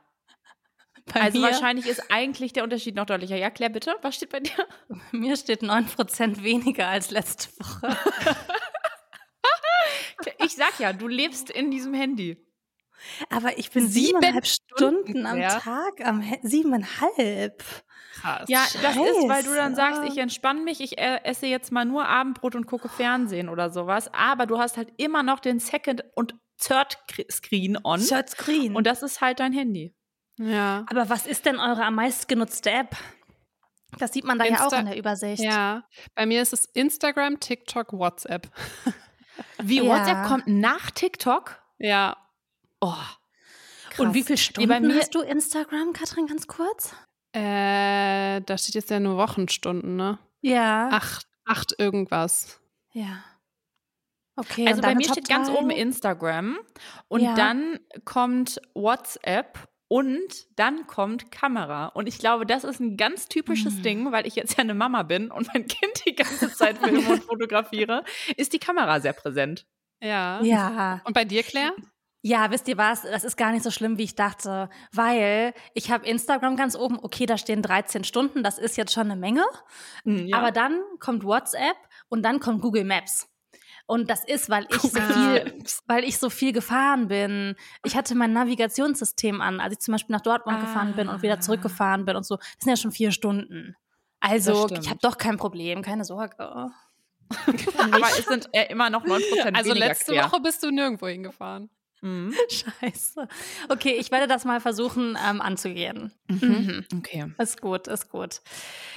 bei 1.13 1.21
also 1.23 1.39
mir, 1.39 1.47
wahrscheinlich 1.47 1.87
ist 1.87 2.11
eigentlich 2.11 2.53
der 2.53 2.65
Unterschied 2.65 2.95
noch 2.97 3.07
deutlicher. 3.07 3.37
Ja, 3.37 3.51
Claire, 3.51 3.73
bitte, 3.73 3.95
was 4.03 4.17
steht 4.17 4.31
bei 4.31 4.41
dir? 4.41 4.67
bei 4.89 4.97
mir 5.19 5.37
steht 5.37 5.63
9% 5.63 6.43
weniger 6.43 6.89
als 6.89 7.11
letzte 7.11 7.49
Woche. 7.61 7.97
Ich 10.45 10.55
sag 10.55 10.79
ja, 10.79 10.93
du 10.93 11.09
lebst 11.09 11.51
in 11.51 11.71
diesem 11.71 11.95
Handy. 11.95 12.37
Aber 13.31 13.57
ich 13.59 13.71
bin 13.71 13.89
Sieben 13.89 14.07
siebeneinhalb 14.21 14.47
Stunden, 14.47 15.03
Stunden 15.09 15.27
am 15.27 15.37
Claire. 15.37 15.61
Tag 15.61 16.07
am 16.07 16.21
He- 16.21 16.39
siebeneinhalb. 16.43 17.65
Krass. 18.21 18.49
Ja, 18.49 18.65
das 18.83 18.97
ist, 18.97 19.29
weil 19.29 19.43
du 19.45 19.55
dann 19.55 19.75
Scheiße. 19.75 19.97
sagst, 19.97 20.13
ich 20.13 20.19
entspanne 20.19 20.61
mich, 20.63 20.81
ich 20.81 20.99
äh, 20.99 21.21
esse 21.25 21.47
jetzt 21.47 21.73
mal 21.73 21.85
nur 21.85 22.07
Abendbrot 22.07 22.55
und 22.55 22.67
gucke 22.67 22.89
Fernsehen 22.89 23.49
oder 23.49 23.71
sowas. 23.71 24.11
Aber 24.13 24.47
du 24.47 24.59
hast 24.59 24.77
halt 24.77 24.93
immer 24.99 25.23
noch 25.23 25.41
den 25.41 25.59
Second- 25.61 26.05
und 26.15 26.35
Third-Screen 26.61 27.79
on. 27.85 28.01
Third 28.01 28.31
Screen. 28.31 28.77
Und 28.77 28.87
das 28.87 29.03
ist 29.03 29.21
halt 29.21 29.41
dein 29.41 29.53
Handy. 29.53 29.95
ja. 30.39 30.85
Aber 30.89 31.09
was 31.09 31.27
ist 31.27 31.47
denn 31.47 31.59
eure 31.59 31.85
am 31.85 31.95
meisten 31.95 32.27
genutzte 32.29 32.71
App? 32.71 32.97
Das 33.99 34.13
sieht 34.13 34.25
man 34.25 34.39
da 34.39 34.45
ja 34.45 34.65
auch 34.67 34.71
Insta- 34.73 34.81
in 34.81 34.87
der 34.87 34.97
Übersicht. 34.97 35.43
Ja, 35.43 35.85
bei 36.15 36.25
mir 36.27 36.43
ist 36.43 36.53
es 36.53 36.65
Instagram, 36.67 37.41
TikTok, 37.41 37.93
WhatsApp. 37.93 38.49
Wie 39.63 39.79
Ja. 39.83 39.85
WhatsApp 39.85 40.27
kommt 40.27 40.47
nach 40.47 40.91
TikTok? 40.91 41.61
Ja, 41.79 42.17
Oh. 42.83 42.95
Und 43.99 44.15
wie 44.15 44.23
viele 44.23 44.37
Nee, 44.37 44.43
Stunden 44.43 44.69
bei 44.69 44.81
mir- 44.81 44.95
hast 44.97 45.15
du 45.15 45.21
Instagram, 45.21 45.93
Katrin, 45.93 46.27
ganz 46.27 46.47
kurz? 46.47 46.95
Äh, 47.33 48.41
da 48.41 48.59
steht 48.59 48.75
jetzt 48.75 48.91
ja 48.91 49.01
nur 49.01 49.17
Wochenstunden, 49.17 49.97
ne? 49.97 50.19
Ja. 50.41 50.89
Acht, 50.91 51.27
acht 51.45 51.75
irgendwas. 51.79 52.61
Ja. 52.93 53.23
Okay, 54.37 54.67
Also 54.67 54.81
bei 54.81 54.95
mir 54.95 55.05
Top 55.07 55.15
steht 55.17 55.29
ganz 55.29 55.49
drei? 55.49 55.57
oben 55.59 55.71
Instagram 55.71 56.59
und 57.09 57.21
Ja. 57.21 57.35
dann 57.35 57.79
kommt 58.05 58.61
WhatsApp 58.75 59.69
und 59.89 60.47
dann 60.57 60.87
kommt 60.87 61.31
Kamera. 61.31 61.87
Und 61.87 62.07
ich 62.09 62.19
glaube, 62.19 62.47
das 62.47 62.65
ist 62.65 62.81
ein 62.81 62.97
ganz 62.97 63.29
typisches 63.29 63.75
Mhm. 63.79 63.83
Ding, 63.83 64.13
weil 64.13 64.27
ich 64.27 64.37
jetzt 64.37 64.57
ja 64.57 64.61
eine 64.65 64.75
Mama 64.75 65.03
bin 65.03 65.31
und 65.31 65.49
mein 65.53 65.67
Kind 65.67 66.05
die 66.07 66.15
ganze 66.15 66.53
Zeit 66.53 66.79
filme 66.79 67.07
und 67.13 67.25
fotografiere, 67.25 68.05
ist 68.37 68.53
die 68.53 68.59
Kamera 68.61 69.01
sehr 69.01 69.13
präsent. 69.13 69.67
Ja. 70.03 70.41
Ja. 70.43 71.01
Und 71.05 71.13
bei 71.13 71.25
dir, 71.27 71.43
Claire? 71.43 71.75
Ja, 72.23 72.51
wisst 72.51 72.69
ihr 72.69 72.77
was? 72.77 73.03
Das 73.03 73.25
ist 73.25 73.37
gar 73.37 73.51
nicht 73.51 73.63
so 73.63 73.71
schlimm, 73.71 73.97
wie 73.97 74.03
ich 74.05 74.15
dachte, 74.15 74.69
weil 74.93 75.55
ich 75.75 75.91
habe 75.91 76.07
Instagram 76.07 76.55
ganz 76.57 76.77
oben. 76.77 76.99
Okay, 77.01 77.25
da 77.27 77.39
stehen 77.39 77.63
13 77.63 78.05
Stunden, 78.05 78.43
das 78.43 78.59
ist 78.59 78.77
jetzt 78.77 78.93
schon 78.93 79.11
eine 79.11 79.17
Menge. 79.19 79.45
Hm, 80.05 80.27
Ja. 80.27 80.37
Aber 80.39 80.51
dann 80.53 80.81
kommt 80.99 81.25
WhatsApp 81.25 81.77
und 82.09 82.23
dann 82.23 82.39
kommt 82.41 82.61
Google 82.61 82.85
Maps. 82.85 83.27
Und 83.87 84.09
das 84.11 84.23
ist, 84.25 84.49
weil 84.51 84.67
ich 84.71 84.81
so 84.83 85.01
viel, 85.01 85.59
weil 85.87 86.05
ich 86.05 86.19
so 86.19 86.31
viel 86.31 86.53
gefahren 86.53 87.09
bin. 87.09 87.57
Ich 87.85 87.97
hatte 87.97 88.15
mein 88.15 88.33
Navigationssystem 88.35 89.41
an, 89.41 89.59
als 89.59 89.73
ich 89.73 89.79
zum 89.81 89.93
Beispiel 89.93 90.15
nach 90.15 90.21
Dortmund 90.21 90.61
gefahren 90.61 90.95
bin 90.95 91.09
und 91.09 91.23
wieder 91.23 91.35
Ah. 91.39 91.41
zurückgefahren 91.41 92.05
bin 92.05 92.15
und 92.17 92.25
so. 92.25 92.37
Das 92.37 92.47
sind 92.61 92.71
ja 92.71 92.77
schon 92.77 92.93
vier 92.93 93.11
Stunden. 93.11 93.75
Also, 94.21 94.69
ich 94.69 94.89
habe 94.91 95.01
doch 95.03 95.17
kein 95.19 95.39
Problem, 95.39 95.83
keine 95.83 96.05
Sorge. 96.05 96.37
aber 96.39 98.07
es 98.19 98.27
sind 98.27 98.49
äh, 98.53 98.67
immer 98.71 98.91
noch 98.91 99.05
9% 99.05 99.55
Also 99.57 99.71
weniger 99.71 99.87
letzte 99.87 100.13
quer. 100.13 100.25
Woche 100.27 100.41
bist 100.41 100.63
du 100.63 100.71
nirgendwo 100.71 101.09
hingefahren. 101.09 101.71
Mhm. 102.03 102.35
Scheiße. 102.49 103.29
Okay, 103.69 103.97
ich 103.99 104.11
werde 104.11 104.27
das 104.27 104.45
mal 104.45 104.61
versuchen 104.61 105.19
ähm, 105.29 105.41
anzugehen. 105.41 106.13
Mhm. 106.29 106.85
Okay. 106.97 107.33
Ist 107.39 107.61
gut, 107.61 107.89
ist 107.89 108.11
gut. 108.11 108.41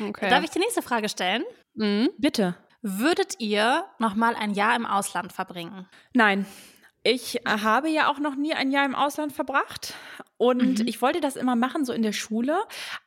Okay. 0.02 0.30
Darf 0.30 0.44
ich 0.44 0.50
die 0.52 0.60
nächste 0.60 0.82
Frage 0.82 1.10
stellen? 1.10 1.44
Mhm. 1.76 2.10
Bitte. 2.18 2.56
Würdet 2.82 3.36
ihr 3.40 3.86
noch 4.00 4.16
mal 4.16 4.36
ein 4.36 4.54
Jahr 4.54 4.76
im 4.76 4.86
Ausland 4.86 5.32
verbringen? 5.34 5.88
Nein. 6.14 6.46
Ich 7.06 7.42
habe 7.46 7.90
ja 7.90 8.10
auch 8.10 8.20
noch 8.20 8.36
nie 8.36 8.54
ein 8.54 8.72
Jahr 8.72 8.86
im 8.86 8.96
Ausland 8.96 9.34
verbracht 9.34 9.94
und 10.38 10.80
Mhm. 10.80 10.88
ich 10.88 11.02
wollte 11.02 11.20
das 11.20 11.36
immer 11.36 11.56
machen, 11.58 11.84
so 11.84 11.92
in 11.92 12.02
der 12.02 12.14
Schule, 12.14 12.58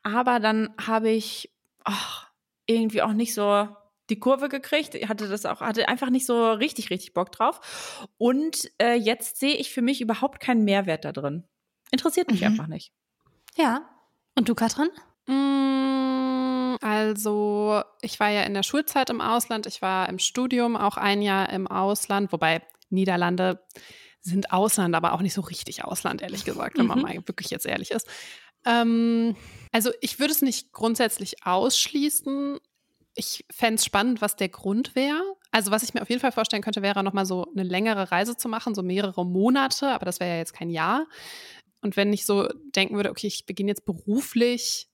aber 0.02 0.38
dann 0.38 0.74
habe 0.86 1.08
ich 1.10 1.50
ach, 1.84 2.26
irgendwie 2.66 3.00
auch 3.00 3.12
nicht 3.14 3.32
so 3.32 3.68
die 4.10 4.20
Kurve 4.20 4.48
gekriegt, 4.48 4.94
Ich 4.94 5.08
hatte 5.08 5.28
das 5.28 5.46
auch, 5.46 5.60
hatte 5.60 5.88
einfach 5.88 6.10
nicht 6.10 6.26
so 6.26 6.52
richtig, 6.52 6.90
richtig 6.90 7.14
Bock 7.14 7.32
drauf. 7.32 8.06
Und 8.18 8.70
äh, 8.80 8.94
jetzt 8.94 9.38
sehe 9.38 9.54
ich 9.56 9.70
für 9.72 9.82
mich 9.82 10.00
überhaupt 10.00 10.40
keinen 10.40 10.64
Mehrwert 10.64 11.04
da 11.04 11.12
drin. 11.12 11.44
Interessiert 11.90 12.30
mich 12.30 12.40
Mhm. 12.40 12.46
einfach 12.46 12.66
nicht. 12.66 12.92
Ja. 13.56 13.88
Und 14.34 14.48
du, 14.48 14.54
Katrin? 14.54 14.88
Mm, 15.26 16.76
also 16.80 17.82
ich 18.00 18.20
war 18.20 18.30
ja 18.30 18.42
in 18.42 18.54
der 18.54 18.62
Schulzeit 18.62 19.10
im 19.10 19.20
Ausland, 19.20 19.66
ich 19.66 19.82
war 19.82 20.08
im 20.08 20.18
Studium 20.18 20.76
auch 20.76 20.96
ein 20.96 21.22
Jahr 21.22 21.48
im 21.50 21.66
Ausland, 21.66 22.32
wobei 22.32 22.62
Niederlande 22.90 23.64
sind 24.20 24.52
Ausland, 24.52 24.94
aber 24.94 25.12
auch 25.12 25.22
nicht 25.22 25.34
so 25.34 25.40
richtig 25.40 25.84
Ausland, 25.84 26.22
ehrlich 26.22 26.44
gesagt, 26.44 26.78
wenn 26.78 26.86
man 26.86 26.98
mhm. 26.98 27.04
mal 27.04 27.14
wirklich 27.26 27.50
jetzt 27.50 27.66
ehrlich 27.66 27.90
ist. 27.92 28.08
Ähm, 28.64 29.36
also 29.72 29.90
ich 30.00 30.18
würde 30.18 30.32
es 30.32 30.42
nicht 30.42 30.72
grundsätzlich 30.72 31.46
ausschließen. 31.46 32.58
Ich 33.16 33.44
fände 33.50 33.76
es 33.76 33.84
spannend, 33.84 34.20
was 34.20 34.36
der 34.36 34.48
Grund 34.48 34.94
wäre. 34.94 35.22
Also 35.50 35.70
was 35.70 35.82
ich 35.82 35.94
mir 35.94 36.02
auf 36.02 36.10
jeden 36.10 36.20
Fall 36.20 36.32
vorstellen 36.32 36.62
könnte, 36.62 36.82
wäre 36.82 37.02
nochmal 37.02 37.26
so 37.26 37.50
eine 37.52 37.62
längere 37.62 38.12
Reise 38.12 38.36
zu 38.36 38.48
machen, 38.48 38.74
so 38.74 38.82
mehrere 38.82 39.24
Monate, 39.24 39.88
aber 39.88 40.04
das 40.04 40.20
wäre 40.20 40.30
ja 40.30 40.36
jetzt 40.36 40.52
kein 40.52 40.70
Jahr. 40.70 41.06
Und 41.80 41.96
wenn 41.96 42.12
ich 42.12 42.26
so 42.26 42.48
denken 42.74 42.96
würde, 42.96 43.10
okay, 43.10 43.26
ich 43.26 43.46
beginne 43.46 43.70
jetzt 43.70 43.84
beruflich 43.84 44.88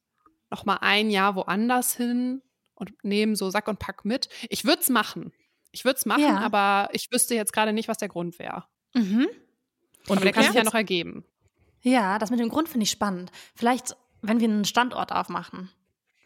nochmal 0.50 0.78
ein 0.80 1.10
Jahr 1.10 1.34
woanders 1.34 1.96
hin 1.96 2.42
und 2.74 2.92
nehme 3.02 3.36
so 3.36 3.50
Sack 3.50 3.68
und 3.68 3.78
Pack 3.78 4.04
mit. 4.04 4.28
Ich 4.50 4.64
würde 4.64 4.82
es 4.82 4.88
machen. 4.88 5.32
Ich 5.72 5.84
würde 5.84 5.96
es 5.96 6.06
machen, 6.06 6.22
ja. 6.22 6.38
aber 6.38 6.90
ich 6.92 7.10
wüsste 7.10 7.34
jetzt 7.34 7.52
gerade 7.52 7.72
nicht, 7.72 7.88
was 7.88 7.96
der 7.96 8.08
Grund 8.08 8.38
wäre. 8.38 8.64
Mhm. 8.94 9.26
Und 10.08 10.18
aber 10.18 10.20
der 10.20 10.32
kann 10.32 10.44
sich 10.44 10.54
ja 10.54 10.64
noch 10.64 10.74
ergeben. 10.74 11.24
Ja, 11.82 12.18
das 12.18 12.30
mit 12.30 12.40
dem 12.40 12.48
Grund 12.48 12.68
finde 12.68 12.84
ich 12.84 12.90
spannend. 12.90 13.32
Vielleicht, 13.54 13.96
wenn 14.20 14.40
wir 14.40 14.48
einen 14.48 14.64
Standort 14.64 15.12
aufmachen. 15.12 15.70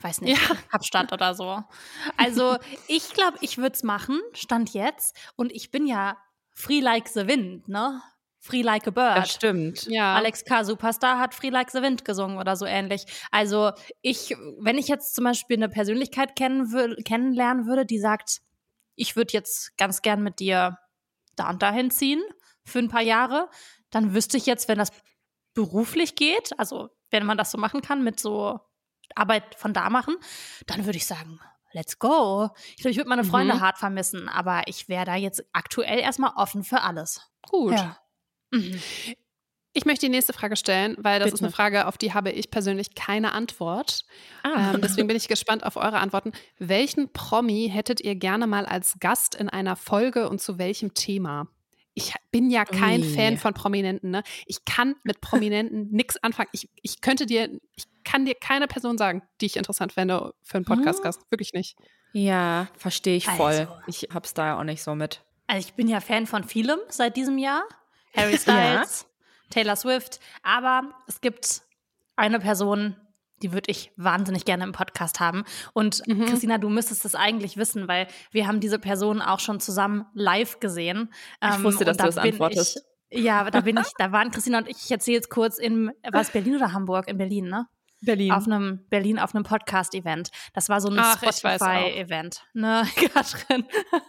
Weiß 0.01 0.21
nicht, 0.21 0.41
ja. 0.41 0.55
Kapstadt 0.71 1.13
oder 1.13 1.35
so. 1.35 1.63
Also, 2.17 2.59
ich 2.87 3.11
glaube, 3.11 3.39
ich 3.41 3.59
würde 3.59 3.75
es 3.75 3.83
machen, 3.83 4.21
Stand 4.35 4.75
jetzt. 4.75 5.17
Und 5.37 5.53
ich 5.53 5.71
bin 5.71 5.87
ja 5.87 6.17
free 6.53 6.81
like 6.81 7.09
the 7.09 7.27
wind, 7.27 7.69
ne? 7.69 8.03
Free 8.47 8.63
Like 8.63 8.87
a 8.87 8.91
Bird. 8.91 9.17
Das 9.17 9.33
stimmt. 9.33 9.87
Ja. 9.87 10.15
Alex 10.15 10.45
K. 10.45 10.63
Superstar 10.63 11.19
hat 11.19 11.35
Free 11.35 11.49
Like 11.49 11.71
the 11.73 11.83
Wind 11.83 12.05
gesungen 12.05 12.39
oder 12.39 12.55
so 12.55 12.65
ähnlich. 12.65 13.05
Also 13.33 13.73
ich, 14.03 14.37
wenn 14.61 14.79
ich 14.79 14.87
jetzt 14.87 15.17
zum 15.17 15.25
Beispiel 15.25 15.57
eine 15.57 15.69
Persönlichkeit 15.69 16.37
kennen 16.37 16.71
will, 16.71 16.95
kennenlernen 17.05 17.67
würde, 17.67 17.85
die 17.85 17.99
sagt, 17.99 18.39
ich 18.95 19.17
würde 19.17 19.33
jetzt 19.33 19.77
ganz 19.77 20.01
gern 20.01 20.23
mit 20.23 20.39
dir 20.39 20.79
da 21.35 21.51
und 21.51 21.61
dahin 21.61 21.91
ziehen 21.91 22.23
für 22.65 22.79
ein 22.79 22.89
paar 22.89 23.03
Jahre, 23.03 23.51
dann 23.91 24.15
wüsste 24.15 24.37
ich 24.37 24.47
jetzt, 24.47 24.69
wenn 24.69 24.79
das 24.79 24.91
beruflich 25.55 26.15
geht, 26.15 26.57
also 26.59 26.91
wenn 27.11 27.27
man 27.27 27.39
das 27.39 27.51
so 27.51 27.59
machen 27.59 27.83
kann, 27.83 28.05
mit 28.05 28.21
so 28.21 28.61
Arbeit 29.15 29.55
von 29.57 29.73
da 29.73 29.91
machen, 29.91 30.17
dann 30.67 30.85
würde 30.87 30.99
ich 30.99 31.07
sagen, 31.07 31.41
let's 31.73 31.99
go. 31.99 32.51
Ich 32.71 32.77
glaube, 32.77 32.91
ich 32.91 32.97
würde 32.97 33.09
meine 33.09 33.25
Freunde 33.25 33.55
mhm. 33.55 33.61
hart 33.61 33.79
vermissen, 33.79 34.29
aber 34.29 34.63
ich 34.67 34.89
wäre 34.89 35.05
da 35.05 35.15
jetzt 35.15 35.45
aktuell 35.53 36.01
erstmal 36.01 36.33
offen 36.37 36.65
für 36.65 36.83
alles. 36.83 37.21
Gut. 37.43 37.73
Ja. 37.73 37.99
Mhm. 38.51 38.81
Ich 39.77 39.85
möchte 39.85 40.07
die 40.07 40.11
nächste 40.11 40.33
Frage 40.33 40.57
stellen, 40.57 40.97
weil 40.99 41.19
das 41.19 41.27
Bitte. 41.27 41.35
ist 41.35 41.43
eine 41.43 41.53
Frage, 41.53 41.87
auf 41.87 41.99
die 41.99 42.15
habe 42.15 42.31
ich 42.31 42.51
persönlich 42.51 42.95
keine 42.95 43.33
Antwort. 43.33 44.07
Ah. 44.43 44.73
Ähm, 44.73 44.81
deswegen 44.81 45.07
bin 45.07 45.19
ich 45.19 45.29
gespannt 45.29 45.65
auf 45.65 45.77
eure 45.77 45.99
Antworten. 45.99 46.33
Welchen 46.59 47.13
Promi 47.13 47.69
hättet 47.71 48.01
ihr 48.01 48.15
gerne 48.15 48.47
mal 48.47 48.65
als 48.65 48.97
Gast 49.01 49.35
in 49.35 49.51
einer 49.51 49.77
Folge 49.77 50.31
und 50.31 50.41
zu 50.41 50.59
welchem 50.59 50.95
Thema? 50.95 51.49
Ich 51.99 52.13
bin 52.31 52.51
ja 52.51 52.67
kein 52.67 53.01
Ui. 53.01 53.15
Fan 53.15 53.39
von 53.39 53.55
Prominenten. 53.55 54.11
Ne? 54.11 54.23
Ich 54.45 54.67
kann 54.67 54.97
mit 55.03 55.23
Prominenten 55.23 55.89
nichts 55.91 56.23
anfangen. 56.23 56.51
Ich, 56.53 56.69
ich 56.83 57.01
könnte 57.01 57.25
dir, 57.25 57.49
ich 57.75 57.85
kann 58.05 58.27
dir 58.27 58.35
keine 58.35 58.69
Person 58.69 58.99
sagen, 58.99 59.23
die 59.41 59.47
ich 59.47 59.57
interessant 59.57 59.93
fände 59.93 60.35
für 60.43 60.59
einen 60.59 60.67
Podcast-Gast. 60.67 61.23
Hm? 61.23 61.27
Wirklich 61.31 61.55
nicht. 61.55 61.77
Ja, 62.13 62.69
verstehe 62.77 63.17
ich 63.17 63.27
voll. 63.27 63.47
Also. 63.47 63.73
Ich 63.87 64.09
hab's 64.13 64.35
da 64.35 64.47
ja 64.47 64.59
auch 64.59 64.65
nicht 64.65 64.83
so 64.83 64.95
mit. 64.95 65.25
Also 65.47 65.67
ich 65.67 65.73
bin 65.73 65.89
ja 65.89 66.01
Fan 66.01 66.27
von 66.27 66.45
vielem 66.45 66.79
seit 66.89 67.17
diesem 67.17 67.39
Jahr. 67.39 67.63
Harry 68.15 68.37
Styles, 68.37 69.07
ja. 69.07 69.51
Taylor 69.51 69.77
Swift. 69.77 70.21
Aber 70.43 70.95
es 71.07 71.23
gibt 71.23 71.63
eine 72.15 72.41
Person, 72.41 72.97
die 73.43 73.53
würde 73.53 73.71
ich 73.71 73.93
wahnsinnig 73.97 74.45
gerne 74.45 74.65
im 74.65 74.73
Podcast 74.73 75.21
haben. 75.21 75.45
Und 75.73 76.07
mhm. 76.07 76.27
Christina, 76.27 76.59
du 76.59 76.69
müsstest 76.69 77.05
es 77.05 77.15
eigentlich 77.15 77.57
wissen, 77.57 77.89
weil 77.89 78.07
wir 78.31 78.47
haben 78.47 78.61
diese 78.61 78.79
Person 78.79 79.21
auch 79.21 79.41
schon 79.41 79.61
zusammen 79.61 80.07
live 80.15 80.61
gesehen. 80.61 81.13
Ich 81.43 81.57
ähm, 81.57 81.65
wusste, 81.65 81.85
dass 81.85 81.97
da 81.97 82.05
du 82.05 82.09
das 82.11 82.19
antwortest. 82.19 82.85
Ich, 83.09 83.25
ja, 83.25 83.49
da 83.51 83.61
bin 83.61 83.77
ich, 83.79 83.93
da 83.99 84.13
waren 84.13 84.31
Christina 84.31 84.59
und 84.59 84.69
ich, 84.69 84.79
ich 84.85 84.91
erzähle 84.91 85.17
jetzt 85.17 85.31
kurz 85.31 85.59
in, 85.59 85.93
was 86.11 86.31
Berlin 86.31 86.57
oder 86.57 86.73
Hamburg? 86.73 87.09
In 87.09 87.19
Berlin, 87.19 87.49
ne? 87.49 87.67
Berlin. 88.01 88.33
Auf 88.33 88.47
einem 88.47 88.85
Berlin 88.91 89.19
auf 89.19 89.35
einem 89.35 89.45
Podcast-Event. 89.45 90.31
Das 90.55 90.69
war 90.69 90.81
so 90.81 90.89
ein 90.89 91.03
Spotify-Event, 91.03 92.45
ne, 92.53 92.87
Katrin? 93.13 93.65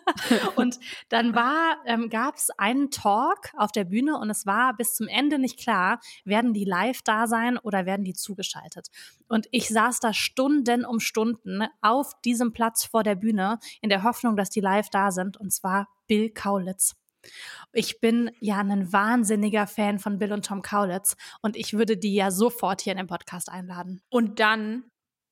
und 0.55 0.79
dann 1.09 1.33
war, 1.35 1.77
ähm, 1.85 2.09
gab 2.09 2.35
es 2.35 2.49
einen 2.57 2.91
Talk 2.91 3.51
auf 3.55 3.71
der 3.71 3.85
Bühne 3.85 4.17
und 4.17 4.29
es 4.29 4.45
war 4.45 4.75
bis 4.75 4.95
zum 4.95 5.07
Ende 5.07 5.39
nicht 5.39 5.59
klar, 5.59 5.99
werden 6.25 6.53
die 6.53 6.65
live 6.65 7.01
da 7.01 7.27
sein 7.27 7.57
oder 7.57 7.85
werden 7.85 8.03
die 8.03 8.13
zugeschaltet. 8.13 8.87
Und 9.27 9.47
ich 9.51 9.69
saß 9.69 9.99
da 9.99 10.13
Stunden 10.13 10.85
um 10.85 10.99
Stunden 10.99 11.63
auf 11.81 12.11
diesem 12.21 12.53
Platz 12.53 12.85
vor 12.85 13.03
der 13.03 13.15
Bühne 13.15 13.59
in 13.81 13.89
der 13.89 14.03
Hoffnung, 14.03 14.35
dass 14.35 14.49
die 14.49 14.61
live 14.61 14.89
da 14.89 15.11
sind. 15.11 15.37
Und 15.37 15.51
zwar 15.51 15.87
Bill 16.07 16.29
Kaulitz. 16.29 16.95
Ich 17.73 17.99
bin 17.99 18.31
ja 18.39 18.57
ein 18.57 18.91
wahnsinniger 18.91 19.67
Fan 19.67 19.99
von 19.99 20.17
Bill 20.17 20.33
und 20.33 20.45
Tom 20.45 20.61
Kaulitz 20.61 21.15
und 21.41 21.55
ich 21.55 21.73
würde 21.73 21.97
die 21.97 22.13
ja 22.13 22.31
sofort 22.31 22.81
hier 22.81 22.93
in 22.93 22.97
den 22.97 23.07
Podcast 23.07 23.49
einladen. 23.49 24.01
Und 24.09 24.39
dann 24.39 24.83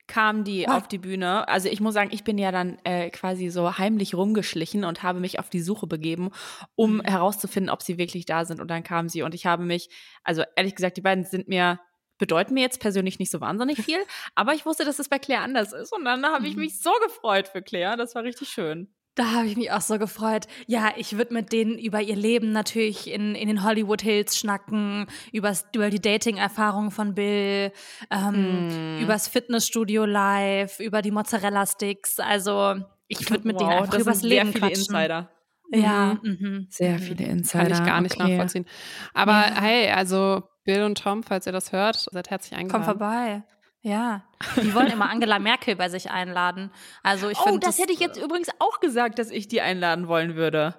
kam 0.08 0.44
die 0.44 0.66
What? 0.68 0.76
auf 0.76 0.88
die 0.88 1.00
Bühne. 1.00 1.48
Also 1.48 1.70
ich 1.70 1.80
muss 1.80 1.94
sagen, 1.94 2.12
ich 2.14 2.24
bin 2.24 2.38
ja 2.38 2.52
dann 2.52 2.78
äh, 2.84 3.10
quasi 3.10 3.50
so 3.50 3.78
heimlich 3.78 4.14
rumgeschlichen 4.14 4.84
und 4.84 5.04
habe 5.04 5.20
mich 5.20 5.40
auf 5.40 5.50
die 5.50 5.62
Suche 5.62 5.88
begeben, 5.88 6.32
um 6.76 6.98
mhm. 6.98 7.02
herauszufinden, 7.02 7.72
ob 7.72 7.82
sie 7.82 7.98
wirklich 7.98 8.26
da 8.26 8.46
sind. 8.46 8.60
Und 8.62 8.70
dann 8.70 8.84
kam 8.84 9.10
sie 9.10 9.24
und 9.24 9.34
ich 9.34 9.46
habe 9.46 9.64
mich, 9.64 9.90
also 10.24 10.44
ehrlich 10.56 10.76
gesagt, 10.76 10.98
die 10.98 11.02
beiden 11.02 11.24
sind 11.24 11.48
mir 11.48 11.80
bedeuten 12.18 12.54
mir 12.54 12.62
jetzt 12.62 12.80
persönlich 12.80 13.20
nicht 13.20 13.32
so 13.32 13.42
wahnsinnig 13.42 13.78
viel, 13.84 14.00
aber 14.36 14.54
ich 14.54 14.66
wusste, 14.66 14.86
dass 14.86 15.00
es 15.00 15.10
bei 15.10 15.20
Claire 15.20 15.42
anders 15.42 15.74
ist 15.74 15.92
und 15.92 16.06
dann 16.06 16.26
habe 16.26 16.48
ich 16.48 16.56
mhm. 16.56 16.62
mich 16.62 16.80
so 16.80 16.92
gefreut 17.06 17.48
für 17.48 17.62
Claire. 17.62 17.98
Das 17.98 18.16
war 18.16 18.24
richtig 18.24 18.50
schön. 18.50 18.95
Da 19.16 19.32
habe 19.32 19.48
ich 19.48 19.56
mich 19.56 19.72
auch 19.72 19.82
so 19.82 19.98
gefreut. 19.98 20.46
Ja, 20.68 20.92
ich 20.98 21.18
würde 21.18 21.34
mit 21.34 21.54
denen 21.54 21.80
über 21.80 22.02
ihr 22.02 22.18
Leben 22.18 22.52
natürlich 22.52 23.10
in, 23.10 23.34
in 23.34 23.48
den 23.48 23.64
Hollywood 23.64 24.02
Hills 24.02 24.38
schnacken, 24.38 25.08
übers, 25.32 25.66
über 25.74 25.90
die 25.90 26.02
Dating-Erfahrungen 26.02 26.92
von 26.92 27.16
Bill, 27.16 27.72
ähm, 28.12 28.98
mm. 28.98 29.02
übers 29.02 29.30
Fitnessstudio 29.30 30.04
live, 30.06 30.82
über 30.82 31.02
die 31.02 31.12
Mozzarella-Sticks. 31.12 32.20
Also 32.20 32.76
ich 33.08 33.30
würde 33.30 33.48
mit 33.48 33.56
wow, 33.56 33.62
denen 33.62 33.84
einfach 33.84 34.00
übers 34.00 34.22
Leben 34.22 34.52
sehr 34.52 34.62
viele 34.62 34.74
Insider. 34.74 35.30
Ja, 35.72 36.18
mhm. 36.22 36.38
mhm. 36.40 36.68
sehr 36.70 37.00
viele 37.00 37.26
Insider. 37.26 37.64
Kann 37.64 37.72
ich 37.72 37.84
gar 37.84 38.02
nicht 38.02 38.20
okay. 38.20 38.32
nachvollziehen. 38.32 38.66
Aber 39.14 39.32
ja. 39.32 39.62
hey, 39.62 39.90
also 39.92 40.44
Bill 40.64 40.84
und 40.84 40.98
Tom, 40.98 41.24
falls 41.24 41.46
ihr 41.46 41.52
das 41.54 41.72
hört, 41.72 41.96
seid 42.12 42.30
herzlich 42.30 42.58
eingeladen. 42.58 42.86
Komm 42.86 43.00
vorbei. 43.00 43.44
Ja, 43.86 44.24
die 44.56 44.74
wollen 44.74 44.88
immer 44.88 45.12
Angela 45.12 45.38
Merkel 45.38 45.76
bei 45.76 45.90
sich 45.90 46.10
einladen. 46.10 46.72
Also 47.04 47.30
ich 47.30 47.38
oh, 47.38 47.44
finde, 47.44 47.60
das, 47.60 47.76
das 47.76 47.84
hätte 47.84 47.94
ich 47.94 48.00
jetzt 48.00 48.18
übrigens 48.18 48.50
auch 48.58 48.80
gesagt, 48.80 49.20
dass 49.20 49.30
ich 49.30 49.48
die 49.48 49.62
einladen 49.62 50.08
wollen 50.08 50.36
würde. 50.36 50.74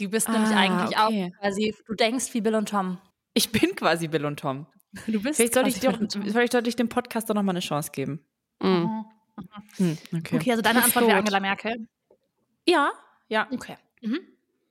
Du 0.00 0.08
bist 0.08 0.30
ah, 0.30 0.32
nämlich 0.32 0.56
eigentlich 0.56 0.98
okay. 0.98 1.30
auch 1.34 1.40
quasi, 1.40 1.76
du 1.86 1.94
denkst 1.94 2.32
wie 2.32 2.40
Bill 2.40 2.54
und 2.54 2.70
Tom. 2.70 2.96
Ich 3.34 3.52
bin 3.52 3.76
quasi 3.76 4.08
Bill 4.08 4.24
und 4.24 4.40
Tom. 4.40 4.66
Du 5.06 5.20
bist 5.20 5.36
Vielleicht 5.36 5.52
soll 5.52 5.68
ich, 5.68 5.80
doch, 5.80 5.98
soll 6.08 6.44
ich, 6.44 6.50
sollte 6.50 6.70
ich 6.70 6.76
dem 6.76 6.88
Podcast 6.88 7.28
doch 7.28 7.34
nochmal 7.34 7.52
eine 7.52 7.60
Chance 7.60 7.90
geben. 7.92 8.24
Mhm. 8.60 9.04
Mhm. 9.36 9.44
Hm, 9.76 9.98
okay. 10.16 10.36
okay. 10.36 10.50
also 10.50 10.62
deine 10.62 10.82
Antwort 10.82 11.06
wäre 11.06 11.18
Angela 11.18 11.40
Merkel. 11.40 11.86
Ja, 12.66 12.92
ja. 13.28 13.46
Okay. 13.52 13.76
Mhm. 14.00 14.20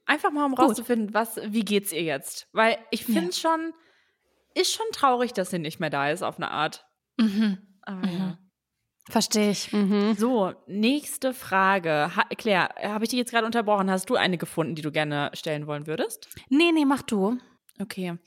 Einfach 0.08 0.32
mal, 0.32 0.46
um 0.46 0.56
Gut. 0.56 0.66
rauszufinden, 0.66 1.14
was, 1.14 1.40
wie 1.44 1.64
geht's 1.64 1.92
ihr 1.92 2.02
jetzt? 2.02 2.48
Weil 2.54 2.80
ich 2.90 3.06
finde 3.06 3.28
ja. 3.28 3.34
schon, 3.34 3.74
ist 4.56 4.74
schon 4.74 4.88
traurig, 4.94 5.34
dass 5.34 5.52
sie 5.52 5.60
nicht 5.60 5.80
mehr 5.80 5.92
da 5.92 6.10
ist, 6.10 6.24
auf 6.24 6.38
eine 6.38 6.50
Art. 6.50 6.87
Mhm. 7.18 7.58
Aber 7.82 8.08
mhm. 8.08 8.18
ja. 8.18 8.38
Verstehe 9.10 9.52
ich. 9.52 9.72
Mhm. 9.72 10.16
So, 10.18 10.54
nächste 10.68 11.34
Frage. 11.34 12.12
Ha 12.16 12.24
Claire, 12.38 12.70
habe 12.84 13.06
ich 13.06 13.10
dich 13.10 13.18
jetzt 13.18 13.32
gerade 13.32 13.46
unterbrochen? 13.46 13.90
Hast 13.90 14.10
du 14.10 14.16
eine 14.16 14.38
gefunden, 14.38 14.76
die 14.76 14.82
du 14.82 14.92
gerne 14.92 15.32
stellen 15.34 15.66
wollen 15.66 15.88
würdest? 15.88 16.28
Nee, 16.50 16.72
nee, 16.74 16.84
mach 16.84 17.04
du. 17.04 17.38
Okay. 17.80 18.18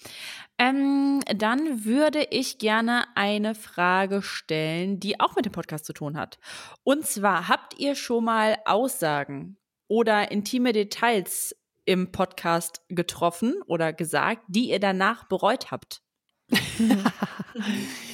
Ähm, 0.59 1.21
dann 1.37 1.85
würde 1.85 2.27
ich 2.31 2.59
gerne 2.59 3.05
eine 3.15 3.55
Frage 3.55 4.23
stellen, 4.23 5.01
die 5.01 5.19
auch 5.21 5.35
mit 5.37 5.45
dem 5.45 5.53
Podcast 5.53 5.85
zu 5.85 5.93
tun 5.93 6.17
hat. 6.17 6.39
Und 6.85 7.05
zwar, 7.07 7.49
habt 7.49 7.79
ihr 7.79 7.95
schon 7.95 8.25
mal 8.25 8.59
Aussagen 8.65 9.59
oder 9.89 10.31
intime 10.31 10.73
Details 10.73 11.57
im 11.85 12.13
Podcast 12.13 12.83
getroffen 12.89 13.57
oder 13.67 13.93
gesagt, 13.93 14.45
die 14.49 14.71
ihr 14.71 14.81
danach 14.81 15.25
bereut 15.25 15.71
habt? 15.71 16.03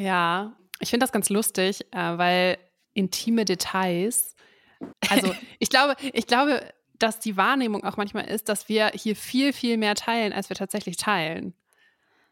ja, 0.00 0.56
ich 0.80 0.90
finde 0.90 1.04
das 1.04 1.12
ganz 1.12 1.28
lustig, 1.28 1.86
äh, 1.92 2.18
weil 2.18 2.58
intime 2.94 3.44
Details, 3.44 4.34
also 5.08 5.32
ich 5.58 5.68
glaube, 5.68 5.94
ich 6.12 6.26
glaube, 6.26 6.62
dass 6.98 7.18
die 7.18 7.36
Wahrnehmung 7.36 7.84
auch 7.84 7.96
manchmal 7.96 8.26
ist, 8.26 8.48
dass 8.48 8.68
wir 8.68 8.88
hier 8.88 9.16
viel, 9.16 9.52
viel 9.52 9.76
mehr 9.76 9.94
teilen, 9.94 10.32
als 10.32 10.48
wir 10.48 10.56
tatsächlich 10.56 10.96
teilen. 10.96 11.54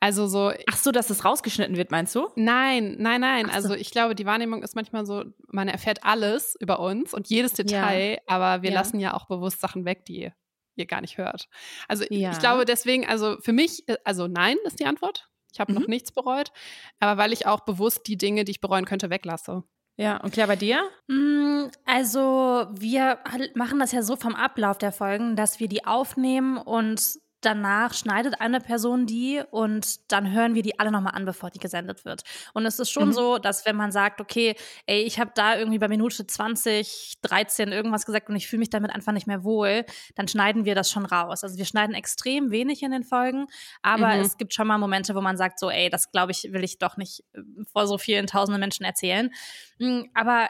Also 0.01 0.29
so. 0.29 0.53
Ach 0.71 0.77
so, 0.77 0.93
dass 0.93 1.11
es 1.11 1.25
rausgeschnitten 1.25 1.77
wird, 1.77 1.91
meinst 1.91 2.15
du? 2.15 2.29
Nein, 2.37 2.97
nein, 2.99 3.21
nein. 3.21 3.47
So. 3.47 3.53
Also 3.53 3.75
ich 3.75 3.91
glaube, 3.91 4.15
die 4.15 4.27
Wahrnehmung 4.27 4.63
ist 4.63 4.77
manchmal 4.77 5.05
so, 5.05 5.25
man 5.49 5.69
erfährt 5.69 6.05
alles 6.05 6.57
über 6.61 6.79
uns 6.81 7.13
und 7.13 7.29
jedes 7.29 7.55
Detail, 7.55 8.13
ja. 8.13 8.19
aber 8.27 8.63
wir 8.63 8.71
ja. 8.71 8.77
lassen 8.77 9.01
ja 9.01 9.15
auch 9.15 9.27
bewusst 9.27 9.61
Sachen 9.61 9.85
weg, 9.85 10.05
die 10.05 10.31
ihr 10.77 10.87
gar 10.87 11.01
nicht 11.01 11.19
hört. 11.19 11.49
Also 11.89 12.05
ja. 12.11 12.31
ich 12.31 12.39
glaube 12.39 12.65
deswegen, 12.65 13.07
also 13.07 13.37
für 13.41 13.53
mich, 13.53 13.89
äh, 13.89 13.97
also 14.05 14.29
nein 14.29 14.57
ist 14.65 14.79
die 14.79 14.87
Antwort. 14.87 15.29
Ich 15.59 15.61
habe 15.61 15.73
mhm. 15.73 15.81
noch 15.81 15.89
nichts 15.89 16.13
bereut, 16.13 16.53
aber 17.01 17.21
weil 17.21 17.33
ich 17.33 17.49
auch 17.49 17.61
bewusst 17.61 18.07
die 18.07 18.17
Dinge, 18.17 18.45
die 18.45 18.53
ich 18.53 18.61
bereuen 18.61 18.85
könnte, 18.85 19.11
weglasse. 19.11 19.65
Ja, 19.97 20.19
und 20.19 20.33
klar 20.33 20.47
bei 20.47 20.55
dir? 20.55 20.89
Mm, 21.09 21.65
also, 21.85 22.69
wir 22.71 23.19
machen 23.57 23.81
das 23.81 23.91
ja 23.91 24.03
so 24.03 24.15
vom 24.15 24.37
Ablauf 24.37 24.79
der 24.79 24.93
Folgen, 24.93 25.35
dass 25.35 25.59
wir 25.59 25.67
die 25.67 25.85
aufnehmen 25.85 26.59
und 26.59 27.19
danach 27.41 27.95
schneidet 27.95 28.41
eine 28.41 28.61
Person 28.61 29.07
die 29.07 29.43
und 29.51 30.11
dann 30.11 30.33
hören 30.33 30.55
wir 30.55 30.63
die 30.63 30.79
alle 30.79 30.91
nochmal 30.91 31.15
an, 31.15 31.25
bevor 31.25 31.51
die 31.51 31.59
gesendet 31.59 32.05
wird. 32.05 32.23
Und 32.55 32.67
es 32.67 32.79
ist 32.79 32.91
schon 32.91 33.09
mhm. 33.09 33.13
so, 33.13 33.39
dass 33.39 33.65
wenn 33.67 33.77
man 33.77 33.93
sagt, 33.93 34.21
okay, 34.21 34.57
ey, 34.87 35.03
ich 35.03 35.21
habe 35.21 35.31
da 35.35 35.57
irgendwie 35.57 35.79
bei 35.79 35.89
Minute 35.89 36.27
20, 36.27 37.19
13 37.23 37.73
irgendwas 37.73 38.07
gesagt 38.07 38.29
und 38.29 38.37
ich 38.37 38.49
fühle 38.49 38.61
mich 38.61 38.71
damit 38.71 38.95
einfach 38.95 39.13
nicht 39.13 39.27
mehr 39.27 39.45
wohl, 39.45 39.85
dann 40.17 40.29
schneiden 40.29 40.65
wir 40.65 40.75
das 40.75 40.91
schon 40.91 41.07
raus. 41.07 41.45
Also 41.45 41.57
wir 41.59 41.65
schneiden 41.65 41.95
extrem 41.95 42.51
wenig 42.51 42.83
in 42.83 42.91
den 42.91 43.05
Folgen, 43.05 43.47
aber 43.83 44.15
mhm. 44.15 44.23
es 44.23 44.37
gibt 44.37 44.55
schon 44.55 44.67
mal 44.67 44.79
Momente, 44.79 45.15
wo 45.15 45.21
man 45.21 45.37
sagt, 45.37 45.59
so, 45.59 45.71
ey, 45.71 45.91
das 45.91 46.11
glaube 46.11 46.33
ich, 46.33 46.49
will 46.53 46.65
ich 46.65 46.79
doch 46.79 46.97
nicht 46.97 47.25
äh, 47.35 47.41
vor 47.73 47.87
so 47.87 47.99
vielen 47.99 48.27
tausenden 48.27 48.61
Menschen 48.61 48.85
erzählen. 48.85 49.31
Mm, 49.79 50.03
aber 50.15 50.49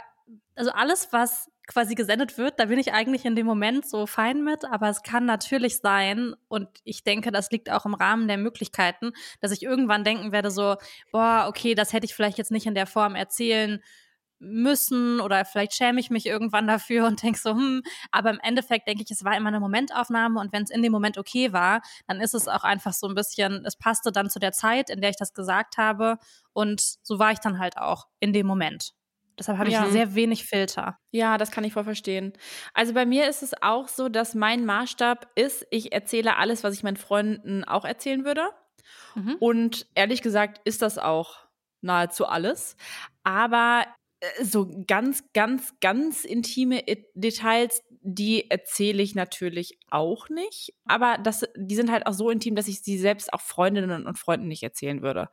also 0.57 0.73
alles, 0.73 1.13
was 1.13 1.51
quasi 1.69 1.95
gesendet 1.95 2.39
wird, 2.39 2.59
da 2.59 2.65
bin 2.65 2.79
ich 2.79 2.93
eigentlich 2.93 3.25
in 3.25 3.37
dem 3.37 3.47
Moment 3.47 3.87
so 3.87 4.07
fein 4.07 4.43
mit, 4.43 4.65
aber 4.65 4.89
es 4.89 5.03
kann 5.03 5.27
natürlich 5.27 5.79
sein 5.79 6.35
und 6.49 6.69
ich 6.83 7.05
denke, 7.05 7.31
das 7.31 7.51
liegt 7.51 7.71
auch 7.71 7.85
im 7.85 7.95
Rahmen 7.95 8.27
der 8.27 8.39
Möglichkeiten, 8.39 9.13
dass 9.41 9.53
ich 9.53 9.63
irgendwann 9.63 10.03
denken 10.03 10.33
werde 10.33 10.51
so, 10.51 10.77
boah, 11.13 11.45
okay, 11.47 11.75
das 11.75 11.93
hätte 11.93 12.07
ich 12.07 12.15
vielleicht 12.15 12.39
jetzt 12.39 12.51
nicht 12.51 12.67
in 12.67 12.75
der 12.75 12.87
Form 12.87 13.15
erzählen 13.15 13.81
müssen 14.41 15.21
oder 15.21 15.45
vielleicht 15.45 15.75
schäme 15.75 16.01
ich 16.01 16.11
mich 16.11 16.25
irgendwann 16.27 16.67
dafür 16.67 17.07
und 17.07 17.23
denke 17.23 17.39
so, 17.39 17.51
hm, 17.51 17.83
aber 18.11 18.31
im 18.31 18.41
Endeffekt 18.43 18.89
denke 18.89 19.03
ich, 19.05 19.11
es 19.11 19.25
war 19.25 19.37
immer 19.37 19.49
eine 19.49 19.61
Momentaufnahme 19.61 20.41
und 20.41 20.53
wenn 20.53 20.63
es 20.63 20.71
in 20.71 20.83
dem 20.83 20.93
Moment 20.93 21.19
okay 21.19 21.53
war, 21.53 21.83
dann 22.07 22.21
ist 22.21 22.35
es 22.35 22.49
auch 22.49 22.65
einfach 22.65 22.95
so 22.95 23.09
ein 23.09 23.15
bisschen, 23.15 23.65
es 23.67 23.77
passte 23.77 24.11
dann 24.11 24.31
zu 24.31 24.39
der 24.39 24.53
Zeit, 24.53 24.89
in 24.89 25.01
der 25.01 25.11
ich 25.11 25.17
das 25.17 25.35
gesagt 25.35 25.77
habe 25.77 26.17
und 26.55 26.81
so 27.03 27.19
war 27.19 27.33
ich 27.33 27.41
dann 27.41 27.59
halt 27.59 27.77
auch 27.77 28.07
in 28.21 28.33
dem 28.33 28.47
Moment. 28.47 28.95
Deshalb 29.39 29.59
habe 29.59 29.69
ich 29.69 29.75
ja. 29.75 29.89
sehr 29.89 30.15
wenig 30.15 30.45
Filter. 30.45 30.99
Ja, 31.11 31.39
das 31.39 31.51
kann 31.51 31.65
ich 31.65 31.73
voll 31.73 31.85
verstehen. 31.85 32.33
Also 32.75 32.93
bei 32.93 33.07
mir 33.07 33.29
ist 33.29 33.43
es 33.43 33.53
auch 33.63 33.89
so, 33.89 34.09
dass 34.09 34.35
mein 34.35 34.65
Maßstab 34.65 35.31
ist, 35.37 35.67
ich 35.71 35.93
erzähle 35.93 36.37
alles, 36.37 36.65
was 36.65 36.75
ich 36.75 36.83
meinen 36.83 36.97
Freunden 36.97 37.65
auch 37.65 37.85
erzählen 37.85 38.25
würde. 38.25 38.51
Mhm. 39.15 39.37
Und 39.39 39.87
ehrlich 39.95 40.23
gesagt 40.23 40.61
ist 40.65 40.83
das 40.83 40.99
auch 40.99 41.47
nahezu 41.81 42.27
alles. 42.27 42.77
Aber 43.23 43.87
äh, 44.21 44.45
so 44.45 44.69
ganz, 44.87 45.25
ganz, 45.33 45.75
ganz 45.81 46.25
intime 46.25 46.83
Details, 47.15 47.83
die 48.15 48.51
erzähle 48.51 49.03
ich 49.03 49.15
natürlich 49.15 49.79
auch 49.91 50.31
nicht. 50.31 50.73
Aber 50.87 51.19
das, 51.19 51.47
die 51.57 51.75
sind 51.75 51.93
halt 51.93 52.07
auch 52.07 52.15
so 52.15 52.31
intim, 52.31 52.57
dass 52.57 52.67
ich 52.67 52.81
sie 52.81 52.97
selbst 52.99 53.33
auch 53.35 53.43
Freundinnen 53.43 54.07
und 54.07 54.19
Freunden 54.19 54.49
nicht 54.49 54.63
erzählen 54.63 55.03
würde. 55.03 55.29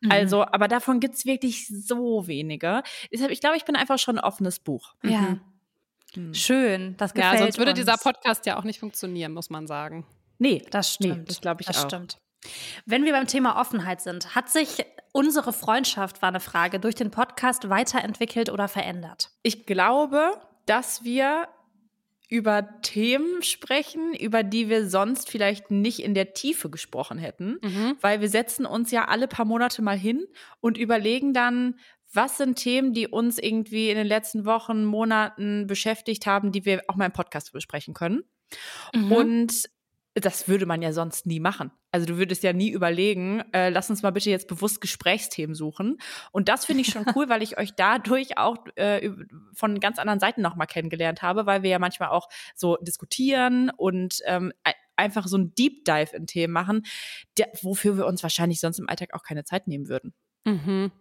Mhm. 0.00 0.12
Also, 0.12 0.44
aber 0.44 0.68
davon 0.68 1.00
gibt 1.00 1.16
es 1.16 1.24
wirklich 1.24 1.66
so 1.66 2.28
wenige. 2.28 2.82
Deshalb, 3.12 3.32
ich 3.32 3.40
glaube, 3.40 3.56
ich 3.56 3.64
bin 3.64 3.74
einfach 3.74 3.98
schon 3.98 4.18
ein 4.18 4.24
offenes 4.24 4.60
Buch. 4.60 4.94
Ja. 5.02 5.20
Mhm. 5.20 5.40
mhm. 6.14 6.34
Schön, 6.34 6.96
das 6.98 7.14
gefällt 7.14 7.34
Ja, 7.34 7.38
sonst 7.40 7.58
würde 7.58 7.72
uns. 7.72 7.80
dieser 7.80 7.96
Podcast 7.96 8.46
ja 8.46 8.58
auch 8.58 8.64
nicht 8.64 8.78
funktionieren, 8.78 9.32
muss 9.32 9.50
man 9.50 9.66
sagen. 9.66 10.06
Nee, 10.38 10.62
das 10.70 10.94
stimmt. 10.94 11.18
Nee, 11.18 11.24
das 11.26 11.40
glaube 11.40 11.62
ich 11.62 11.66
das 11.66 11.78
auch. 11.78 11.88
Stimmt. 11.88 12.18
Wenn 12.86 13.04
wir 13.04 13.12
beim 13.12 13.26
Thema 13.26 13.60
Offenheit 13.60 14.00
sind, 14.00 14.34
hat 14.36 14.48
sich 14.48 14.84
unsere 15.12 15.52
Freundschaft, 15.52 16.22
war 16.22 16.28
eine 16.28 16.40
Frage, 16.40 16.78
durch 16.78 16.94
den 16.94 17.10
Podcast 17.10 17.68
weiterentwickelt 17.68 18.50
oder 18.50 18.68
verändert? 18.68 19.30
Ich 19.42 19.66
glaube, 19.66 20.40
dass 20.66 21.02
wir 21.02 21.48
über 22.30 22.80
Themen 22.82 23.42
sprechen, 23.42 24.14
über 24.14 24.44
die 24.44 24.68
wir 24.68 24.88
sonst 24.88 25.28
vielleicht 25.28 25.72
nicht 25.72 25.98
in 25.98 26.14
der 26.14 26.32
Tiefe 26.32 26.70
gesprochen 26.70 27.18
hätten, 27.18 27.58
mhm. 27.60 27.96
weil 28.00 28.20
wir 28.20 28.28
setzen 28.28 28.64
uns 28.64 28.92
ja 28.92 29.06
alle 29.06 29.26
paar 29.26 29.44
Monate 29.44 29.82
mal 29.82 29.98
hin 29.98 30.24
und 30.60 30.78
überlegen 30.78 31.34
dann, 31.34 31.78
was 32.12 32.38
sind 32.38 32.56
Themen, 32.56 32.92
die 32.92 33.08
uns 33.08 33.38
irgendwie 33.38 33.90
in 33.90 33.96
den 33.96 34.06
letzten 34.06 34.44
Wochen, 34.44 34.84
Monaten 34.84 35.66
beschäftigt 35.66 36.26
haben, 36.26 36.52
die 36.52 36.64
wir 36.64 36.82
auch 36.86 36.94
mal 36.94 37.06
im 37.06 37.12
Podcast 37.12 37.52
besprechen 37.52 37.94
können. 37.94 38.22
Mhm. 38.94 39.12
Und 39.12 39.70
das 40.14 40.48
würde 40.48 40.66
man 40.66 40.82
ja 40.82 40.92
sonst 40.92 41.26
nie 41.26 41.40
machen. 41.40 41.70
Also 41.92 42.06
du 42.06 42.16
würdest 42.16 42.42
ja 42.42 42.52
nie 42.52 42.70
überlegen, 42.70 43.42
äh, 43.52 43.68
lass 43.68 43.90
uns 43.90 44.02
mal 44.02 44.10
bitte 44.10 44.30
jetzt 44.30 44.48
bewusst 44.48 44.80
Gesprächsthemen 44.80 45.54
suchen. 45.54 45.98
Und 46.32 46.48
das 46.48 46.64
finde 46.64 46.82
ich 46.82 46.88
schon 46.88 47.06
cool, 47.14 47.28
weil 47.28 47.42
ich 47.42 47.58
euch 47.58 47.74
dadurch 47.74 48.36
auch 48.38 48.56
äh, 48.76 49.10
von 49.52 49.78
ganz 49.80 49.98
anderen 49.98 50.20
Seiten 50.20 50.42
nochmal 50.42 50.66
kennengelernt 50.66 51.22
habe, 51.22 51.46
weil 51.46 51.62
wir 51.62 51.70
ja 51.70 51.78
manchmal 51.78 52.08
auch 52.08 52.28
so 52.54 52.76
diskutieren 52.78 53.70
und 53.76 54.18
ähm, 54.26 54.52
einfach 54.96 55.26
so 55.26 55.38
ein 55.38 55.54
Deep 55.54 55.84
Dive 55.84 56.14
in 56.14 56.26
Themen 56.26 56.52
machen, 56.52 56.82
der, 57.38 57.48
wofür 57.62 57.96
wir 57.96 58.06
uns 58.06 58.22
wahrscheinlich 58.22 58.60
sonst 58.60 58.78
im 58.78 58.88
Alltag 58.88 59.14
auch 59.14 59.22
keine 59.22 59.44
Zeit 59.44 59.66
nehmen 59.66 59.88
würden. 59.88 60.12
Mhm. 60.44 60.92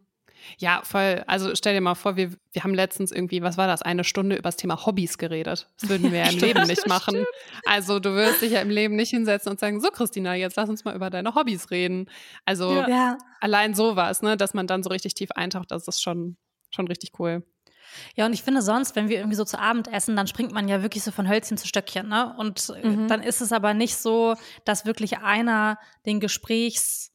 Ja, 0.57 0.81
voll. 0.83 1.23
Also 1.27 1.55
stell 1.55 1.73
dir 1.73 1.81
mal 1.81 1.95
vor, 1.95 2.15
wir, 2.15 2.31
wir 2.51 2.63
haben 2.63 2.73
letztens 2.73 3.11
irgendwie, 3.11 3.41
was 3.41 3.57
war 3.57 3.67
das, 3.67 3.81
eine 3.81 4.03
Stunde 4.03 4.35
über 4.35 4.43
das 4.43 4.57
Thema 4.57 4.85
Hobbys 4.85 5.17
geredet. 5.17 5.69
Das 5.79 5.89
würden 5.89 6.11
wir 6.11 6.19
ja 6.19 6.29
im 6.29 6.39
Leben 6.39 6.67
nicht 6.67 6.87
machen. 6.87 7.25
Also 7.65 7.99
du 7.99 8.13
wirst 8.15 8.41
dich 8.41 8.53
ja 8.53 8.61
im 8.61 8.69
Leben 8.69 8.95
nicht 8.95 9.09
hinsetzen 9.09 9.51
und 9.51 9.59
sagen, 9.59 9.79
so 9.81 9.89
Christina, 9.89 10.35
jetzt 10.35 10.55
lass 10.55 10.69
uns 10.69 10.85
mal 10.85 10.95
über 10.95 11.09
deine 11.09 11.35
Hobbys 11.35 11.71
reden. 11.71 12.09
Also 12.45 12.73
ja. 12.73 13.17
allein 13.39 13.73
sowas, 13.73 14.21
ne, 14.21 14.37
dass 14.37 14.53
man 14.53 14.67
dann 14.67 14.83
so 14.83 14.89
richtig 14.89 15.13
tief 15.13 15.31
eintaucht, 15.31 15.71
das 15.71 15.87
ist 15.87 16.01
schon, 16.01 16.37
schon 16.69 16.87
richtig 16.87 17.11
cool. 17.19 17.43
Ja, 18.15 18.25
und 18.25 18.33
ich 18.33 18.43
finde 18.43 18.61
sonst, 18.61 18.95
wenn 18.95 19.09
wir 19.09 19.17
irgendwie 19.17 19.35
so 19.35 19.45
zu 19.45 19.59
Abend 19.59 19.91
essen, 19.91 20.15
dann 20.15 20.27
springt 20.27 20.51
man 20.51 20.67
ja 20.67 20.81
wirklich 20.81 21.03
so 21.03 21.11
von 21.11 21.27
Hölzchen 21.27 21.57
zu 21.57 21.67
Stöckchen, 21.67 22.07
ne? 22.07 22.35
Und 22.37 22.71
mhm. 22.83 23.07
dann 23.07 23.23
ist 23.23 23.41
es 23.41 23.51
aber 23.51 23.73
nicht 23.73 23.97
so, 23.97 24.35
dass 24.65 24.85
wirklich 24.85 25.19
einer 25.19 25.79
den 26.05 26.19
Gesprächs 26.19 27.11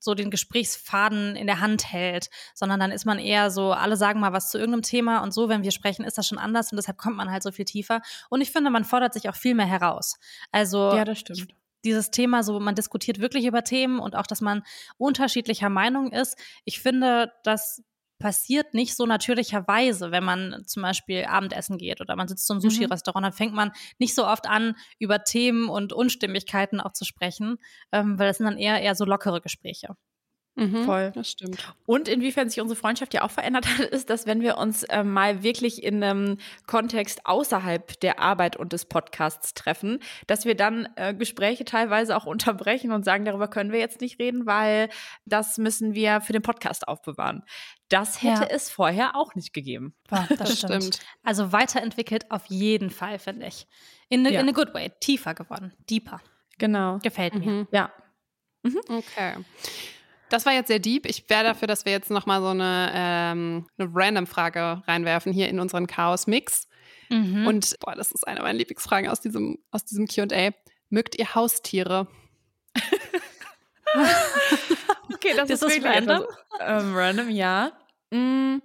so 0.00 0.14
den 0.14 0.30
Gesprächsfaden 0.30 1.36
in 1.36 1.46
der 1.46 1.60
Hand 1.60 1.92
hält, 1.92 2.28
sondern 2.54 2.80
dann 2.80 2.90
ist 2.90 3.06
man 3.06 3.18
eher 3.18 3.50
so, 3.50 3.72
alle 3.72 3.96
sagen 3.96 4.20
mal 4.20 4.32
was 4.32 4.50
zu 4.50 4.58
irgendeinem 4.58 4.82
Thema 4.82 5.22
und 5.22 5.32
so, 5.32 5.48
wenn 5.48 5.62
wir 5.62 5.70
sprechen, 5.70 6.04
ist 6.04 6.18
das 6.18 6.26
schon 6.26 6.38
anders 6.38 6.70
und 6.72 6.76
deshalb 6.76 6.98
kommt 6.98 7.16
man 7.16 7.30
halt 7.30 7.42
so 7.42 7.52
viel 7.52 7.64
tiefer. 7.64 8.02
Und 8.28 8.40
ich 8.40 8.50
finde, 8.50 8.70
man 8.70 8.84
fordert 8.84 9.14
sich 9.14 9.28
auch 9.28 9.36
viel 9.36 9.54
mehr 9.54 9.66
heraus. 9.66 10.18
Also 10.52 10.94
ja, 10.94 11.04
das 11.04 11.20
stimmt. 11.20 11.54
Dieses 11.84 12.10
Thema, 12.10 12.42
so 12.42 12.58
man 12.58 12.74
diskutiert 12.74 13.20
wirklich 13.20 13.46
über 13.46 13.62
Themen 13.62 14.00
und 14.00 14.16
auch, 14.16 14.26
dass 14.26 14.40
man 14.40 14.64
unterschiedlicher 14.96 15.68
Meinung 15.68 16.10
ist. 16.10 16.36
Ich 16.64 16.80
finde, 16.80 17.32
dass 17.44 17.82
passiert 18.18 18.74
nicht 18.74 18.96
so 18.96 19.06
natürlicherweise, 19.06 20.10
wenn 20.10 20.24
man 20.24 20.62
zum 20.66 20.82
Beispiel 20.82 21.24
Abendessen 21.24 21.78
geht 21.78 22.00
oder 22.00 22.16
man 22.16 22.28
sitzt 22.28 22.50
im 22.50 22.56
mhm. 22.56 22.62
Sushi-Restaurant, 22.62 23.24
dann 23.24 23.32
fängt 23.32 23.54
man 23.54 23.72
nicht 23.98 24.14
so 24.14 24.26
oft 24.26 24.46
an, 24.48 24.74
über 24.98 25.24
Themen 25.24 25.68
und 25.68 25.92
Unstimmigkeiten 25.92 26.80
auch 26.80 26.92
zu 26.92 27.04
sprechen, 27.04 27.58
ähm, 27.92 28.18
weil 28.18 28.28
das 28.28 28.38
sind 28.38 28.46
dann 28.46 28.58
eher 28.58 28.80
eher 28.80 28.94
so 28.94 29.04
lockere 29.04 29.40
Gespräche. 29.40 29.96
Mhm, 30.58 30.84
Voll. 30.84 31.12
Das 31.14 31.30
stimmt. 31.30 31.72
Und 31.86 32.08
inwiefern 32.08 32.48
sich 32.48 32.60
unsere 32.60 32.78
Freundschaft 32.78 33.14
ja 33.14 33.22
auch 33.22 33.30
verändert 33.30 33.66
hat, 33.66 33.78
ist, 33.90 34.10
dass 34.10 34.26
wenn 34.26 34.40
wir 34.40 34.58
uns 34.58 34.82
äh, 34.82 35.04
mal 35.04 35.42
wirklich 35.42 35.84
in 35.84 36.02
einem 36.02 36.38
Kontext 36.66 37.24
außerhalb 37.24 38.00
der 38.00 38.18
Arbeit 38.18 38.56
und 38.56 38.72
des 38.72 38.84
Podcasts 38.84 39.54
treffen, 39.54 40.00
dass 40.26 40.44
wir 40.44 40.56
dann 40.56 40.88
äh, 40.96 41.14
Gespräche 41.14 41.64
teilweise 41.64 42.16
auch 42.16 42.26
unterbrechen 42.26 42.90
und 42.90 43.04
sagen, 43.04 43.24
darüber 43.24 43.48
können 43.48 43.72
wir 43.72 43.78
jetzt 43.78 44.00
nicht 44.00 44.18
reden, 44.18 44.46
weil 44.46 44.88
das 45.24 45.58
müssen 45.58 45.94
wir 45.94 46.20
für 46.20 46.32
den 46.32 46.42
Podcast 46.42 46.88
aufbewahren. 46.88 47.44
Das 47.88 48.22
hätte 48.22 48.42
ja. 48.42 48.48
es 48.50 48.68
vorher 48.68 49.16
auch 49.16 49.34
nicht 49.34 49.54
gegeben. 49.54 49.94
Boah, 50.08 50.26
das, 50.28 50.38
das 50.38 50.58
stimmt. 50.58 50.82
stimmt. 50.82 50.98
Also 51.22 51.52
weiterentwickelt 51.52 52.30
auf 52.30 52.46
jeden 52.46 52.90
Fall, 52.90 53.18
finde 53.18 53.46
ich. 53.46 53.66
In 54.08 54.26
a, 54.26 54.30
ja. 54.30 54.40
in 54.40 54.48
a 54.48 54.52
good 54.52 54.74
way. 54.74 54.90
Tiefer 55.00 55.34
geworden. 55.34 55.72
Deeper. 55.88 56.20
Genau. 56.58 56.98
Gefällt 56.98 57.34
mir. 57.34 57.46
Mhm. 57.46 57.68
Ja. 57.70 57.92
Mhm. 58.62 58.80
Okay. 58.88 59.34
Das 60.30 60.46
war 60.46 60.52
jetzt 60.52 60.68
sehr 60.68 60.78
deep. 60.78 61.06
Ich 61.06 61.28
wäre 61.30 61.44
dafür, 61.44 61.68
dass 61.68 61.84
wir 61.84 61.92
jetzt 61.92 62.10
nochmal 62.10 62.40
so 62.40 62.48
eine, 62.48 62.90
ähm, 62.94 63.66
eine 63.78 63.88
Random-Frage 63.92 64.82
reinwerfen 64.86 65.32
hier 65.32 65.48
in 65.48 65.60
unseren 65.60 65.86
Chaos-Mix. 65.86 66.68
Mhm. 67.08 67.46
Und 67.46 67.76
boah, 67.80 67.94
das 67.94 68.12
ist 68.12 68.26
eine 68.26 68.40
meiner 68.40 68.58
Lieblingsfragen 68.58 69.10
aus 69.10 69.20
diesem, 69.20 69.58
aus 69.70 69.84
diesem 69.84 70.06
QA. 70.06 70.50
Mögt 70.90 71.18
ihr 71.18 71.34
Haustiere? 71.34 72.08
okay, 75.12 75.34
das, 75.36 75.48
das 75.48 75.62
ist, 75.62 75.76
ist 75.76 75.84
random. 75.84 76.24
ähm, 76.60 76.94
random, 76.94 77.30
ja. 77.30 77.72
Mm, 78.10 78.58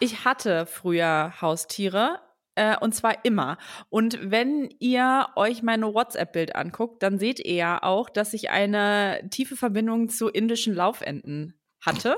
ich 0.00 0.24
hatte 0.24 0.66
früher 0.66 1.34
Haustiere. 1.40 2.20
Äh, 2.56 2.76
und 2.80 2.94
zwar 2.94 3.24
immer. 3.24 3.58
Und 3.90 4.18
wenn 4.22 4.74
ihr 4.80 5.28
euch 5.36 5.62
meine 5.62 5.94
WhatsApp-Bild 5.94 6.56
anguckt, 6.56 7.02
dann 7.02 7.18
seht 7.18 7.38
ihr 7.38 7.54
ja 7.54 7.82
auch, 7.82 8.08
dass 8.08 8.32
ich 8.32 8.50
eine 8.50 9.20
tiefe 9.30 9.56
Verbindung 9.56 10.08
zu 10.08 10.28
indischen 10.28 10.74
Laufenten 10.74 11.55
hatte. 11.86 12.16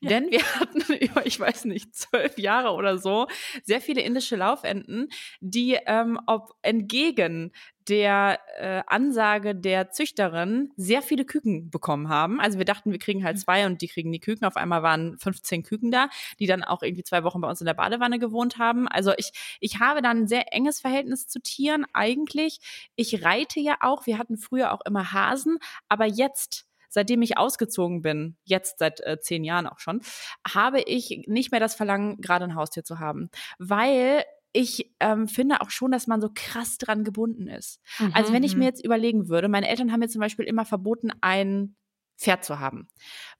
Ja. 0.00 0.08
Denn 0.08 0.30
wir 0.30 0.42
hatten 0.60 0.92
über, 0.94 1.26
ich 1.26 1.38
weiß 1.38 1.66
nicht, 1.66 1.94
zwölf 1.94 2.38
Jahre 2.38 2.72
oder 2.72 2.98
so, 2.98 3.26
sehr 3.64 3.80
viele 3.80 4.00
indische 4.00 4.36
Laufenten, 4.36 5.08
die 5.40 5.78
ähm, 5.86 6.18
ob 6.26 6.54
entgegen 6.62 7.52
der 7.88 8.38
äh, 8.58 8.82
Ansage 8.86 9.54
der 9.54 9.90
Züchterin 9.90 10.70
sehr 10.76 11.00
viele 11.00 11.24
Küken 11.24 11.70
bekommen 11.70 12.08
haben. 12.08 12.40
Also 12.40 12.58
wir 12.58 12.64
dachten, 12.64 12.92
wir 12.92 12.98
kriegen 12.98 13.24
halt 13.24 13.36
mhm. 13.36 13.40
zwei 13.40 13.66
und 13.66 13.80
die 13.80 13.88
kriegen 13.88 14.12
die 14.12 14.20
Küken. 14.20 14.46
Auf 14.46 14.56
einmal 14.56 14.82
waren 14.82 15.18
15 15.18 15.62
Küken 15.62 15.90
da, 15.90 16.08
die 16.38 16.46
dann 16.46 16.62
auch 16.62 16.82
irgendwie 16.82 17.02
zwei 17.02 17.24
Wochen 17.24 17.40
bei 17.40 17.48
uns 17.48 17.60
in 17.60 17.66
der 17.66 17.74
Badewanne 17.74 18.18
gewohnt 18.18 18.58
haben. 18.58 18.88
Also 18.88 19.12
ich, 19.16 19.30
ich 19.60 19.80
habe 19.80 20.02
dann 20.02 20.18
ein 20.18 20.28
sehr 20.28 20.52
enges 20.52 20.80
Verhältnis 20.80 21.26
zu 21.28 21.40
Tieren 21.40 21.86
eigentlich. 21.94 22.58
Ich 22.94 23.24
reite 23.24 23.60
ja 23.60 23.76
auch. 23.80 24.06
Wir 24.06 24.18
hatten 24.18 24.36
früher 24.36 24.72
auch 24.72 24.82
immer 24.84 25.12
Hasen, 25.12 25.58
aber 25.88 26.04
jetzt 26.04 26.66
seitdem 26.88 27.22
ich 27.22 27.38
ausgezogen 27.38 28.02
bin, 28.02 28.36
jetzt 28.44 28.78
seit 28.78 29.00
äh, 29.00 29.18
zehn 29.20 29.44
Jahren 29.44 29.66
auch 29.66 29.78
schon, 29.78 30.00
habe 30.46 30.80
ich 30.80 31.24
nicht 31.26 31.50
mehr 31.50 31.60
das 31.60 31.74
Verlangen, 31.74 32.20
gerade 32.20 32.44
ein 32.44 32.54
Haustier 32.54 32.84
zu 32.84 32.98
haben. 32.98 33.30
Weil 33.58 34.24
ich 34.52 34.94
ähm, 35.00 35.28
finde 35.28 35.60
auch 35.60 35.70
schon, 35.70 35.92
dass 35.92 36.06
man 36.06 36.20
so 36.20 36.30
krass 36.34 36.78
dran 36.78 37.04
gebunden 37.04 37.48
ist. 37.48 37.80
Mhm. 37.98 38.12
Also 38.14 38.32
wenn 38.32 38.42
ich 38.42 38.54
mir 38.54 38.62
mhm. 38.62 38.68
jetzt 38.68 38.84
überlegen 38.84 39.28
würde, 39.28 39.48
meine 39.48 39.68
Eltern 39.68 39.92
haben 39.92 40.00
mir 40.00 40.08
zum 40.08 40.20
Beispiel 40.20 40.46
immer 40.46 40.64
verboten, 40.64 41.12
ein 41.20 41.76
Pferd 42.18 42.44
zu 42.44 42.58
haben. 42.58 42.88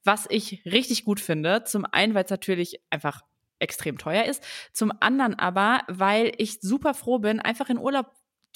Was 0.03 0.25
ich 0.29 0.63
richtig 0.65 1.03
gut 1.03 1.19
finde. 1.19 1.63
Zum 1.65 1.85
einen, 1.85 2.13
weil 2.13 2.23
es 2.23 2.31
natürlich 2.31 2.81
einfach 2.89 3.23
extrem 3.59 3.97
teuer 3.97 4.23
ist. 4.23 4.43
Zum 4.71 4.93
anderen 5.01 5.35
aber, 5.35 5.81
weil 5.87 6.31
ich 6.37 6.61
super 6.61 6.93
froh 6.93 7.19
bin, 7.19 7.39
einfach 7.39 7.69
in 7.69 7.77
Urlaub 7.77 8.07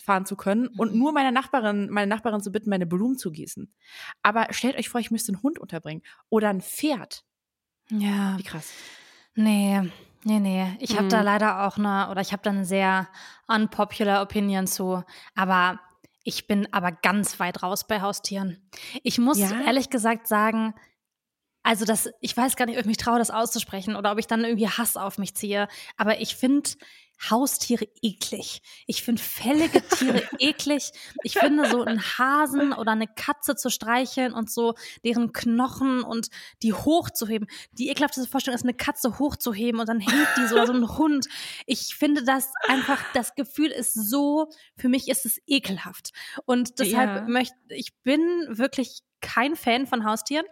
fahren 0.01 0.25
zu 0.25 0.35
können 0.35 0.67
und 0.67 0.93
mhm. 0.93 0.99
nur 0.99 1.11
meine 1.13 1.31
Nachbarin, 1.31 1.89
meine 1.89 2.07
Nachbarin 2.07 2.41
zu 2.41 2.51
bitten, 2.51 2.69
meine 2.69 2.85
Blumen 2.85 3.17
zu 3.17 3.31
gießen. 3.31 3.73
Aber 4.21 4.47
stellt 4.51 4.77
euch 4.77 4.89
vor, 4.89 4.99
ich 4.99 5.11
müsste 5.11 5.31
einen 5.31 5.43
Hund 5.43 5.59
unterbringen 5.59 6.03
oder 6.29 6.49
ein 6.49 6.61
Pferd. 6.61 7.23
Ja. 7.89 8.37
Wie 8.37 8.43
krass. 8.43 8.71
Nee, 9.35 9.81
nee, 10.23 10.39
nee. 10.39 10.67
Ich 10.79 10.93
mhm. 10.93 10.97
habe 10.97 11.07
da 11.07 11.21
leider 11.21 11.67
auch 11.67 11.77
eine, 11.77 12.09
oder 12.09 12.21
ich 12.21 12.31
habe 12.31 12.43
da 12.43 12.49
eine 12.49 12.65
sehr 12.65 13.07
unpopular 13.47 14.21
Opinion 14.21 14.67
zu. 14.67 15.03
Aber 15.35 15.79
ich 16.23 16.47
bin 16.47 16.71
aber 16.71 16.91
ganz 16.91 17.39
weit 17.39 17.63
raus 17.63 17.87
bei 17.87 18.01
Haustieren. 18.01 18.69
Ich 19.03 19.17
muss 19.19 19.39
ja? 19.39 19.61
ehrlich 19.61 19.89
gesagt 19.89 20.27
sagen, 20.27 20.73
also 21.63 21.85
das, 21.85 22.09
ich 22.19 22.35
weiß 22.35 22.55
gar 22.55 22.65
nicht, 22.65 22.75
ob 22.75 22.81
ich 22.81 22.87
mich 22.87 22.97
traue, 22.97 23.17
das 23.17 23.31
auszusprechen 23.31 23.95
oder 23.95 24.11
ob 24.11 24.19
ich 24.19 24.27
dann 24.27 24.43
irgendwie 24.43 24.67
Hass 24.67 24.97
auf 24.97 25.17
mich 25.17 25.33
ziehe. 25.33 25.67
Aber 25.97 26.19
ich 26.19 26.35
finde 26.35 26.69
Haustiere 27.29 27.87
eklig. 28.01 28.61
Ich 28.85 29.03
finde 29.03 29.21
fällige 29.21 29.81
Tiere 29.87 30.23
eklig. 30.39 30.91
Ich 31.23 31.37
finde 31.37 31.69
so 31.69 31.83
einen 31.83 32.01
Hasen 32.01 32.73
oder 32.73 32.91
eine 32.91 33.07
Katze 33.07 33.55
zu 33.55 33.69
streicheln 33.69 34.33
und 34.33 34.51
so 34.51 34.73
deren 35.05 35.31
Knochen 35.31 36.03
und 36.03 36.27
die 36.63 36.73
hochzuheben. 36.73 37.47
Die 37.71 37.89
ekelhafteste 37.89 38.29
Vorstellung 38.29 38.55
ist, 38.55 38.63
eine 38.63 38.73
Katze 38.73 39.19
hochzuheben 39.19 39.79
und 39.79 39.87
dann 39.87 40.01
hängt 40.01 40.27
die 40.37 40.47
so 40.47 40.55
oder 40.55 40.67
so 40.67 40.73
ein 40.73 40.87
Hund. 40.97 41.27
Ich 41.65 41.95
finde 41.95 42.23
das 42.23 42.51
einfach, 42.67 43.01
das 43.13 43.35
Gefühl 43.35 43.71
ist 43.71 43.93
so, 43.93 44.49
für 44.75 44.89
mich 44.89 45.07
ist 45.07 45.25
es 45.25 45.39
ekelhaft. 45.47 46.11
Und 46.45 46.79
deshalb 46.79 47.09
ja. 47.09 47.21
möchte, 47.27 47.55
ich 47.69 47.93
bin 48.03 48.19
wirklich 48.49 49.01
kein 49.21 49.55
Fan 49.55 49.87
von 49.87 50.03
Haustieren. 50.05 50.45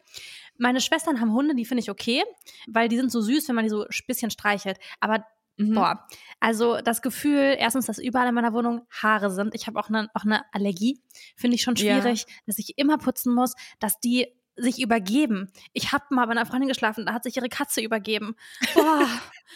Meine 0.61 0.79
Schwestern 0.79 1.19
haben 1.19 1.33
Hunde, 1.33 1.55
die 1.55 1.65
finde 1.65 1.81
ich 1.81 1.89
okay, 1.89 2.23
weil 2.67 2.87
die 2.87 2.97
sind 2.97 3.11
so 3.11 3.21
süß, 3.21 3.47
wenn 3.47 3.55
man 3.55 3.65
die 3.65 3.69
so 3.69 3.83
ein 3.83 4.05
bisschen 4.07 4.31
streichelt. 4.31 4.77
Aber 4.99 5.25
Mhm. 5.57 5.75
Boah, 5.75 6.07
also 6.39 6.79
das 6.81 7.01
Gefühl, 7.01 7.55
erstens, 7.59 7.85
dass 7.85 7.99
überall 7.99 8.27
in 8.27 8.33
meiner 8.33 8.53
Wohnung 8.53 8.87
Haare 8.89 9.29
sind. 9.29 9.53
Ich 9.53 9.67
habe 9.67 9.79
auch 9.79 9.89
eine 9.89 10.09
auch 10.13 10.23
eine 10.23 10.43
Allergie, 10.53 11.01
finde 11.35 11.55
ich 11.55 11.61
schon 11.61 11.75
schwierig, 11.75 12.21
ja. 12.21 12.35
dass 12.47 12.57
ich 12.57 12.77
immer 12.77 12.97
putzen 12.97 13.35
muss, 13.35 13.53
dass 13.79 13.99
die 13.99 14.27
sich 14.55 14.81
übergeben. 14.81 15.51
Ich 15.73 15.91
habe 15.91 16.05
mal 16.09 16.25
bei 16.25 16.31
einer 16.31 16.45
Freundin 16.45 16.69
geschlafen, 16.69 17.05
da 17.05 17.13
hat 17.13 17.23
sich 17.23 17.35
ihre 17.35 17.49
Katze 17.49 17.81
übergeben. 17.81 18.35
Boah, 18.73 19.07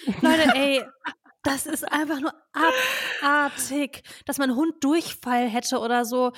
Leute, 0.21 0.53
ey, 0.53 0.83
das 1.43 1.65
ist 1.65 1.91
einfach 1.91 2.19
nur 2.19 2.33
abartig, 3.31 4.03
dass 4.25 4.37
mein 4.37 4.55
Hund 4.55 4.83
Durchfall 4.83 5.47
hätte 5.47 5.79
oder 5.79 6.05
so. 6.05 6.33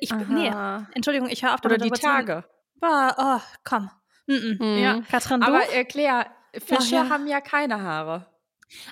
Ich, 0.00 0.12
nee, 0.12 0.50
Entschuldigung, 0.94 1.28
ich 1.28 1.42
höre 1.42 1.54
auf 1.54 1.60
damit. 1.60 1.82
Oder 1.82 1.90
die 1.90 2.00
Tage. 2.00 2.44
Boah, 2.80 3.14
oh, 3.18 3.58
komm. 3.64 3.90
Mm 4.26 4.32
-mm. 4.34 4.76
Ja. 4.78 5.00
Katrin, 5.10 5.40
du? 5.40 5.46
Aber 5.46 5.68
erklär, 5.70 6.26
Fische 6.52 6.96
ja. 6.96 7.08
haben 7.08 7.26
ja 7.26 7.40
keine 7.40 7.82
Haare. 7.82 8.26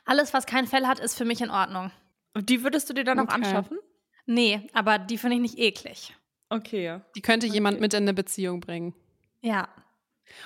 Alles, 0.04 0.32
was 0.32 0.46
kein 0.46 0.66
Fell 0.66 0.86
hat, 0.86 0.98
ist 0.98 1.16
für 1.16 1.24
mich 1.24 1.40
in 1.40 1.50
Ordnung. 1.50 1.90
Und 2.34 2.48
die 2.48 2.62
würdest 2.62 2.88
du 2.88 2.94
dir 2.94 3.04
dann 3.04 3.18
okay. 3.18 3.26
noch 3.26 3.34
anschaffen? 3.34 3.78
Nee, 4.26 4.68
aber 4.72 4.98
die 4.98 5.18
finde 5.18 5.36
ich 5.36 5.42
nicht 5.42 5.58
eklig. 5.58 6.14
Okay. 6.48 7.00
Die 7.14 7.22
könnte 7.22 7.46
okay. 7.46 7.54
jemand 7.54 7.80
mit 7.80 7.94
in 7.94 8.02
eine 8.02 8.14
Beziehung 8.14 8.60
bringen. 8.60 8.94
Ja. 9.40 9.68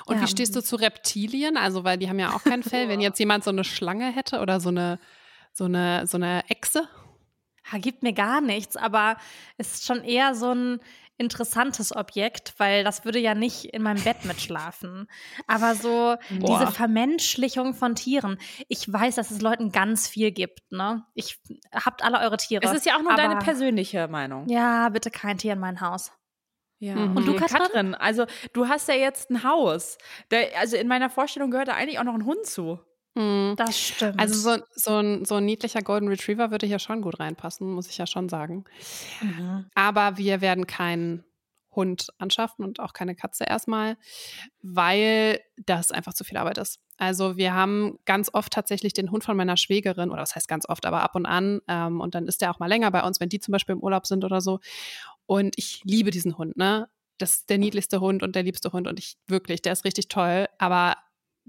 Und 0.06 0.16
ja. 0.16 0.22
wie 0.22 0.26
stehst 0.26 0.54
du 0.54 0.62
zu 0.62 0.76
Reptilien? 0.76 1.56
Also, 1.56 1.84
weil 1.84 1.98
die 1.98 2.08
haben 2.08 2.18
ja 2.18 2.34
auch 2.34 2.44
kein 2.44 2.62
Fell. 2.62 2.88
Wenn 2.88 3.00
jetzt 3.00 3.18
jemand 3.18 3.44
so 3.44 3.50
eine 3.50 3.64
Schlange 3.64 4.12
hätte 4.12 4.40
oder 4.40 4.60
so 4.60 4.68
eine, 4.68 4.98
so 5.52 5.64
eine, 5.64 6.06
so 6.06 6.16
eine 6.16 6.48
Echse? 6.48 6.88
Ja, 7.72 7.78
gibt 7.78 8.02
mir 8.02 8.12
gar 8.12 8.40
nichts, 8.40 8.76
aber 8.76 9.16
es 9.56 9.74
ist 9.74 9.86
schon 9.86 10.02
eher 10.02 10.34
so 10.34 10.52
ein 10.52 10.80
interessantes 11.20 11.94
Objekt, 11.94 12.54
weil 12.56 12.82
das 12.82 13.04
würde 13.04 13.18
ja 13.18 13.34
nicht 13.34 13.66
in 13.66 13.82
meinem 13.82 14.02
Bett 14.02 14.24
mitschlafen. 14.24 15.06
Aber 15.46 15.74
so 15.74 16.16
Boah. 16.38 16.58
diese 16.58 16.72
Vermenschlichung 16.72 17.74
von 17.74 17.94
Tieren. 17.94 18.38
Ich 18.68 18.90
weiß, 18.90 19.16
dass 19.16 19.30
es 19.30 19.42
Leuten 19.42 19.70
ganz 19.70 20.08
viel 20.08 20.32
gibt, 20.32 20.72
ne? 20.72 21.04
Ich 21.14 21.38
habt 21.72 22.02
alle 22.02 22.20
eure 22.20 22.38
Tiere. 22.38 22.64
Es 22.64 22.72
ist 22.72 22.86
ja 22.86 22.96
auch 22.96 23.02
nur 23.02 23.14
deine 23.14 23.36
persönliche 23.36 24.08
Meinung. 24.08 24.48
Ja, 24.48 24.88
bitte 24.88 25.10
kein 25.10 25.36
Tier 25.36 25.52
in 25.52 25.60
mein 25.60 25.82
Haus. 25.82 26.10
Ja. 26.78 26.94
Mhm. 26.94 27.18
Und 27.18 27.26
du, 27.26 27.36
Katrin? 27.36 27.58
Katrin? 27.58 27.94
Also, 27.94 28.24
du 28.54 28.68
hast 28.68 28.88
ja 28.88 28.94
jetzt 28.94 29.30
ein 29.30 29.44
Haus. 29.44 29.98
Der, 30.30 30.58
also, 30.58 30.76
in 30.76 30.88
meiner 30.88 31.10
Vorstellung 31.10 31.50
gehört 31.50 31.68
da 31.68 31.74
eigentlich 31.74 31.98
auch 31.98 32.04
noch 32.04 32.14
ein 32.14 32.24
Hund 32.24 32.46
zu. 32.46 32.80
Mhm. 33.14 33.54
Das 33.56 33.78
stimmt. 33.78 34.18
Also 34.20 34.34
so, 34.34 34.62
so, 34.74 34.96
ein, 34.96 35.24
so 35.24 35.36
ein 35.36 35.44
niedlicher 35.44 35.82
Golden 35.82 36.08
Retriever 36.08 36.50
würde 36.50 36.66
hier 36.66 36.78
schon 36.78 37.02
gut 37.02 37.18
reinpassen, 37.20 37.70
muss 37.70 37.88
ich 37.88 37.98
ja 37.98 38.06
schon 38.06 38.28
sagen. 38.28 38.64
Mhm. 39.20 39.66
Aber 39.74 40.16
wir 40.16 40.40
werden 40.40 40.66
keinen 40.66 41.24
Hund 41.72 42.08
anschaffen 42.18 42.64
und 42.64 42.80
auch 42.80 42.92
keine 42.92 43.14
Katze 43.14 43.44
erstmal, 43.44 43.96
weil 44.60 45.40
das 45.56 45.92
einfach 45.92 46.14
zu 46.14 46.24
viel 46.24 46.36
Arbeit 46.36 46.58
ist. 46.58 46.80
Also 46.96 47.36
wir 47.36 47.54
haben 47.54 47.98
ganz 48.04 48.28
oft 48.32 48.52
tatsächlich 48.52 48.92
den 48.92 49.10
Hund 49.10 49.24
von 49.24 49.36
meiner 49.36 49.56
Schwägerin, 49.56 50.10
oder 50.10 50.20
das 50.20 50.34
heißt 50.34 50.48
ganz 50.48 50.68
oft, 50.68 50.84
aber 50.84 51.02
ab 51.02 51.14
und 51.14 51.26
an. 51.26 51.60
Ähm, 51.68 52.00
und 52.00 52.14
dann 52.14 52.26
ist 52.26 52.42
der 52.42 52.50
auch 52.50 52.58
mal 52.58 52.66
länger 52.66 52.90
bei 52.90 53.02
uns, 53.02 53.20
wenn 53.20 53.28
die 53.28 53.40
zum 53.40 53.52
Beispiel 53.52 53.74
im 53.74 53.82
Urlaub 53.82 54.06
sind 54.06 54.24
oder 54.24 54.40
so. 54.40 54.60
Und 55.26 55.54
ich 55.56 55.80
liebe 55.84 56.10
diesen 56.10 56.36
Hund, 56.36 56.56
ne? 56.56 56.88
Das 57.18 57.36
ist 57.36 57.50
der 57.50 57.58
niedlichste 57.58 58.00
Hund 58.00 58.22
und 58.22 58.34
der 58.34 58.42
liebste 58.42 58.72
Hund 58.72 58.88
und 58.88 58.98
ich 58.98 59.16
wirklich, 59.26 59.62
der 59.62 59.72
ist 59.72 59.84
richtig 59.84 60.08
toll. 60.08 60.46
Aber 60.58 60.96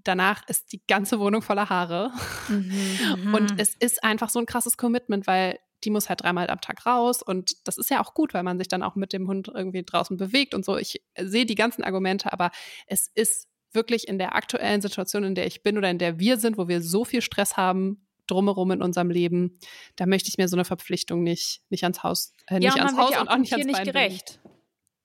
danach 0.04 0.48
ist 0.48 0.72
die 0.72 0.82
ganze 0.88 1.20
Wohnung 1.20 1.42
voller 1.42 1.70
Haare. 1.70 2.12
Mhm, 2.48 3.34
und 3.34 3.52
mhm. 3.52 3.58
es 3.58 3.76
ist 3.76 4.04
einfach 4.04 4.30
so 4.30 4.40
ein 4.40 4.46
krasses 4.46 4.78
Commitment, 4.78 5.28
weil 5.28 5.60
die 5.84 5.90
muss 5.90 6.10
halt 6.10 6.22
dreimal 6.22 6.50
am 6.50 6.62
Tag 6.62 6.86
raus 6.86 7.24
und 7.24 7.56
das 7.68 7.78
ist 7.78 7.90
ja 7.90 8.04
auch 8.04 8.14
gut, 8.14 8.34
weil 8.34 8.44
man 8.44 8.60
sich 8.60 8.68
dann 8.68 8.84
auch 8.84 8.96
mit 8.96 9.14
dem 9.14 9.28
Hund 9.28 9.50
irgendwie 9.54 9.84
draußen 9.84 10.16
bewegt 10.16 10.54
und 10.54 10.64
so. 10.64 10.78
Ich 10.78 11.02
sehe 11.20 11.46
die 11.46 11.56
ganzen 11.56 11.84
Argumente, 11.84 12.32
aber 12.32 12.52
es 12.86 13.10
ist 13.16 13.48
wirklich 13.72 14.08
in 14.08 14.20
der 14.20 14.36
aktuellen 14.36 14.82
Situation, 14.82 15.24
in 15.24 15.36
der 15.36 15.48
ich 15.48 15.64
bin 15.64 15.78
oder 15.78 15.90
in 15.90 15.98
der 15.98 16.20
wir 16.20 16.38
sind, 16.38 16.58
wo 16.58 16.68
wir 16.68 16.82
so 16.82 17.06
viel 17.06 17.22
Stress 17.22 17.58
haben 17.58 18.06
drumherum 18.28 18.72
in 18.72 18.82
unserem 18.82 19.10
Leben, 19.10 19.60
da 19.96 20.06
möchte 20.06 20.30
ich 20.30 20.38
mir 20.38 20.48
so 20.48 20.56
eine 20.56 20.66
Verpflichtung 20.66 21.24
nicht, 21.24 21.62
nicht 21.70 21.84
ans 21.84 22.04
Haus, 22.04 22.34
äh, 22.48 22.60
nicht 22.60 22.76
ja, 22.76 22.84
ans 22.84 22.98
Haus 22.98 23.18
und 23.18 23.28
auch 23.28 23.38
nicht 23.38 23.52
ans 23.54 23.66
nicht 23.66 23.84
gerecht. 23.84 24.40
Bringen. 24.41 24.41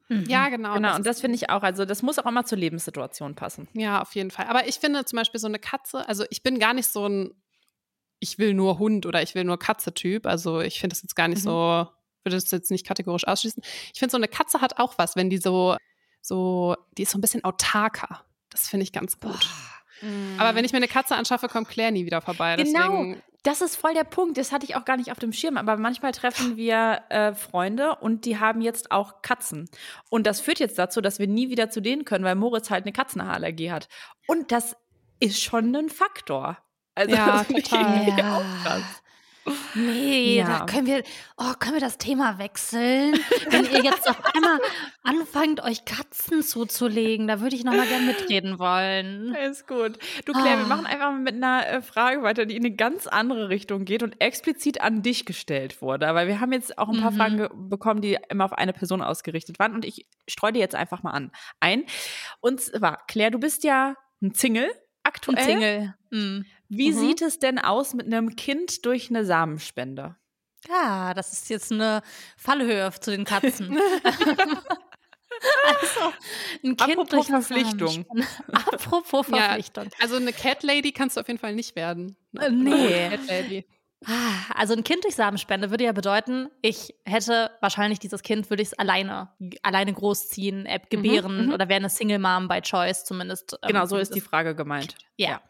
Mhm. 0.09 0.27
Ja, 0.29 0.49
genau. 0.49 0.75
Genau, 0.75 0.89
das 0.89 0.99
und 0.99 1.07
das 1.07 1.21
finde 1.21 1.37
ich 1.37 1.51
auch. 1.51 1.63
Also, 1.63 1.85
das 1.85 2.03
muss 2.03 2.19
auch 2.19 2.27
immer 2.27 2.45
zur 2.45 2.59
Lebenssituation 2.59 3.35
passen. 3.35 3.69
Ja, 3.73 4.03
auf 4.03 4.15
jeden 4.15 4.31
Fall. 4.31 4.47
Aber 4.47 4.69
ich 4.69 4.77
finde 4.77 5.05
zum 5.05 5.17
Beispiel 5.17 5.41
so 5.41 5.49
eine 5.49 5.59
Katze, 5.59 6.09
also 6.09 6.25
ich 6.31 6.43
bin 6.43 6.59
gar 6.59 6.75
nicht 6.75 6.89
so 6.89 7.09
ein, 7.09 7.35
ich 8.21 8.39
will 8.39 8.55
nur 8.55 8.79
Hund 8.79 9.07
oder 9.07 9.23
ich 9.23 9.35
will 9.35 9.45
nur 9.45 9.59
Katze-Typ. 9.59 10.27
Also, 10.27 10.61
ich 10.61 10.81
finde 10.81 10.95
das 10.95 11.03
jetzt 11.03 11.17
gar 11.17 11.29
nicht 11.29 11.41
mhm. 11.41 11.51
so, 11.51 11.89
würde 12.25 12.37
das 12.37 12.51
jetzt 12.51 12.71
nicht 12.71 12.87
kategorisch 12.87 13.27
ausschließen. 13.27 13.63
Ich 13.93 13.99
finde, 13.99 14.11
so 14.13 14.17
eine 14.17 14.29
Katze 14.29 14.61
hat 14.61 14.79
auch 14.79 14.99
was, 14.99 15.17
wenn 15.17 15.31
die 15.31 15.39
so, 15.39 15.77
so, 16.23 16.77
die 16.97 17.03
ist 17.03 17.11
so 17.11 17.19
ein 17.19 17.23
bisschen 17.23 17.45
autarker. 17.45 18.25
Das 18.51 18.69
finde 18.69 18.85
ich 18.85 18.93
ganz 18.93 19.19
gut. 19.19 19.33
Boah. 19.33 19.77
Aber 20.39 20.55
wenn 20.55 20.65
ich 20.65 20.73
mir 20.73 20.79
eine 20.79 20.89
Katze 20.89 21.17
anschaffe, 21.17 21.49
kommt 21.49 21.69
Claire 21.69 21.91
nie 21.91 22.05
wieder 22.05 22.21
vorbei. 22.21 22.57
Genau, 22.57 22.81
Deswegen 22.81 23.23
das 23.47 23.61
ist 23.61 23.77
voll 23.77 23.95
der 23.95 24.05
Punkt. 24.05 24.39
Das 24.39 24.51
hatte 24.51 24.67
ich 24.67 24.75
auch 24.75 24.85
gar 24.85 24.97
nicht 24.97 25.13
auf 25.13 25.19
dem 25.21 25.33
Schirm. 25.33 25.57
Aber 25.57 25.77
manchmal 25.77 26.13
treffen 26.13 26.57
wir 26.57 27.03
äh, 27.11 27.33
Freunde 27.33 27.97
und 27.97 28.25
die 28.25 28.41
haben 28.41 28.61
jetzt 28.61 28.91
auch 28.91 29.23
Katzen. 29.23 29.71
Und 30.11 30.27
das 30.27 30.41
führt 30.41 30.59
jetzt 30.59 30.79
dazu, 30.79 31.01
dass 31.01 31.21
wir 31.21 31.29
nie 31.29 31.49
wieder 31.49 31.71
zu 31.71 31.81
denen 31.81 32.05
können, 32.05 32.25
weil 32.25 32.35
Moritz 32.35 32.71
halt 32.71 32.85
eine 32.85 32.93
Katzenhaarallergie 32.93 33.71
hat. 33.71 33.89
Und 34.27 34.51
das 34.51 34.77
ist 35.21 35.41
schon 35.41 35.75
ein 35.77 35.89
Faktor. 35.91 36.59
Also 36.97 37.15
ja, 37.15 37.45
total. 37.49 38.09
Ja. 38.19 38.39
Auch 38.39 38.65
krass. 38.65 39.03
Nee, 39.75 40.39
ja. 40.39 40.59
da 40.61 40.67
können 40.67 40.87
wir, 40.87 41.03
oh, 41.37 41.53
können 41.59 41.75
wir 41.75 41.81
das 41.81 41.99
Thema 41.99 42.39
wechseln? 42.39 43.15
Wenn 43.51 43.65
ihr 43.65 43.85
jetzt 43.85 44.09
auf 44.09 44.21
einmal 44.35 44.59
anfangt, 45.03 45.63
euch 45.63 45.85
Katzen 45.85 46.43
zuzulegen, 46.43 47.29
da 47.29 47.41
würde 47.41 47.57
ich 47.57 47.65
nochmal 47.65 47.87
gerne 47.87 48.07
mitreden 48.07 48.59
wollen. 48.59 49.35
Ist 49.35 49.67
gut. 49.67 49.99
Du, 50.25 50.33
Claire, 50.33 50.57
oh. 50.57 50.59
wir 50.59 50.65
ah. 50.65 50.69
machen 50.69 50.87
einfach 50.87 51.11
mal 51.11 51.21
mit 51.21 51.35
einer 51.35 51.67
äh, 51.67 51.83
Frage 51.83 52.23
weiter, 52.23 52.47
die 52.47 52.57
in 52.57 52.65
eine 52.65 52.75
ganz 52.75 53.07
andere 53.07 53.49
Richtung 53.49 53.85
geht 53.85 54.03
und 54.03 54.21
explizit 54.21 54.81
an 54.81 55.03
dich 55.03 55.27
gestellt 55.27 55.81
wurde. 55.83 56.07
Weil 56.15 56.27
wir 56.27 56.41
haben 56.41 56.53
jetzt 56.53 56.79
auch 56.79 56.89
ein 56.89 57.01
paar 57.01 57.13
mhm. 57.13 57.17
Fragen 57.17 57.69
bekommen, 57.69 58.01
die 58.01 58.19
immer 58.29 58.45
auf 58.47 58.53
eine 58.53 58.73
Person 58.73 59.03
ausgerichtet 59.03 59.59
waren. 59.59 59.75
Und 59.75 59.85
ich 59.85 60.07
streue 60.29 60.53
die 60.53 60.61
jetzt 60.61 60.75
einfach 60.75 61.03
mal 61.03 61.13
an. 61.13 61.31
Ein. 61.61 61.85
Und 62.41 62.61
zwar, 62.61 63.05
Claire, 63.07 63.31
du 63.31 63.39
bist 63.39 63.65
ja 63.65 63.95
ein 64.23 64.35
Single 64.35 64.71
aktuell. 65.03 65.39
Ein 65.39 65.45
Single. 65.45 65.95
Mhm. 66.11 66.45
Wie 66.69 66.93
mhm. 66.93 66.99
sieht 66.99 67.23
es 67.23 67.39
denn 67.39 67.59
aus 67.59 67.95
mit 67.95 68.07
einem 68.07 68.37
Kind 68.37 68.85
durch 68.87 69.11
eine 69.11 69.25
Samenspende? 69.25 70.17
Ja, 70.69 71.15
das 71.15 71.33
ist 71.33 71.49
jetzt 71.49 71.71
eine 71.71 72.03
Fallhöhe 72.37 72.91
zu 73.01 73.11
den 73.11 73.25
Katzen. 73.25 73.79
Also, 75.67 76.15
ein 76.65 76.77
Kind 76.77 76.99
Apropos 76.99 77.27
Verpflichtung. 77.27 78.07
Apropos 78.53 79.27
Verpflichtung. 79.27 79.85
Ja, 79.85 79.91
also 80.01 80.17
eine 80.17 80.33
Cat 80.33 80.63
Lady 80.63 80.93
kannst 80.93 81.17
du 81.17 81.21
auf 81.21 81.29
jeden 81.29 81.39
Fall 81.39 81.55
nicht 81.55 81.77
werden. 81.77 82.17
Äh, 82.39 82.51
nee. 82.51 83.67
Also 84.55 84.75
ein 84.75 84.85
Kind 84.85 85.05
durch 85.05 85.15
Samenspende 85.15 85.71
würde 85.71 85.85
ja 85.85 85.93
bedeuten, 85.93 86.49
ich 86.61 86.95
hätte 87.05 87.51
wahrscheinlich 87.61 87.99
dieses 87.99 88.23
Kind, 88.23 88.51
würde 88.51 88.63
ich 88.63 88.69
es 88.69 88.79
alleine, 88.79 89.31
alleine 89.63 89.93
großziehen, 89.93 90.67
äh, 90.67 90.81
gebären 90.91 91.47
mhm, 91.47 91.53
oder 91.53 91.69
wäre 91.69 91.79
eine 91.79 91.89
Single 91.89 92.19
Mom 92.19 92.47
by 92.47 92.61
Choice 92.61 93.05
zumindest. 93.05 93.59
Ähm, 93.63 93.69
genau, 93.69 93.87
so 93.87 93.97
ist 93.97 94.15
die 94.15 94.21
Frage 94.21 94.55
gemeint. 94.55 94.97
Ja. 95.17 95.29
ja. 95.31 95.41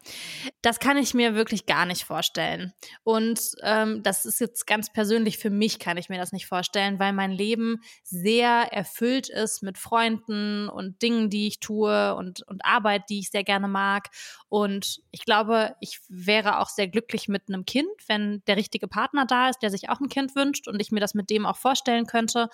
Das 0.61 0.79
kann 0.79 0.97
ich 0.97 1.13
mir 1.13 1.35
wirklich 1.35 1.65
gar 1.65 1.85
nicht 1.85 2.05
vorstellen. 2.05 2.73
Und 3.03 3.39
ähm, 3.63 4.01
das 4.01 4.25
ist 4.25 4.39
jetzt 4.39 4.65
ganz 4.65 4.91
persönlich 4.91 5.37
für 5.37 5.49
mich, 5.49 5.77
kann 5.77 5.97
ich 5.97 6.07
mir 6.07 6.17
das 6.17 6.31
nicht 6.31 6.47
vorstellen, 6.47 6.99
weil 6.99 7.11
mein 7.11 7.31
Leben 7.31 7.81
sehr 8.03 8.71
erfüllt 8.71 9.27
ist 9.29 9.61
mit 9.61 9.77
Freunden 9.77 10.69
und 10.69 11.01
Dingen, 11.01 11.29
die 11.29 11.47
ich 11.47 11.59
tue 11.59 12.15
und, 12.15 12.43
und 12.47 12.63
Arbeit, 12.63 13.09
die 13.09 13.19
ich 13.19 13.29
sehr 13.29 13.43
gerne 13.43 13.67
mag. 13.67 14.09
Und 14.47 15.01
ich 15.11 15.25
glaube, 15.25 15.75
ich 15.81 15.99
wäre 16.07 16.59
auch 16.59 16.69
sehr 16.69 16.87
glücklich 16.87 17.27
mit 17.27 17.43
einem 17.49 17.65
Kind, 17.65 17.89
wenn 18.07 18.36
der 18.47 18.57
richtige 18.57 18.87
Partner 18.87 19.25
da 19.25 19.49
ist, 19.49 19.59
der 19.59 19.69
sich 19.69 19.89
auch 19.89 19.99
ein 19.99 20.09
Kind 20.09 20.35
wünscht 20.35 20.67
und 20.67 20.79
ich 20.79 20.91
mir 20.91 20.99
das 20.99 21.13
mit 21.13 21.29
dem 21.29 21.45
auch 21.45 21.57
vorstellen 21.57 22.05
könnte. 22.05 22.49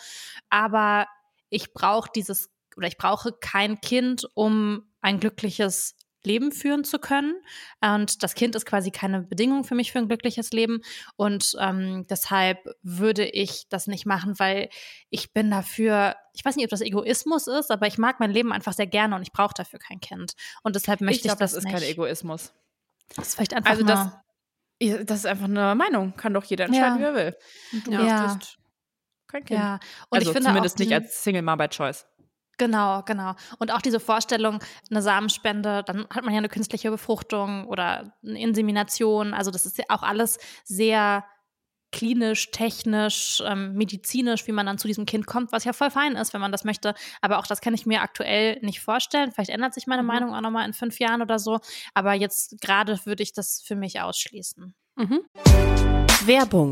Aber 0.49 1.07
ich 1.49 1.73
brauche 1.73 2.09
dieses 2.13 2.49
oder 2.75 2.87
ich 2.87 2.97
brauche 2.97 3.31
kein 3.33 3.81
Kind, 3.81 4.27
um 4.33 4.87
ein 5.01 5.19
glückliches 5.19 5.95
Leben 6.25 6.51
führen 6.51 6.83
zu 6.83 6.99
können. 6.99 7.35
Und 7.81 8.23
das 8.23 8.33
Kind 8.33 8.55
ist 8.55 8.65
quasi 8.65 8.91
keine 8.91 9.21
Bedingung 9.21 9.63
für 9.63 9.75
mich 9.75 9.91
für 9.91 9.99
ein 9.99 10.07
glückliches 10.07 10.51
Leben. 10.51 10.81
Und 11.15 11.55
ähm, 11.59 12.05
deshalb 12.09 12.59
würde 12.81 13.25
ich 13.25 13.67
das 13.69 13.87
nicht 13.87 14.05
machen, 14.05 14.39
weil 14.39 14.69
ich 15.09 15.33
bin 15.33 15.51
dafür, 15.51 16.15
ich 16.33 16.43
weiß 16.43 16.55
nicht, 16.55 16.65
ob 16.65 16.71
das 16.71 16.81
Egoismus 16.81 17.47
ist, 17.47 17.71
aber 17.71 17.87
ich 17.87 17.97
mag 17.97 18.19
mein 18.19 18.31
Leben 18.31 18.53
einfach 18.53 18.73
sehr 18.73 18.87
gerne 18.87 19.15
und 19.15 19.21
ich 19.21 19.33
brauche 19.33 19.53
dafür 19.55 19.79
kein 19.79 19.99
Kind. 19.99 20.33
Und 20.63 20.75
deshalb 20.75 21.01
möchte 21.01 21.19
ich, 21.19 21.23
glaub, 21.23 21.35
ich 21.35 21.39
das, 21.39 21.51
das 21.51 21.57
ist 21.59 21.65
nicht. 21.65 21.73
kein 21.73 21.83
Egoismus. 21.83 22.53
Das 23.15 23.29
ist 23.29 23.35
vielleicht 23.35 23.53
einfach 23.53 23.71
also 23.71 23.83
das, 23.83 24.11
das 24.89 25.19
ist 25.19 25.25
einfach 25.25 25.45
eine 25.45 25.75
Meinung. 25.75 26.15
Kann 26.15 26.33
doch 26.33 26.43
jeder 26.43 26.65
entscheiden, 26.65 26.99
ja. 26.99 26.99
wie 26.99 27.03
er 27.03 27.15
will. 27.15 27.35
Und 27.73 27.87
du 27.87 27.91
ja. 27.91 28.39
kein 29.27 29.45
Kind. 29.45 29.59
Ja. 29.59 29.79
Und 30.09 30.17
also 30.17 30.29
ich 30.29 30.33
finde 30.33 30.49
zumindest 30.49 30.79
nicht 30.79 30.93
als 30.93 31.23
Single 31.23 31.41
Mom 31.41 31.57
by 31.57 31.67
Choice. 31.67 32.05
Genau, 32.57 33.01
genau. 33.03 33.33
Und 33.57 33.71
auch 33.71 33.81
diese 33.81 33.99
Vorstellung, 33.99 34.59
eine 34.89 35.01
Samenspende, 35.01 35.83
dann 35.83 36.07
hat 36.09 36.23
man 36.23 36.33
ja 36.33 36.37
eine 36.37 36.49
künstliche 36.49 36.91
Befruchtung 36.91 37.65
oder 37.67 38.13
eine 38.23 38.39
Insemination. 38.39 39.33
Also 39.33 39.49
das 39.49 39.65
ist 39.65 39.77
ja 39.77 39.85
auch 39.89 40.03
alles 40.03 40.37
sehr 40.63 41.25
klinisch, 41.93 42.51
technisch, 42.51 43.41
ähm, 43.45 43.75
medizinisch, 43.75 44.45
wie 44.47 44.51
man 44.51 44.65
dann 44.65 44.77
zu 44.77 44.88
diesem 44.88 45.06
Kind 45.06 45.25
kommt, 45.25 45.53
was 45.53 45.63
ja 45.63 45.71
voll 45.71 45.91
fein 45.91 46.17
ist, 46.17 46.34
wenn 46.34 46.41
man 46.41 46.51
das 46.51 46.65
möchte. 46.65 46.93
Aber 47.21 47.39
auch 47.39 47.47
das 47.47 47.62
kann 47.62 47.73
ich 47.73 47.86
mir 47.86 48.01
aktuell 48.01 48.60
nicht 48.62 48.82
vorstellen. 48.82 49.32
Vielleicht 49.32 49.51
ändert 49.51 49.73
sich 49.73 49.88
meine 49.88 50.01
mhm. 50.01 50.08
Meinung 50.08 50.36
auch 50.36 50.41
nochmal 50.41 50.67
in 50.67 50.73
fünf 50.73 50.99
Jahren 50.99 51.21
oder 51.21 51.39
so. 51.39 51.60
Aber 51.93 52.13
jetzt 52.13 52.60
gerade 52.60 52.99
würde 53.06 53.23
ich 53.23 53.32
das 53.32 53.62
für 53.62 53.75
mich 53.75 54.01
ausschließen. 54.01 54.73
Mhm. 54.95 55.21
Werbung. 56.25 56.71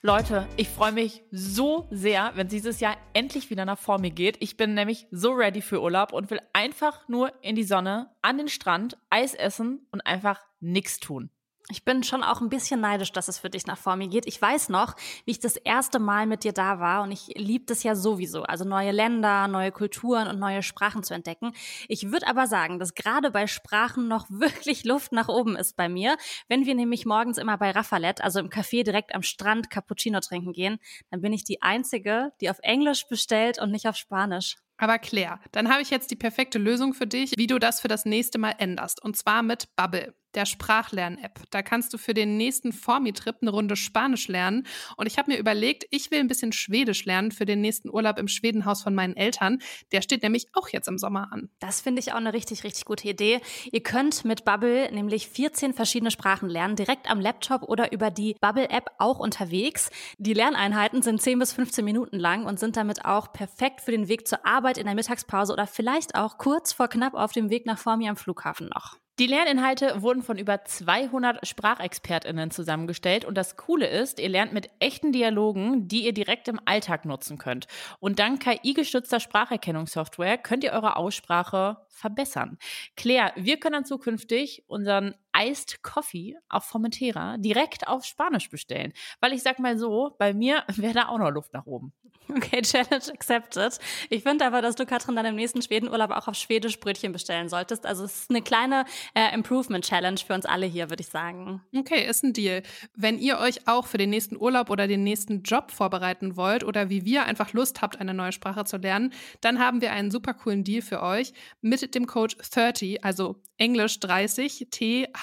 Leute, 0.00 0.46
ich 0.56 0.68
freue 0.68 0.92
mich 0.92 1.22
so 1.30 1.88
sehr, 1.90 2.32
wenn 2.34 2.46
dieses 2.46 2.78
Jahr 2.78 2.96
endlich 3.14 3.48
wieder 3.50 3.64
nach 3.64 3.78
vor 3.78 3.98
mir 3.98 4.10
geht. 4.10 4.36
Ich 4.40 4.56
bin 4.56 4.74
nämlich 4.74 5.06
so 5.10 5.32
ready 5.32 5.62
für 5.62 5.80
Urlaub 5.80 6.12
und 6.12 6.30
will 6.30 6.40
einfach 6.52 7.08
nur 7.08 7.32
in 7.42 7.56
die 7.56 7.64
Sonne, 7.64 8.10
an 8.20 8.36
den 8.36 8.48
Strand, 8.48 8.98
Eis 9.08 9.34
essen 9.34 9.86
und 9.90 10.06
einfach 10.06 10.40
nichts 10.60 11.00
tun. 11.00 11.30
Ich 11.70 11.82
bin 11.82 12.02
schon 12.02 12.22
auch 12.22 12.42
ein 12.42 12.50
bisschen 12.50 12.82
neidisch, 12.82 13.10
dass 13.12 13.28
es 13.28 13.38
für 13.38 13.48
dich 13.48 13.66
nach 13.66 13.78
vor 13.78 13.96
mir 13.96 14.08
geht. 14.08 14.26
Ich 14.26 14.40
weiß 14.40 14.68
noch, 14.68 14.96
wie 15.24 15.30
ich 15.30 15.40
das 15.40 15.56
erste 15.56 15.98
Mal 15.98 16.26
mit 16.26 16.44
dir 16.44 16.52
da 16.52 16.78
war 16.78 17.02
und 17.02 17.10
ich 17.10 17.28
liebe 17.36 17.64
das 17.64 17.82
ja 17.82 17.94
sowieso. 17.94 18.42
Also 18.42 18.66
neue 18.66 18.90
Länder, 18.90 19.48
neue 19.48 19.72
Kulturen 19.72 20.28
und 20.28 20.38
neue 20.38 20.62
Sprachen 20.62 21.02
zu 21.02 21.14
entdecken. 21.14 21.52
Ich 21.88 22.12
würde 22.12 22.26
aber 22.26 22.46
sagen, 22.48 22.78
dass 22.78 22.94
gerade 22.94 23.30
bei 23.30 23.46
Sprachen 23.46 24.08
noch 24.08 24.26
wirklich 24.28 24.84
Luft 24.84 25.12
nach 25.12 25.28
oben 25.28 25.56
ist 25.56 25.74
bei 25.74 25.88
mir. 25.88 26.18
Wenn 26.48 26.66
wir 26.66 26.74
nämlich 26.74 27.06
morgens 27.06 27.38
immer 27.38 27.56
bei 27.56 27.70
Raffalet, 27.70 28.20
also 28.20 28.40
im 28.40 28.50
Café 28.50 28.84
direkt 28.84 29.14
am 29.14 29.22
Strand 29.22 29.70
Cappuccino 29.70 30.20
trinken 30.20 30.52
gehen, 30.52 30.78
dann 31.10 31.22
bin 31.22 31.32
ich 31.32 31.44
die 31.44 31.62
Einzige, 31.62 32.32
die 32.42 32.50
auf 32.50 32.58
Englisch 32.62 33.08
bestellt 33.08 33.58
und 33.58 33.70
nicht 33.70 33.88
auf 33.88 33.96
Spanisch. 33.96 34.56
Aber 34.76 34.98
Claire, 34.98 35.40
dann 35.52 35.70
habe 35.70 35.80
ich 35.80 35.88
jetzt 35.88 36.10
die 36.10 36.16
perfekte 36.16 36.58
Lösung 36.58 36.92
für 36.92 37.06
dich, 37.06 37.32
wie 37.38 37.46
du 37.46 37.58
das 37.58 37.80
für 37.80 37.88
das 37.88 38.04
nächste 38.04 38.38
Mal 38.38 38.54
änderst. 38.58 39.02
Und 39.02 39.16
zwar 39.16 39.42
mit 39.42 39.74
Bubble, 39.76 40.14
der 40.34 40.46
Sprachlern-App. 40.46 41.40
Da 41.50 41.62
kannst 41.62 41.92
du 41.92 41.98
für 41.98 42.14
den 42.14 42.36
nächsten 42.36 42.72
Formi-Trip 42.72 43.36
eine 43.40 43.50
Runde 43.50 43.76
Spanisch 43.76 44.28
lernen. 44.28 44.66
Und 44.96 45.06
ich 45.06 45.18
habe 45.18 45.32
mir 45.32 45.38
überlegt, 45.38 45.84
ich 45.90 46.10
will 46.10 46.20
ein 46.20 46.28
bisschen 46.28 46.52
Schwedisch 46.52 47.04
lernen 47.04 47.32
für 47.32 47.44
den 47.44 47.60
nächsten 47.60 47.90
Urlaub 47.90 48.18
im 48.18 48.28
Schwedenhaus 48.28 48.82
von 48.82 48.94
meinen 48.94 49.16
Eltern. 49.16 49.60
Der 49.92 50.02
steht 50.02 50.22
nämlich 50.22 50.48
auch 50.52 50.68
jetzt 50.68 50.88
im 50.88 50.98
Sommer 50.98 51.32
an. 51.32 51.50
Das 51.60 51.80
finde 51.80 52.00
ich 52.00 52.12
auch 52.12 52.16
eine 52.16 52.32
richtig, 52.32 52.64
richtig 52.64 52.84
gute 52.84 53.08
Idee. 53.08 53.40
Ihr 53.70 53.82
könnt 53.82 54.24
mit 54.24 54.44
Bubble 54.44 54.90
nämlich 54.92 55.28
14 55.28 55.72
verschiedene 55.72 56.10
Sprachen 56.10 56.48
lernen, 56.48 56.76
direkt 56.76 57.10
am 57.10 57.20
Laptop 57.20 57.62
oder 57.62 57.92
über 57.92 58.10
die 58.10 58.36
Bubble-App 58.40 58.90
auch 58.98 59.18
unterwegs. 59.18 59.90
Die 60.18 60.34
Lerneinheiten 60.34 61.02
sind 61.02 61.20
10 61.20 61.38
bis 61.38 61.52
15 61.52 61.84
Minuten 61.84 62.18
lang 62.18 62.44
und 62.44 62.58
sind 62.58 62.76
damit 62.76 63.04
auch 63.04 63.32
perfekt 63.32 63.80
für 63.80 63.90
den 63.90 64.08
Weg 64.08 64.26
zur 64.26 64.44
Arbeit 64.46 64.78
in 64.78 64.86
der 64.86 64.94
Mittagspause 64.94 65.52
oder 65.52 65.66
vielleicht 65.66 66.14
auch 66.14 66.38
kurz 66.38 66.72
vor 66.72 66.88
knapp 66.88 67.14
auf 67.14 67.32
dem 67.32 67.50
Weg 67.50 67.66
nach 67.66 67.78
vor 67.78 67.96
mir 67.96 68.10
am 68.10 68.16
Flughafen 68.16 68.68
noch. 68.68 68.96
Die 69.20 69.28
Lerninhalte 69.28 70.02
wurden 70.02 70.24
von 70.24 70.38
über 70.38 70.64
200 70.64 71.46
Sprachexpertinnen 71.46 72.50
zusammengestellt 72.50 73.24
und 73.24 73.36
das 73.36 73.56
Coole 73.56 73.86
ist, 73.86 74.18
ihr 74.18 74.28
lernt 74.28 74.52
mit 74.52 74.70
echten 74.80 75.12
Dialogen, 75.12 75.86
die 75.86 76.04
ihr 76.04 76.12
direkt 76.12 76.48
im 76.48 76.58
Alltag 76.64 77.04
nutzen 77.04 77.38
könnt. 77.38 77.68
Und 78.00 78.18
dank 78.18 78.42
KI-gestützter 78.42 79.20
Spracherkennungssoftware 79.20 80.36
könnt 80.36 80.64
ihr 80.64 80.72
eure 80.72 80.96
Aussprache 80.96 81.76
verbessern. 81.86 82.58
Claire, 82.96 83.30
wir 83.36 83.60
können 83.60 83.74
dann 83.74 83.84
zukünftig 83.84 84.64
unseren 84.66 85.14
Iced 85.36 85.84
Coffee 85.84 86.36
auf 86.48 86.64
Formentera 86.64 87.36
direkt 87.38 87.86
auf 87.86 88.04
Spanisch 88.04 88.50
bestellen. 88.50 88.92
Weil 89.20 89.32
ich 89.32 89.44
sag 89.44 89.60
mal 89.60 89.78
so, 89.78 90.16
bei 90.18 90.34
mir 90.34 90.64
wäre 90.74 90.94
da 90.94 91.08
auch 91.08 91.18
noch 91.18 91.30
Luft 91.30 91.52
nach 91.52 91.66
oben. 91.66 91.92
Okay, 92.28 92.62
Challenge 92.62 93.12
accepted. 93.12 93.78
Ich 94.10 94.22
finde 94.22 94.46
aber, 94.46 94.62
dass 94.62 94.76
du, 94.76 94.86
Katrin, 94.86 95.16
dann 95.16 95.26
im 95.26 95.34
nächsten 95.34 95.62
Schwedenurlaub 95.62 96.10
auch 96.10 96.28
auf 96.28 96.34
Schwedisch 96.34 96.80
Brötchen 96.80 97.12
bestellen 97.12 97.48
solltest. 97.48 97.86
Also 97.86 98.04
es 98.04 98.22
ist 98.22 98.30
eine 98.30 98.42
kleine 98.42 98.84
äh, 99.14 99.34
Improvement-Challenge 99.34 100.18
für 100.18 100.34
uns 100.34 100.46
alle 100.46 100.66
hier, 100.66 100.90
würde 100.90 101.02
ich 101.02 101.08
sagen. 101.08 101.62
Okay, 101.76 102.06
ist 102.06 102.24
ein 102.24 102.32
Deal. 102.32 102.62
Wenn 102.94 103.18
ihr 103.18 103.38
euch 103.38 103.66
auch 103.68 103.86
für 103.86 103.98
den 103.98 104.10
nächsten 104.10 104.36
Urlaub 104.36 104.70
oder 104.70 104.86
den 104.86 105.04
nächsten 105.04 105.42
Job 105.42 105.70
vorbereiten 105.70 106.36
wollt 106.36 106.64
oder 106.64 106.90
wie 106.90 107.04
wir 107.04 107.24
einfach 107.24 107.52
Lust 107.52 107.82
habt, 107.82 108.00
eine 108.00 108.14
neue 108.14 108.32
Sprache 108.32 108.64
zu 108.64 108.76
lernen, 108.76 109.12
dann 109.40 109.58
haben 109.58 109.80
wir 109.80 109.92
einen 109.92 110.10
super 110.10 110.34
coolen 110.34 110.64
Deal 110.64 110.82
für 110.82 111.02
euch 111.02 111.32
mit 111.60 111.94
dem 111.94 112.06
Code 112.06 112.34
30, 112.36 113.04
also 113.04 113.36
Englisch 113.64 113.98
30, 113.98 114.66
T-H-I-R-T-Y, 114.70 115.16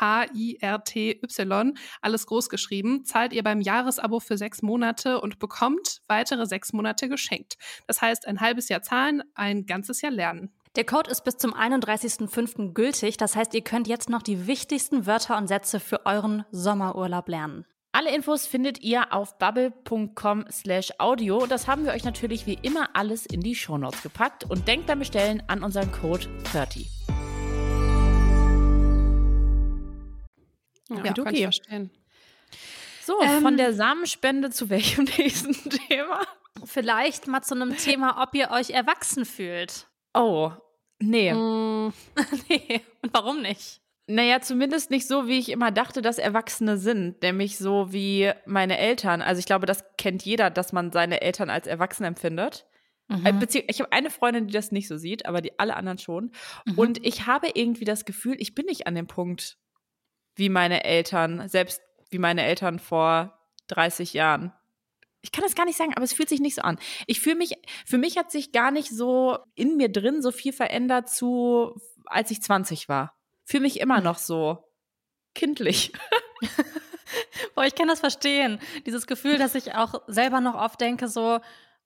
alles 2.01 2.25
groß 2.25 2.49
geschrieben, 2.49 3.05
zahlt 3.05 3.33
ihr 3.33 3.43
beim 3.43 3.61
Jahresabo 3.61 4.19
für 4.19 4.35
sechs 4.35 4.63
Monate 4.63 5.21
und 5.21 5.37
bekommt 5.37 6.01
weitere 6.07 6.47
sechs 6.47 6.73
Monate 6.73 7.07
geschenkt. 7.07 7.59
Das 7.85 8.01
heißt, 8.01 8.27
ein 8.27 8.41
halbes 8.41 8.67
Jahr 8.67 8.81
zahlen, 8.81 9.21
ein 9.35 9.67
ganzes 9.67 10.01
Jahr 10.01 10.11
lernen. 10.11 10.49
Der 10.75 10.85
Code 10.85 11.11
ist 11.11 11.23
bis 11.23 11.37
zum 11.37 11.53
31.05. 11.53 12.73
gültig. 12.73 13.17
Das 13.17 13.35
heißt, 13.35 13.53
ihr 13.53 13.61
könnt 13.61 13.87
jetzt 13.87 14.09
noch 14.09 14.23
die 14.23 14.47
wichtigsten 14.47 15.05
Wörter 15.05 15.37
und 15.37 15.45
Sätze 15.45 15.79
für 15.79 16.07
euren 16.07 16.43
Sommerurlaub 16.49 17.27
lernen. 17.29 17.67
Alle 17.91 18.15
Infos 18.15 18.47
findet 18.47 18.81
ihr 18.81 19.13
auf 19.13 19.37
bubble.com 19.37 20.45
slash 20.49 20.93
audio. 20.97 21.45
Das 21.45 21.67
haben 21.67 21.85
wir 21.85 21.91
euch 21.91 22.05
natürlich 22.05 22.47
wie 22.47 22.57
immer 22.59 22.89
alles 22.95 23.27
in 23.27 23.41
die 23.41 23.53
Shownotes 23.53 24.01
gepackt 24.01 24.49
und 24.49 24.67
denkt 24.67 24.87
beim 24.87 24.97
Bestellen 24.97 25.43
an 25.45 25.61
unseren 25.61 25.91
Code 25.91 26.25
30. 26.53 27.00
Ja, 30.97 31.05
ja 31.05 31.13
kann 31.13 31.33
ich 31.33 31.43
verstehen. 31.43 31.91
So, 33.03 33.21
ähm, 33.21 33.41
von 33.41 33.57
der 33.57 33.73
Samenspende 33.73 34.51
zu 34.51 34.69
welchem 34.69 35.03
nächsten 35.17 35.69
Thema? 35.69 36.21
Vielleicht 36.65 37.27
mal 37.27 37.41
zu 37.41 37.55
einem 37.55 37.75
Thema, 37.77 38.21
ob 38.21 38.35
ihr 38.35 38.51
euch 38.51 38.69
erwachsen 38.69 39.25
fühlt. 39.25 39.87
Oh, 40.13 40.51
nee. 40.99 41.33
Mm, 41.33 41.93
nee. 42.49 42.81
Und 43.01 43.13
warum 43.13 43.41
nicht? 43.41 43.81
Naja, 44.07 44.41
zumindest 44.41 44.91
nicht 44.91 45.07
so, 45.07 45.27
wie 45.27 45.39
ich 45.39 45.49
immer 45.49 45.71
dachte, 45.71 46.01
dass 46.01 46.17
Erwachsene 46.17 46.77
sind, 46.77 47.21
nämlich 47.21 47.57
so 47.57 47.93
wie 47.93 48.31
meine 48.45 48.77
Eltern. 48.77 49.21
Also 49.21 49.39
ich 49.39 49.45
glaube, 49.45 49.65
das 49.65 49.85
kennt 49.97 50.23
jeder, 50.23 50.49
dass 50.49 50.73
man 50.73 50.91
seine 50.91 51.21
Eltern 51.21 51.49
als 51.49 51.65
Erwachsen 51.65 52.03
empfindet. 52.03 52.65
Mhm. 53.07 53.25
Äh, 53.25 53.63
ich 53.67 53.79
habe 53.79 53.91
eine 53.91 54.09
Freundin, 54.09 54.47
die 54.47 54.53
das 54.53 54.71
nicht 54.71 54.87
so 54.87 54.97
sieht, 54.97 55.25
aber 55.25 55.41
die 55.41 55.57
alle 55.59 55.75
anderen 55.75 55.97
schon. 55.97 56.31
Mhm. 56.65 56.77
Und 56.77 57.05
ich 57.05 57.25
habe 57.25 57.51
irgendwie 57.53 57.85
das 57.85 58.05
Gefühl, 58.05 58.35
ich 58.39 58.53
bin 58.53 58.65
nicht 58.65 58.87
an 58.87 58.95
dem 58.95 59.07
Punkt 59.07 59.57
wie 60.35 60.49
meine 60.49 60.83
Eltern, 60.83 61.47
selbst 61.49 61.81
wie 62.09 62.19
meine 62.19 62.43
Eltern 62.43 62.79
vor 62.79 63.37
30 63.67 64.13
Jahren 64.13 64.53
ich 65.21 65.31
kann 65.31 65.43
das 65.43 65.55
gar 65.55 65.65
nicht 65.65 65.77
sagen, 65.77 65.93
aber 65.93 66.03
es 66.03 66.13
fühlt 66.13 66.29
sich 66.29 66.39
nicht 66.39 66.55
so 66.55 66.61
an. 66.61 66.79
Ich 67.05 67.21
fühle 67.21 67.35
mich, 67.35 67.53
für 67.85 67.97
mich 67.97 68.17
hat 68.17 68.31
sich 68.31 68.51
gar 68.51 68.71
nicht 68.71 68.89
so 68.89 69.37
in 69.55 69.77
mir 69.77 69.89
drin 69.89 70.21
so 70.21 70.31
viel 70.31 70.53
verändert 70.53 71.09
zu, 71.09 71.79
als 72.05 72.31
ich 72.31 72.41
20 72.41 72.89
war. 72.89 73.15
Fühle 73.45 73.61
mich 73.61 73.79
immer 73.79 74.01
noch 74.01 74.17
so 74.17 74.63
kindlich. 75.35 75.93
boah, 77.55 77.65
ich 77.65 77.75
kann 77.75 77.87
das 77.87 77.99
verstehen. 77.99 78.59
Dieses 78.85 79.05
Gefühl, 79.05 79.37
dass 79.37 79.55
ich 79.55 79.75
auch 79.75 80.01
selber 80.07 80.41
noch 80.41 80.55
oft 80.55 80.81
denke, 80.81 81.07
so, 81.07 81.39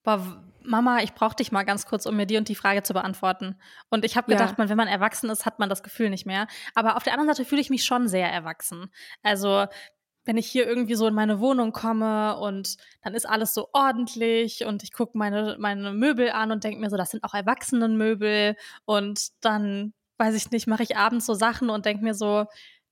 boah, 0.05 0.41
Mama, 0.63 1.03
ich 1.03 1.13
brauche 1.13 1.35
dich 1.35 1.51
mal 1.51 1.63
ganz 1.63 1.85
kurz, 1.85 2.05
um 2.05 2.15
mir 2.15 2.25
die 2.25 2.37
und 2.37 2.49
die 2.49 2.55
Frage 2.55 2.81
zu 2.81 2.93
beantworten. 2.93 3.55
Und 3.89 4.03
ich 4.03 4.17
habe 4.17 4.31
gedacht, 4.31 4.55
ja. 4.57 4.69
wenn 4.69 4.77
man 4.77 4.87
erwachsen 4.87 5.29
ist, 5.29 5.45
hat 5.45 5.59
man 5.59 5.69
das 5.69 5.83
Gefühl 5.83 6.09
nicht 6.09 6.25
mehr. 6.25 6.47
Aber 6.73 6.97
auf 6.97 7.03
der 7.03 7.13
anderen 7.13 7.35
Seite 7.35 7.47
fühle 7.47 7.61
ich 7.61 7.69
mich 7.69 7.85
schon 7.85 8.07
sehr 8.07 8.31
erwachsen. 8.31 8.91
Also 9.21 9.65
wenn 10.25 10.37
ich 10.37 10.47
hier 10.47 10.67
irgendwie 10.67 10.95
so 10.95 11.07
in 11.07 11.13
meine 11.13 11.39
Wohnung 11.39 11.71
komme 11.71 12.37
und 12.39 12.77
dann 13.03 13.13
ist 13.13 13.29
alles 13.29 13.53
so 13.53 13.69
ordentlich 13.73 14.65
und 14.65 14.81
ich 14.81 14.91
gucke 14.91 15.17
meine, 15.17 15.55
meine 15.59 15.93
Möbel 15.93 16.31
an 16.31 16.51
und 16.51 16.63
denke 16.63 16.79
mir 16.79 16.89
so, 16.89 16.97
das 16.97 17.11
sind 17.11 17.23
auch 17.23 17.35
Erwachsenenmöbel 17.35 18.55
und 18.85 19.29
dann, 19.41 19.93
weiß 20.17 20.35
ich 20.35 20.49
nicht, 20.49 20.65
mache 20.65 20.83
ich 20.83 20.97
abends 20.97 21.27
so 21.27 21.35
Sachen 21.35 21.69
und 21.69 21.85
denke 21.85 22.03
mir 22.03 22.15
so, 22.15 22.45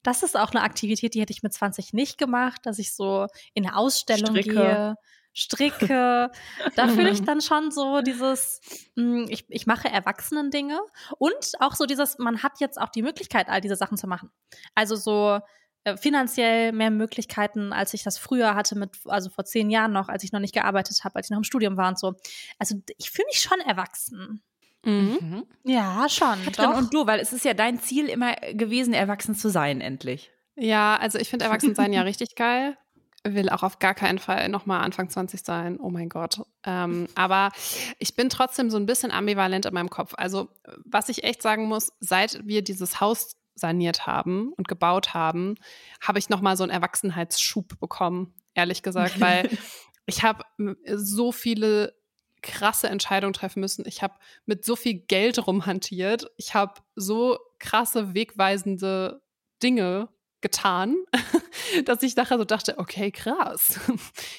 das 0.04 0.22
ist 0.22 0.38
auch 0.38 0.52
eine 0.52 0.62
Aktivität, 0.62 1.16
die 1.16 1.22
hätte 1.22 1.34
ich 1.34 1.44
mit 1.44 1.54
20 1.54 1.94
nicht 1.94 2.18
gemacht, 2.18 2.62
dass 2.66 2.78
ich 2.78 2.94
so 2.94 3.28
in 3.54 3.66
eine 3.66 3.78
Ausstellung 3.78 4.36
Stricke. 4.36 4.54
gehe, 4.54 4.96
stricke. 5.34 6.32
da 6.76 6.88
fühle 6.88 7.10
ich 7.10 7.24
dann 7.24 7.42
schon 7.42 7.72
so 7.72 8.02
dieses, 8.02 8.62
hm, 8.96 9.26
ich, 9.30 9.46
ich 9.50 9.66
mache 9.66 9.90
Erwachsenen-Dinge 9.90 10.80
und 11.18 11.54
auch 11.60 11.76
so 11.76 11.86
dieses, 11.86 12.18
man 12.20 12.44
hat 12.44 12.60
jetzt 12.60 12.80
auch 12.80 12.90
die 12.90 13.02
Möglichkeit, 13.02 13.50
all 13.50 13.62
diese 13.62 13.76
Sachen 13.76 13.98
zu 13.98 14.08
machen. 14.08 14.32
Also 14.76 14.96
so, 14.96 15.40
äh, 15.86 15.98
finanziell 15.98 16.72
mehr 16.72 16.92
Möglichkeiten, 16.92 17.74
als 17.74 17.94
ich 17.94 18.04
das 18.04 18.18
früher 18.18 18.56
hatte, 18.56 18.78
mit, 18.78 18.92
also 19.06 19.30
vor 19.30 19.44
zehn 19.44 19.70
Jahren 19.70 19.92
noch, 19.92 20.08
als 20.08 20.24
ich 20.24 20.32
noch 20.32 20.40
nicht 20.40 20.54
gearbeitet 20.54 21.04
habe, 21.04 21.16
als 21.16 21.28
ich 21.28 21.32
noch 21.32 21.40
im 21.40 21.44
Studium 21.44 21.76
war 21.76 21.90
und 21.90 22.00
so. 22.00 22.14
Also 22.58 22.76
ich 22.98 23.12
fühle 23.12 23.26
mich 23.28 23.42
schon 23.42 23.60
erwachsen. 23.60 24.42
Mhm. 24.86 25.18
mhm. 25.20 25.44
Ja, 25.64 26.08
schon. 26.08 26.38
Doch. 26.58 26.78
Und 26.78 26.94
du, 26.94 27.06
weil 27.06 27.20
es 27.20 27.34
ist 27.34 27.44
ja 27.44 27.54
dein 27.54 27.80
Ziel 27.80 28.08
immer 28.08 28.34
gewesen, 28.54 28.94
erwachsen 28.94 29.36
zu 29.36 29.50
sein, 29.50 29.82
endlich. 29.82 30.32
Ja, 30.56 30.96
also 30.98 31.18
ich 31.18 31.30
finde 31.30 31.46
Erwachsensein 31.46 31.92
ja 31.92 32.02
richtig 32.04 32.36
geil. 32.36 32.78
Will 33.26 33.50
auch 33.50 33.64
auf 33.64 33.80
gar 33.80 33.94
keinen 33.94 34.20
Fall 34.20 34.50
nochmal 34.50 34.82
Anfang 34.82 35.10
20 35.10 35.44
sein. 35.44 35.80
Oh 35.80 35.90
mein 35.90 36.10
Gott. 36.10 36.42
Ähm, 36.66 37.08
aber 37.16 37.52
ich 37.98 38.16
bin 38.16 38.30
trotzdem 38.30 38.70
so 38.70 38.78
ein 38.78 38.86
bisschen 38.86 39.12
ambivalent 39.12 39.66
in 39.66 39.74
meinem 39.74 39.90
Kopf. 39.90 40.14
Also, 40.18 40.50
was 40.84 41.08
ich 41.08 41.24
echt 41.24 41.42
sagen 41.42 41.68
muss, 41.68 41.94
seit 42.00 42.46
wir 42.46 42.64
dieses 42.64 43.00
Haus 43.00 43.38
saniert 43.56 44.08
haben 44.08 44.52
und 44.54 44.68
gebaut 44.68 45.14
haben, 45.14 45.56
habe 46.02 46.20
ich 46.20 46.30
noch 46.30 46.42
mal 46.42 46.58
so 46.58 46.64
einen 46.64 46.72
Erwachsenheitsschub 46.72 47.80
bekommen, 47.80 48.34
ehrlich 48.56 48.84
gesagt, 48.84 49.22
weil 49.22 49.50
ich 50.06 50.24
habe 50.24 50.44
so 50.86 51.32
viele 51.32 51.94
krasse 52.42 52.90
Entscheidungen 52.90 53.34
treffen 53.34 53.62
müssen. 53.62 53.86
Ich 53.88 54.04
habe 54.04 54.16
mit 54.46 54.66
so 54.66 54.76
viel 54.76 54.96
Geld 54.96 55.48
rumhantiert. 55.48 56.30
Ich 56.38 56.54
habe 56.54 56.82
so 56.96 57.40
krasse 57.60 58.14
wegweisende 58.14 59.22
Dinge 59.62 60.10
getan, 60.44 60.98
dass 61.86 62.04
ich 62.04 62.16
nachher 62.16 62.38
so 62.38 62.44
dachte, 62.44 62.78
okay, 62.78 63.12
krass. 63.12 63.80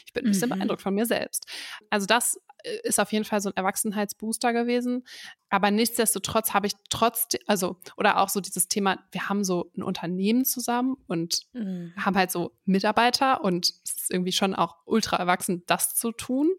Ich 0.07 0.12
bin 0.12 0.26
ein 0.26 0.30
bisschen 0.30 0.50
mhm. 0.50 0.55
beeindruckt 0.55 0.82
von 0.82 0.94
mir 0.94 1.07
selbst. 1.07 1.46
Also 1.90 2.07
das 2.07 2.40
äh, 2.62 2.78
ist 2.84 3.00
auf 3.00 3.11
jeden 3.11 3.24
Fall 3.24 3.40
so 3.40 3.48
ein 3.48 3.57
Erwachsenheitsbooster 3.57 4.52
gewesen. 4.52 5.05
Aber 5.50 5.72
nichtsdestotrotz 5.72 6.55
habe 6.55 6.68
ich 6.68 6.74
trotzdem, 6.90 7.40
also, 7.48 7.80
oder 7.96 8.20
auch 8.20 8.28
so 8.28 8.40
dieses 8.40 8.68
Thema, 8.68 8.98
wir 9.11 9.28
haben 9.28 9.42
so 9.42 9.72
ein 9.76 9.82
Unternehmen 9.82 10.44
zusammen 10.44 10.96
und 11.09 11.40
mhm. 11.52 11.92
haben 11.96 12.16
halt 12.16 12.30
so 12.30 12.52
Mitarbeiter 12.64 13.42
und 13.42 13.66
es 13.84 13.96
ist 13.96 14.11
irgendwie 14.12 14.32
schon 14.32 14.55
auch 14.55 14.76
ultra 14.84 15.16
erwachsen, 15.16 15.64
das 15.66 15.96
zu 15.96 16.12
tun. 16.12 16.52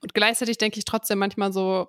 Und 0.00 0.14
gleichzeitig 0.14 0.58
denke 0.58 0.78
ich 0.78 0.84
trotzdem 0.84 1.18
manchmal 1.18 1.52
so, 1.52 1.88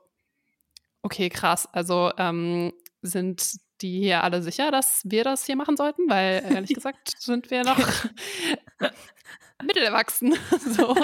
okay, 1.03 1.29
krass, 1.29 1.67
also 1.71 2.11
ähm, 2.17 2.73
sind 3.03 3.59
die 3.81 3.99
hier 3.99 4.23
alle 4.23 4.41
sicher, 4.41 4.71
dass 4.71 5.01
wir 5.05 5.23
das 5.23 5.45
hier 5.45 5.55
machen 5.55 5.77
sollten? 5.77 6.09
Weil 6.09 6.43
ehrlich 6.49 6.69
gesagt 6.73 7.13
sind 7.19 7.51
wir 7.51 7.63
noch 7.63 7.77
mittelerwachsen. 9.63 10.35
so. 10.75 10.91
oh, 10.91 10.95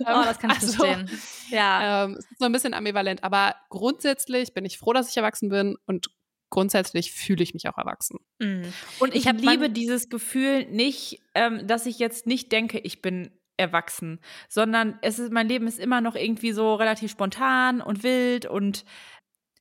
das 0.00 0.38
kann 0.38 0.50
ich 0.50 0.62
also, 0.62 0.72
verstehen. 0.72 1.10
Ja. 1.50 2.04
Ähm, 2.04 2.16
es 2.18 2.30
ist 2.30 2.38
so 2.38 2.44
ein 2.44 2.52
bisschen 2.52 2.74
ambivalent, 2.74 3.24
aber 3.24 3.54
grundsätzlich 3.70 4.54
bin 4.54 4.64
ich 4.64 4.78
froh, 4.78 4.92
dass 4.92 5.10
ich 5.10 5.16
erwachsen 5.16 5.48
bin 5.48 5.76
und 5.86 6.08
grundsätzlich 6.50 7.12
fühle 7.12 7.42
ich 7.42 7.54
mich 7.54 7.68
auch 7.68 7.78
erwachsen. 7.78 8.20
Mhm. 8.38 8.72
Und 9.00 9.14
ich, 9.14 9.26
ich 9.26 9.32
liebe 9.32 9.70
dieses 9.70 10.08
Gefühl 10.08 10.66
nicht, 10.66 11.20
ähm, 11.34 11.66
dass 11.66 11.86
ich 11.86 11.98
jetzt 11.98 12.26
nicht 12.26 12.52
denke, 12.52 12.78
ich 12.78 13.02
bin 13.02 13.32
erwachsen, 13.56 14.20
sondern 14.48 14.98
es 15.02 15.18
ist, 15.18 15.32
mein 15.32 15.48
Leben 15.48 15.66
ist 15.66 15.78
immer 15.78 16.00
noch 16.00 16.14
irgendwie 16.14 16.52
so 16.52 16.74
relativ 16.74 17.10
spontan 17.10 17.80
und 17.80 18.02
wild 18.02 18.46
und 18.46 18.84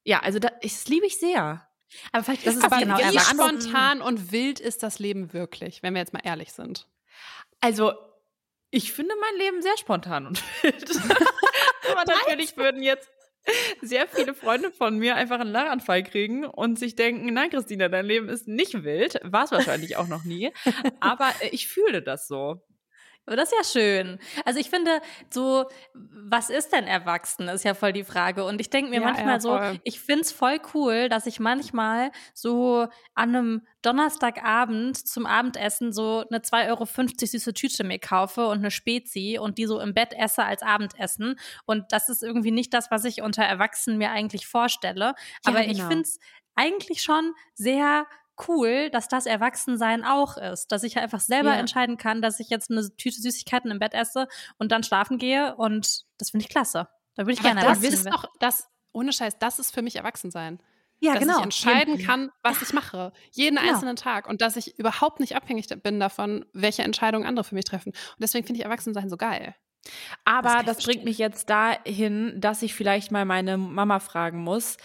ja, 0.03 0.19
also 0.19 0.39
das, 0.39 0.51
das 0.61 0.87
liebe 0.87 1.05
ich 1.05 1.19
sehr. 1.19 1.67
Aber 2.11 2.23
vielleicht 2.23 2.45
das 2.47 2.55
ist 2.55 2.63
aber 2.63 2.79
genau 2.79 2.97
wie 2.97 3.19
spontan 3.19 4.01
und 4.01 4.31
wild 4.31 4.59
ist 4.59 4.83
das 4.83 4.99
Leben 4.99 5.33
wirklich, 5.33 5.83
wenn 5.83 5.93
wir 5.93 6.01
jetzt 6.01 6.13
mal 6.13 6.21
ehrlich 6.23 6.51
sind. 6.53 6.87
Also 7.61 7.93
ich 8.71 8.91
finde 8.91 9.13
mein 9.19 9.39
Leben 9.39 9.61
sehr 9.61 9.77
spontan 9.77 10.27
und 10.27 10.43
wild. 10.63 10.89
Aber 11.91 12.05
natürlich 12.05 12.57
würden 12.57 12.81
jetzt 12.81 13.09
sehr 13.81 14.07
viele 14.07 14.33
Freunde 14.33 14.71
von 14.71 14.97
mir 14.97 15.15
einfach 15.15 15.39
einen 15.39 15.51
Lachanfall 15.51 16.03
kriegen 16.03 16.45
und 16.45 16.79
sich 16.79 16.95
denken, 16.95 17.33
nein, 17.33 17.49
Christina, 17.49 17.89
dein 17.89 18.05
Leben 18.05 18.29
ist 18.29 18.47
nicht 18.47 18.83
wild. 18.83 19.19
War 19.23 19.43
es 19.43 19.51
wahrscheinlich 19.51 19.97
auch 19.97 20.07
noch 20.07 20.23
nie. 20.23 20.51
Aber 20.99 21.29
äh, 21.41 21.49
ich 21.49 21.67
fühle 21.67 22.01
das 22.01 22.27
so. 22.27 22.61
Aber 23.26 23.38
das 23.38 23.51
ist 23.51 23.57
ja 23.57 23.82
schön. 23.82 24.19
Also 24.43 24.59
ich 24.59 24.69
finde, 24.69 25.01
so, 25.30 25.65
was 25.93 26.49
ist 26.49 26.74
denn 26.74 26.86
Erwachsen, 26.88 27.47
ist 27.47 27.63
ja 27.63 27.74
voll 27.74 27.93
die 27.93 28.03
Frage. 28.03 28.43
Und 28.43 28.59
ich 28.59 28.69
denke 28.69 28.89
mir 28.89 28.99
ja, 28.99 29.05
manchmal 29.05 29.36
ja, 29.36 29.39
so, 29.39 29.59
ich 29.84 30.01
finde 30.01 30.21
es 30.21 30.32
voll 30.32 30.59
cool, 30.74 31.07
dass 31.07 31.26
ich 31.26 31.39
manchmal 31.39 32.11
so 32.34 32.88
an 33.15 33.30
einem 33.30 33.67
Donnerstagabend 33.82 34.97
zum 34.97 35.26
Abendessen 35.26 35.93
so 35.93 36.26
eine 36.30 36.39
2,50 36.39 36.69
Euro 36.69 36.86
süße 36.86 37.53
Tüte 37.53 37.84
mir 37.84 37.99
kaufe 37.99 38.47
und 38.47 38.59
eine 38.59 38.71
Spezi 38.71 39.38
und 39.41 39.57
die 39.57 39.65
so 39.67 39.80
im 39.80 39.93
Bett 39.93 40.13
esse 40.13 40.43
als 40.43 40.61
Abendessen. 40.61 41.39
Und 41.65 41.86
das 41.91 42.09
ist 42.09 42.24
irgendwie 42.24 42.51
nicht 42.51 42.74
das, 42.74 42.91
was 42.91 43.05
ich 43.05 43.21
unter 43.21 43.43
Erwachsenen 43.43 43.97
mir 43.97 44.11
eigentlich 44.11 44.47
vorstelle. 44.47 45.15
Aber 45.45 45.61
ja, 45.61 45.67
genau. 45.67 45.74
ich 45.74 45.84
finde 45.84 46.01
es 46.03 46.19
eigentlich 46.55 47.01
schon 47.01 47.34
sehr 47.53 48.05
cool, 48.47 48.89
dass 48.89 49.07
das 49.07 49.25
Erwachsensein 49.25 50.03
auch 50.03 50.38
ist. 50.38 50.71
Dass 50.71 50.84
ich 50.84 50.97
einfach 50.97 51.19
selber 51.19 51.53
ja. 51.53 51.59
entscheiden 51.59 51.97
kann, 51.97 52.21
dass 52.21 52.39
ich 52.39 52.49
jetzt 52.49 52.71
eine 52.71 52.95
Tüte 52.95 53.21
Süßigkeiten 53.21 53.71
im 53.71 53.79
Bett 53.79 53.93
esse 53.93 54.27
und 54.57 54.71
dann 54.71 54.84
schlafen 54.84 55.17
gehe. 55.17 55.55
Und 55.55 56.03
das 56.17 56.31
finde 56.31 56.45
ich 56.45 56.49
klasse. 56.49 56.88
Da 57.15 57.23
würde 57.23 57.34
ich 57.34 57.41
gerne 57.41 57.61
erwachsen 57.61 57.84
das 57.84 57.93
ist 57.93 58.11
auch, 58.11 58.25
das, 58.39 58.67
ohne 58.91 59.13
Scheiß, 59.13 59.38
das 59.39 59.59
ist 59.59 59.73
für 59.73 59.81
mich 59.81 59.97
Erwachsensein. 59.97 60.59
Ja, 60.99 61.13
dass 61.13 61.21
genau. 61.21 61.38
ich 61.38 61.43
entscheiden 61.43 61.97
kann, 61.97 62.31
was 62.43 62.61
ich 62.61 62.71
mache. 62.71 63.11
Jeden 63.31 63.57
genau. 63.57 63.69
einzelnen 63.69 63.97
Tag. 63.97 64.27
Und 64.27 64.41
dass 64.41 64.55
ich 64.55 64.79
überhaupt 64.79 65.19
nicht 65.19 65.36
abhängig 65.36 65.67
bin 65.84 65.99
davon, 65.99 66.45
welche 66.53 66.84
Entscheidungen 66.84 67.25
andere 67.25 67.43
für 67.43 67.55
mich 67.55 67.65
treffen. 67.65 67.89
Und 67.89 68.19
deswegen 68.19 68.45
finde 68.45 68.59
ich 68.59 68.65
Erwachsensein 68.65 69.09
so 69.09 69.17
geil. 69.17 69.53
Aber 70.25 70.63
das, 70.63 70.77
das 70.77 70.86
bringt 70.86 71.03
mich 71.03 71.17
jetzt 71.17 71.49
dahin, 71.49 72.39
dass 72.39 72.61
ich 72.61 72.73
vielleicht 72.73 73.11
mal 73.11 73.25
meine 73.25 73.57
Mama 73.57 73.99
fragen 73.99 74.39
muss, 74.39 74.77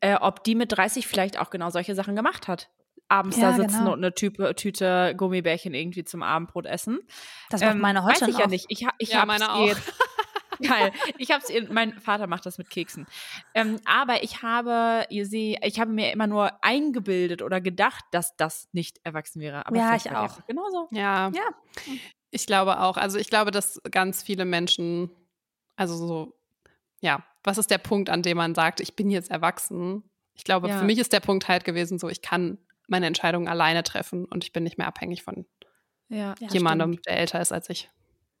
äh, 0.00 0.16
ob 0.16 0.44
die 0.44 0.54
mit 0.54 0.72
30 0.72 1.06
vielleicht 1.06 1.38
auch 1.38 1.50
genau 1.50 1.70
solche 1.70 1.94
Sachen 1.94 2.16
gemacht 2.16 2.48
hat. 2.48 2.70
Abends 3.08 3.36
ja, 3.36 3.50
da 3.50 3.56
sitzen 3.56 3.78
genau. 3.80 3.92
und 3.92 3.98
eine 3.98 4.14
Tüte, 4.14 4.54
Tüte 4.54 5.14
Gummibärchen 5.16 5.74
irgendwie 5.74 6.04
zum 6.04 6.22
Abendbrot 6.22 6.66
essen. 6.66 7.00
Das 7.50 7.60
macht 7.60 7.72
ähm, 7.72 7.80
meine 7.80 8.02
heute 8.04 8.22
Weiß 8.22 8.28
ich 8.28 8.34
auch. 8.36 8.40
ja 8.40 8.46
nicht. 8.46 8.66
Ich, 8.68 8.86
ich 8.98 9.10
ja, 9.10 9.26
meine 9.26 9.52
auch. 9.52 9.76
Geil. 10.62 10.92
Ich 11.18 11.30
habe 11.30 11.44
es, 11.46 11.68
mein 11.70 11.98
Vater 12.00 12.26
macht 12.26 12.46
das 12.46 12.58
mit 12.58 12.70
Keksen. 12.70 13.06
Ähm, 13.54 13.80
aber 13.84 14.22
ich 14.22 14.42
habe, 14.42 15.04
ihr 15.10 15.26
seht, 15.26 15.58
ich 15.64 15.80
habe 15.80 15.90
mir 15.90 16.12
immer 16.12 16.26
nur 16.26 16.52
eingebildet 16.62 17.42
oder 17.42 17.60
gedacht, 17.60 18.04
dass 18.12 18.36
das 18.36 18.68
nicht 18.72 19.00
erwachsen 19.02 19.40
wäre. 19.40 19.66
Aber 19.66 19.76
ja, 19.76 19.96
ich 19.96 20.10
auch. 20.10 20.44
Genauso. 20.46 20.88
Ja. 20.90 21.30
ja. 21.30 21.42
Ich 22.34 22.46
glaube 22.46 22.80
auch. 22.80 22.96
Also 22.96 23.16
ich 23.16 23.30
glaube, 23.30 23.52
dass 23.52 23.80
ganz 23.92 24.24
viele 24.24 24.44
Menschen, 24.44 25.08
also 25.76 25.94
so, 25.96 26.34
ja, 27.00 27.24
was 27.44 27.58
ist 27.58 27.70
der 27.70 27.78
Punkt, 27.78 28.10
an 28.10 28.22
dem 28.22 28.36
man 28.36 28.56
sagt, 28.56 28.80
ich 28.80 28.96
bin 28.96 29.08
jetzt 29.08 29.30
erwachsen? 29.30 30.02
Ich 30.34 30.42
glaube, 30.42 30.68
ja. 30.68 30.78
für 30.78 30.84
mich 30.84 30.98
ist 30.98 31.12
der 31.12 31.20
Punkt 31.20 31.46
halt 31.46 31.64
gewesen, 31.64 31.96
so 31.96 32.08
ich 32.08 32.22
kann 32.22 32.58
meine 32.88 33.06
Entscheidungen 33.06 33.46
alleine 33.46 33.84
treffen 33.84 34.24
und 34.24 34.42
ich 34.42 34.52
bin 34.52 34.64
nicht 34.64 34.78
mehr 34.78 34.88
abhängig 34.88 35.22
von 35.22 35.46
ja, 36.08 36.34
jemandem, 36.40 36.94
stimmt. 36.94 37.06
der 37.06 37.18
älter 37.18 37.40
ist 37.40 37.52
als 37.52 37.70
ich. 37.70 37.88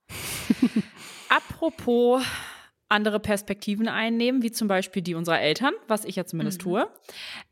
Apropos 1.28 2.20
andere 2.94 3.18
Perspektiven 3.18 3.88
einnehmen, 3.88 4.42
wie 4.42 4.52
zum 4.52 4.68
Beispiel 4.68 5.02
die 5.02 5.16
unserer 5.16 5.40
Eltern, 5.40 5.74
was 5.88 6.04
ich 6.04 6.14
ja 6.14 6.24
zumindest 6.24 6.60
mhm. 6.60 6.62
tue. 6.62 6.88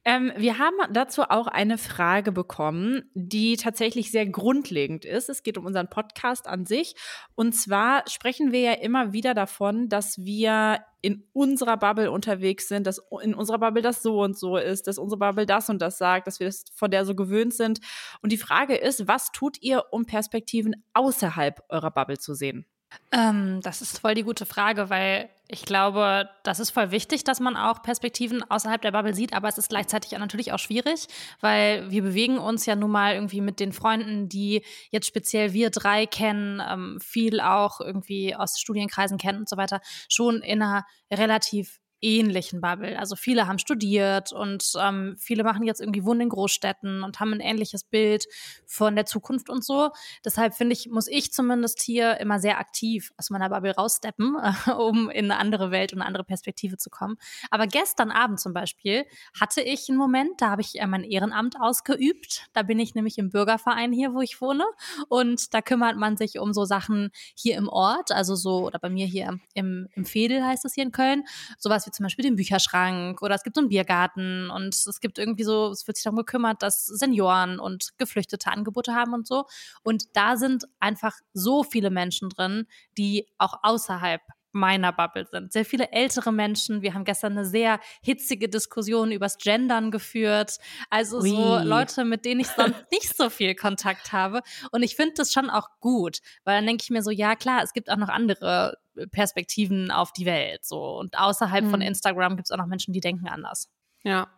Ähm, 0.05 0.32
wir 0.36 0.59
haben 0.59 0.76
dazu 0.93 1.22
auch 1.22 1.49
eine 1.49 1.78
Frage 1.78 2.30
bekommen, 2.30 3.11
die 3.14 3.57
tatsächlich 3.57 4.12
sehr 4.12 4.26
grundlegend 4.26 5.05
ist. 5.05 5.28
Es 5.28 5.43
geht 5.43 5.59
um 5.59 5.66
unseren 5.66 5.90
Podcast 5.90 6.47
an 6.47 6.64
sich. 6.64 6.95
Und 7.34 7.55
zwar 7.55 8.05
sprechen 8.09 8.53
wir 8.53 8.61
ja 8.61 8.72
immer 8.74 9.12
wieder 9.12 9.34
davon, 9.34 9.88
dass 9.88 10.18
wir 10.18 10.78
in 11.01 11.24
unserer 11.32 11.76
Bubble 11.76 12.12
unterwegs 12.12 12.68
sind, 12.68 12.86
dass 12.86 13.03
in 13.22 13.34
unserer 13.34 13.59
Bubble 13.59 13.82
das 13.82 14.03
so 14.03 14.22
und 14.22 14.38
so 14.38 14.57
ist, 14.57 14.86
dass 14.86 14.99
unsere 14.99 15.18
Bubble 15.18 15.47
das 15.47 15.68
und 15.68 15.82
das 15.82 15.99
sagt, 15.99 16.28
dass 16.28 16.38
wir 16.38 16.47
das 16.47 16.64
von 16.74 16.93
der 16.93 17.05
so 17.05 17.16
gewöhnt 17.16 17.53
sind. 17.53 17.80
Und 18.22 18.30
die 18.30 18.38
Frage 18.38 18.76
ist, 18.76 19.09
was 19.09 19.32
tut 19.32 19.61
ihr, 19.61 19.86
um 19.90 20.07
Perspektiven 20.07 20.84
außerhalb 20.95 21.61
eurer 21.68 21.90
Bubble 21.90 22.18
zu 22.18 22.34
sehen? 22.34 22.66
Ähm, 23.12 23.61
das 23.62 23.82
ist 23.82 23.99
voll 23.99 24.14
die 24.14 24.22
gute 24.22 24.47
Frage, 24.47 24.90
weil 24.90 25.28
ich 25.49 25.66
glaube, 25.66 26.30
das 26.45 26.61
ist 26.61 26.70
voll 26.70 26.90
wichtig, 26.93 27.24
dass 27.24 27.38
man 27.38 27.57
auch 27.57 27.82
Perspektiven 27.82 28.43
außerhalb 28.51 28.80
der 28.80 28.93
Bubble 28.93 29.14
sieht, 29.14 29.34
aber 29.34 29.49
es 29.49 29.59
ist 29.59 29.68
gleichzeitig 29.68 30.12
natürlich 30.12 30.53
auch 30.53 30.59
schwierig, 30.59 31.09
weil 31.40 31.90
wir 31.90 32.03
bewegen 32.03 32.38
uns 32.38 32.64
ja 32.64 32.74
nun 32.74 32.90
mal 32.90 33.14
irgendwie 33.14 33.43
mit 33.43 33.61
den 33.61 33.72
Freunden, 33.72 34.30
die 34.30 34.64
jetzt 34.90 35.07
speziell 35.07 35.53
wir 35.53 35.68
drei 35.68 36.07
kennen, 36.07 36.62
ähm, 36.66 36.99
viel 37.01 37.40
auch 37.40 37.80
irgendwie 37.80 38.34
aus 38.34 38.59
Studienkreisen 38.59 39.18
kennen 39.18 39.40
und 39.40 39.49
so 39.49 39.59
weiter, 39.59 39.80
schon 40.09 40.40
in 40.40 40.62
einer 40.62 40.86
relativ 41.12 41.81
ähnlichen 42.03 42.61
Bubble. 42.61 42.98
Also 42.98 43.14
viele 43.14 43.46
haben 43.46 43.59
studiert 43.59 44.32
und 44.32 44.72
ähm, 44.78 45.16
viele 45.18 45.44
machen 45.44 45.62
jetzt 45.62 45.80
irgendwie 45.80 46.05
Wohnen 46.05 46.22
in 46.22 46.28
Großstädten 46.28 47.05
und 47.05 47.20
haben 47.20 47.32
ein 47.32 47.40
ähnliches 47.40 47.84
Bild 47.84 48.26
von 48.66 48.96
der 48.96 49.07
Zukunft 49.07 49.48
und 49.48 49.64
so. 49.64 49.90
Deshalb 50.24 50.55
finde 50.55 50.72
ich, 50.72 50.90
muss 50.90 51.07
ich 51.07 51.32
zumindest 51.32 51.80
hier 51.80 52.18
immer 52.18 52.40
sehr 52.40 52.59
aktiv 52.59 53.12
aus 53.16 53.30
meiner 53.30 53.48
Bubble 53.48 53.74
raussteppen, 53.74 54.36
äh, 54.42 54.70
um 54.76 55.09
in 55.09 55.30
eine 55.30 55.38
andere 55.38 55.70
Welt 55.70 55.92
und 55.92 56.00
eine 56.00 56.09
andere 56.09 56.24
Perspektive 56.24 56.76
zu 56.76 56.90
kommen. 56.90 57.16
Aber 57.50 57.68
gestern 57.68 58.11
Abend 58.11 58.40
zum 58.40 58.53
Beispiel 58.53 59.05
hatte 59.40 59.62
ich 59.62 59.88
einen 59.88 59.98
Moment, 59.98 60.40
da 60.40 60.50
habe 60.50 60.62
ich 60.62 60.80
äh, 60.80 60.86
mein 60.86 61.05
Ehrenamt 61.05 61.61
ausgeübt. 61.61 62.48
Da 62.53 62.62
bin 62.62 62.80
ich 62.80 62.96
nämlich 62.96 63.16
im 63.18 63.30
Bürgerverein 63.30 63.92
hier, 63.92 64.12
wo 64.12 64.20
ich 64.20 64.40
wohne. 64.40 64.64
Und 65.09 65.55
da 65.55 65.62
kümmert 65.62 65.96
man 65.96 66.16
sich 66.16 66.40
um 66.40 66.53
so 66.53 66.64
Sachen 66.64 67.11
hier 67.36 67.57
im 67.57 67.68
Ort, 67.68 68.11
also 68.11 68.34
so, 68.34 68.66
oder 68.66 68.80
bei 68.80 68.90
mir 68.90 69.07
hier 69.07 69.38
im, 69.55 69.88
im 69.94 70.05
Fedel 70.05 70.44
heißt 70.44 70.64
es 70.64 70.74
hier 70.74 70.82
in 70.82 70.90
Köln, 70.90 71.24
sowas 71.59 71.86
wie 71.86 71.91
zum 71.93 72.05
Beispiel 72.05 72.24
den 72.24 72.36
Bücherschrank 72.36 73.22
oder 73.22 73.34
es 73.34 73.43
gibt 73.43 73.57
so 73.57 73.61
einen 73.61 73.68
Biergarten 73.68 74.51
und 74.51 74.74
es 74.74 75.01
gibt 75.01 75.18
irgendwie 75.18 75.45
so, 75.45 75.70
es 75.70 75.86
wird 75.86 75.97
sich 75.97 76.05
darum 76.05 76.16
gekümmert, 76.16 76.62
dass 76.62 76.86
Senioren 76.86 77.59
und 77.59 77.90
Geflüchtete 77.99 78.51
Angebote 78.51 78.95
haben 78.95 79.14
und 79.14 79.26
so. 79.26 79.45
Und 79.82 80.16
da 80.16 80.36
sind 80.36 80.64
einfach 80.80 81.18
so 81.32 81.62
viele 81.62 81.90
Menschen 81.90 82.28
drin, 82.28 82.66
die 82.99 83.28
auch 83.38 83.61
außerhalb 83.62 84.20
meiner 84.53 84.92
Bubble 84.92 85.26
sind. 85.26 85.53
Sehr 85.53 85.64
viele 85.64 85.90
ältere 85.92 86.32
Menschen. 86.32 86.82
Wir 86.82 86.94
haben 86.94 87.05
gestern 87.05 87.32
eine 87.32 87.44
sehr 87.44 87.80
hitzige 88.03 88.48
Diskussion 88.48 89.12
übers 89.12 89.38
Gendern 89.38 89.90
geführt. 89.90 90.59
Also 90.90 91.20
Ui. 91.20 91.30
so 91.30 91.59
Leute, 91.59 92.05
mit 92.05 92.24
denen 92.24 92.40
ich 92.40 92.48
sonst 92.48 92.84
nicht 92.92 93.16
so 93.16 93.30
viel 93.30 93.55
Kontakt 93.55 94.12
habe. 94.12 94.42
Und 94.70 94.82
ich 94.82 94.96
finde 94.96 95.14
das 95.16 95.32
schon 95.32 95.50
auch 95.50 95.68
gut, 95.80 96.18
weil 96.44 96.57
dann 96.57 96.66
denke 96.66 96.82
ich 96.82 96.90
mir 96.90 97.03
so, 97.03 97.11
ja 97.11 97.34
klar, 97.34 97.62
es 97.62 97.72
gibt 97.72 97.90
auch 97.90 97.96
noch 97.96 98.09
andere 98.09 98.78
Perspektiven 99.11 99.90
auf 99.90 100.12
die 100.12 100.26
Welt. 100.26 100.64
So. 100.64 100.98
Und 100.98 101.18
außerhalb 101.18 101.64
mhm. 101.64 101.70
von 101.70 101.80
Instagram 101.80 102.36
gibt 102.36 102.48
es 102.48 102.53
auch 102.53 102.59
noch 102.59 102.66
Menschen, 102.66 102.92
die 102.92 103.00
denken 103.00 103.28
anders. 103.28 103.68
Ja. 104.03 104.28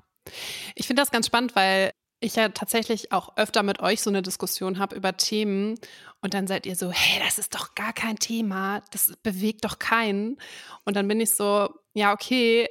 Ich 0.75 0.87
finde 0.87 1.03
das 1.03 1.11
ganz 1.11 1.27
spannend, 1.27 1.55
weil 1.55 1.93
ich 2.25 2.37
ja 2.37 2.49
tatsächlich 2.49 3.13
auch 3.13 3.37
öfter 3.37 3.63
mit 3.63 3.81
euch 3.81 4.03
so 4.03 4.11
eine 4.11 4.23
Diskussion 4.23 4.79
habe 4.79 4.97
über 4.97 5.17
Themen 5.17 5.77
und 6.21 6.35
dann 6.35 6.47
seid 6.47 6.67
ihr 6.67 6.75
so, 6.75 6.91
hey, 6.91 7.21
das 7.23 7.39
ist 7.39 7.55
doch 7.55 7.75
gar 7.75 7.93
kein 7.93 8.17
Thema, 8.17 8.83
das 8.91 9.13
bewegt 9.23 9.65
doch 9.65 9.79
keinen. 9.79 10.39
Und 10.85 10.97
dann 10.97 11.07
bin 11.07 11.21
ich 11.21 11.35
so, 11.35 11.69
ja, 11.93 12.13
okay, 12.13 12.69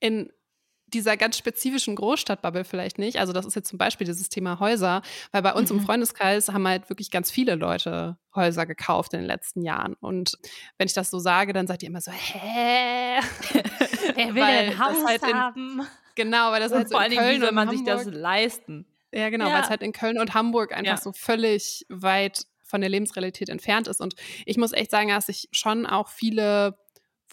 in 0.00 0.30
dieser 0.94 1.16
ganz 1.16 1.36
spezifischen 1.36 1.96
Großstadtbubble 1.96 2.64
vielleicht 2.64 2.98
nicht. 2.98 3.18
Also 3.18 3.32
das 3.32 3.46
ist 3.46 3.56
jetzt 3.56 3.68
zum 3.68 3.78
Beispiel 3.78 4.06
dieses 4.06 4.28
Thema 4.28 4.60
Häuser, 4.60 5.02
weil 5.32 5.42
bei 5.42 5.52
uns 5.54 5.72
mhm. 5.72 5.78
im 5.78 5.84
Freundeskreis 5.84 6.48
haben 6.48 6.66
halt 6.66 6.88
wirklich 6.90 7.10
ganz 7.10 7.30
viele 7.30 7.54
Leute 7.54 8.18
Häuser 8.34 8.66
gekauft 8.66 9.14
in 9.14 9.20
den 9.20 9.26
letzten 9.26 9.62
Jahren. 9.62 9.94
Und 9.94 10.38
wenn 10.78 10.86
ich 10.86 10.94
das 10.94 11.10
so 11.10 11.18
sage, 11.18 11.52
dann 11.52 11.66
seid 11.66 11.82
ihr 11.82 11.88
immer 11.88 12.00
so, 12.00 12.12
hä? 12.12 13.20
Wer 14.14 14.34
will 14.34 14.34
denn 14.34 14.70
ein 14.70 14.78
Haus 14.78 15.04
halt 15.04 15.22
haben? 15.22 15.80
In, 15.80 15.86
genau, 16.14 16.52
weil 16.52 16.60
das 16.60 16.72
und 16.72 16.78
halt 16.78 16.88
so 16.88 16.96
vor 16.96 17.04
Köln, 17.06 17.40
wie 17.40 17.44
soll 17.44 17.52
man 17.52 17.70
sich 17.70 17.84
das 17.84 18.04
leisten? 18.04 18.86
Ja, 19.12 19.30
genau, 19.30 19.48
ja. 19.48 19.54
weil 19.54 19.62
es 19.62 19.70
halt 19.70 19.82
in 19.82 19.92
Köln 19.92 20.18
und 20.18 20.34
Hamburg 20.34 20.72
einfach 20.72 20.96
ja. 20.96 21.00
so 21.00 21.12
völlig 21.12 21.86
weit 21.88 22.46
von 22.62 22.80
der 22.80 22.90
Lebensrealität 22.90 23.48
entfernt 23.48 23.88
ist. 23.88 24.00
Und 24.00 24.14
ich 24.46 24.56
muss 24.56 24.72
echt 24.72 24.90
sagen, 24.90 25.08
dass 25.08 25.28
ich 25.28 25.48
schon 25.52 25.86
auch 25.86 26.08
viele 26.08 26.78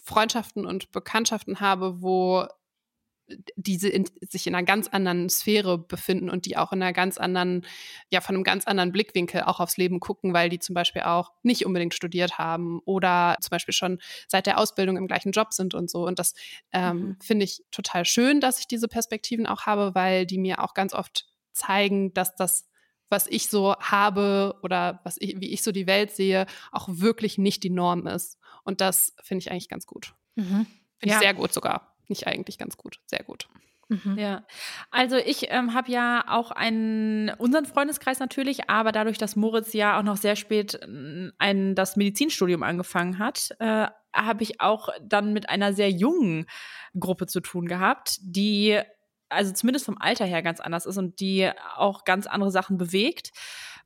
Freundschaften 0.02 0.66
und 0.66 0.92
Bekanntschaften 0.92 1.60
habe, 1.60 2.02
wo 2.02 2.46
diese 3.56 3.88
in, 3.88 4.06
sich 4.28 4.46
in 4.46 4.54
einer 4.54 4.64
ganz 4.64 4.88
anderen 4.88 5.28
Sphäre 5.28 5.78
befinden 5.78 6.30
und 6.30 6.46
die 6.46 6.56
auch 6.56 6.72
in 6.72 6.82
einer 6.82 6.92
ganz 6.92 7.18
anderen, 7.18 7.66
ja, 8.10 8.20
von 8.20 8.34
einem 8.34 8.44
ganz 8.44 8.66
anderen 8.66 8.92
Blickwinkel 8.92 9.42
auch 9.42 9.60
aufs 9.60 9.76
Leben 9.76 10.00
gucken, 10.00 10.32
weil 10.34 10.48
die 10.48 10.58
zum 10.58 10.74
Beispiel 10.74 11.02
auch 11.02 11.32
nicht 11.42 11.66
unbedingt 11.66 11.94
studiert 11.94 12.38
haben 12.38 12.80
oder 12.84 13.36
zum 13.40 13.50
Beispiel 13.50 13.74
schon 13.74 13.98
seit 14.28 14.46
der 14.46 14.58
Ausbildung 14.58 14.96
im 14.96 15.06
gleichen 15.06 15.32
Job 15.32 15.52
sind 15.52 15.74
und 15.74 15.90
so. 15.90 16.06
Und 16.06 16.18
das 16.18 16.34
ähm, 16.72 16.96
mhm. 16.96 17.16
finde 17.22 17.44
ich 17.44 17.62
total 17.70 18.04
schön, 18.04 18.40
dass 18.40 18.58
ich 18.58 18.66
diese 18.66 18.88
Perspektiven 18.88 19.46
auch 19.46 19.62
habe, 19.62 19.94
weil 19.94 20.26
die 20.26 20.38
mir 20.38 20.62
auch 20.62 20.74
ganz 20.74 20.92
oft 20.92 21.29
zeigen, 21.52 22.12
dass 22.14 22.34
das 22.34 22.70
was 23.10 23.26
ich 23.26 23.48
so 23.48 23.76
habe 23.76 24.54
oder 24.62 25.00
was 25.04 25.16
ich, 25.18 25.40
wie 25.40 25.52
ich 25.52 25.62
so 25.62 25.72
die 25.72 25.86
Welt 25.86 26.12
sehe, 26.12 26.46
auch 26.72 26.88
wirklich 26.88 27.36
nicht 27.38 27.64
die 27.64 27.70
Norm 27.70 28.06
ist. 28.06 28.38
Und 28.62 28.80
das 28.80 29.14
finde 29.22 29.42
ich 29.42 29.50
eigentlich 29.50 29.68
ganz 29.68 29.86
gut. 29.86 30.14
Mhm. 30.36 30.66
Finde 30.98 31.06
ich 31.06 31.12
ja. 31.12 31.18
sehr 31.18 31.34
gut 31.34 31.52
sogar. 31.52 31.96
Nicht 32.08 32.26
eigentlich 32.26 32.56
ganz 32.56 32.76
gut, 32.76 33.00
sehr 33.06 33.24
gut. 33.24 33.48
Mhm. 33.88 34.16
Ja, 34.16 34.46
also 34.92 35.16
ich 35.16 35.50
ähm, 35.50 35.74
habe 35.74 35.90
ja 35.90 36.24
auch 36.28 36.52
einen, 36.52 37.30
unseren 37.38 37.66
Freundeskreis 37.66 38.20
natürlich, 38.20 38.70
aber 38.70 38.92
dadurch, 38.92 39.18
dass 39.18 39.34
Moritz 39.34 39.72
ja 39.72 39.98
auch 39.98 40.04
noch 40.04 40.16
sehr 40.16 40.36
spät 40.36 40.80
ein, 41.38 41.74
das 41.74 41.96
Medizinstudium 41.96 42.62
angefangen 42.62 43.18
hat, 43.18 43.50
äh, 43.58 43.88
habe 44.12 44.42
ich 44.42 44.60
auch 44.60 44.90
dann 45.02 45.32
mit 45.32 45.48
einer 45.48 45.72
sehr 45.72 45.90
jungen 45.90 46.46
Gruppe 46.98 47.26
zu 47.26 47.40
tun 47.40 47.66
gehabt, 47.66 48.18
die 48.22 48.80
also 49.30 49.52
zumindest 49.52 49.86
vom 49.86 49.98
Alter 49.98 50.24
her 50.24 50.42
ganz 50.42 50.60
anders 50.60 50.86
ist 50.86 50.98
und 50.98 51.20
die 51.20 51.50
auch 51.76 52.04
ganz 52.04 52.26
andere 52.26 52.50
Sachen 52.50 52.76
bewegt. 52.76 53.30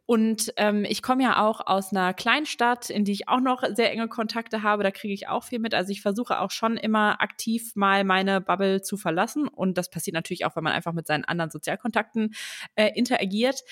Und 0.07 0.53
ähm, 0.59 0.85
ich 0.85 1.03
komme 1.03 1.23
ja 1.23 1.43
auch 1.43 1.67
aus 1.67 1.91
einer 1.91 2.13
Kleinstadt, 2.13 2.91
in 2.91 3.05
die 3.05 3.13
ich 3.13 3.29
auch 3.29 3.41
noch 3.41 3.65
sehr 3.75 3.91
enge 3.91 4.09
Kontakte 4.09 4.63
habe. 4.63 4.83
Da 4.83 4.91
kriege 4.91 5.15
ich 5.15 5.29
auch 5.29 5.45
viel 5.45 5.59
mit. 5.59 5.75
Also 5.75 5.93
ich 5.93 6.03
versuche 6.03 6.41
auch 6.41 6.51
schon 6.51 6.77
immer 6.77 7.23
aktiv 7.23 7.75
mal 7.75 8.05
meine 8.05 8.43
Bubble 8.43 8.83
zu 8.83 8.99
verlassen. 8.99 9.49
Und 9.49 9.79
das 9.79 9.89
passiert 9.89 10.15
natürlich 10.15 10.45
auch, 10.45 10.57
wenn 10.57 10.65
man 10.65 10.75
einfach 10.75 10.93
mit 10.93 11.07
seinen 11.07 11.25
anderen 11.25 11.51
Sozialkontakten 11.51 12.35
äh, 12.75 12.91
interagiert. 12.95 13.63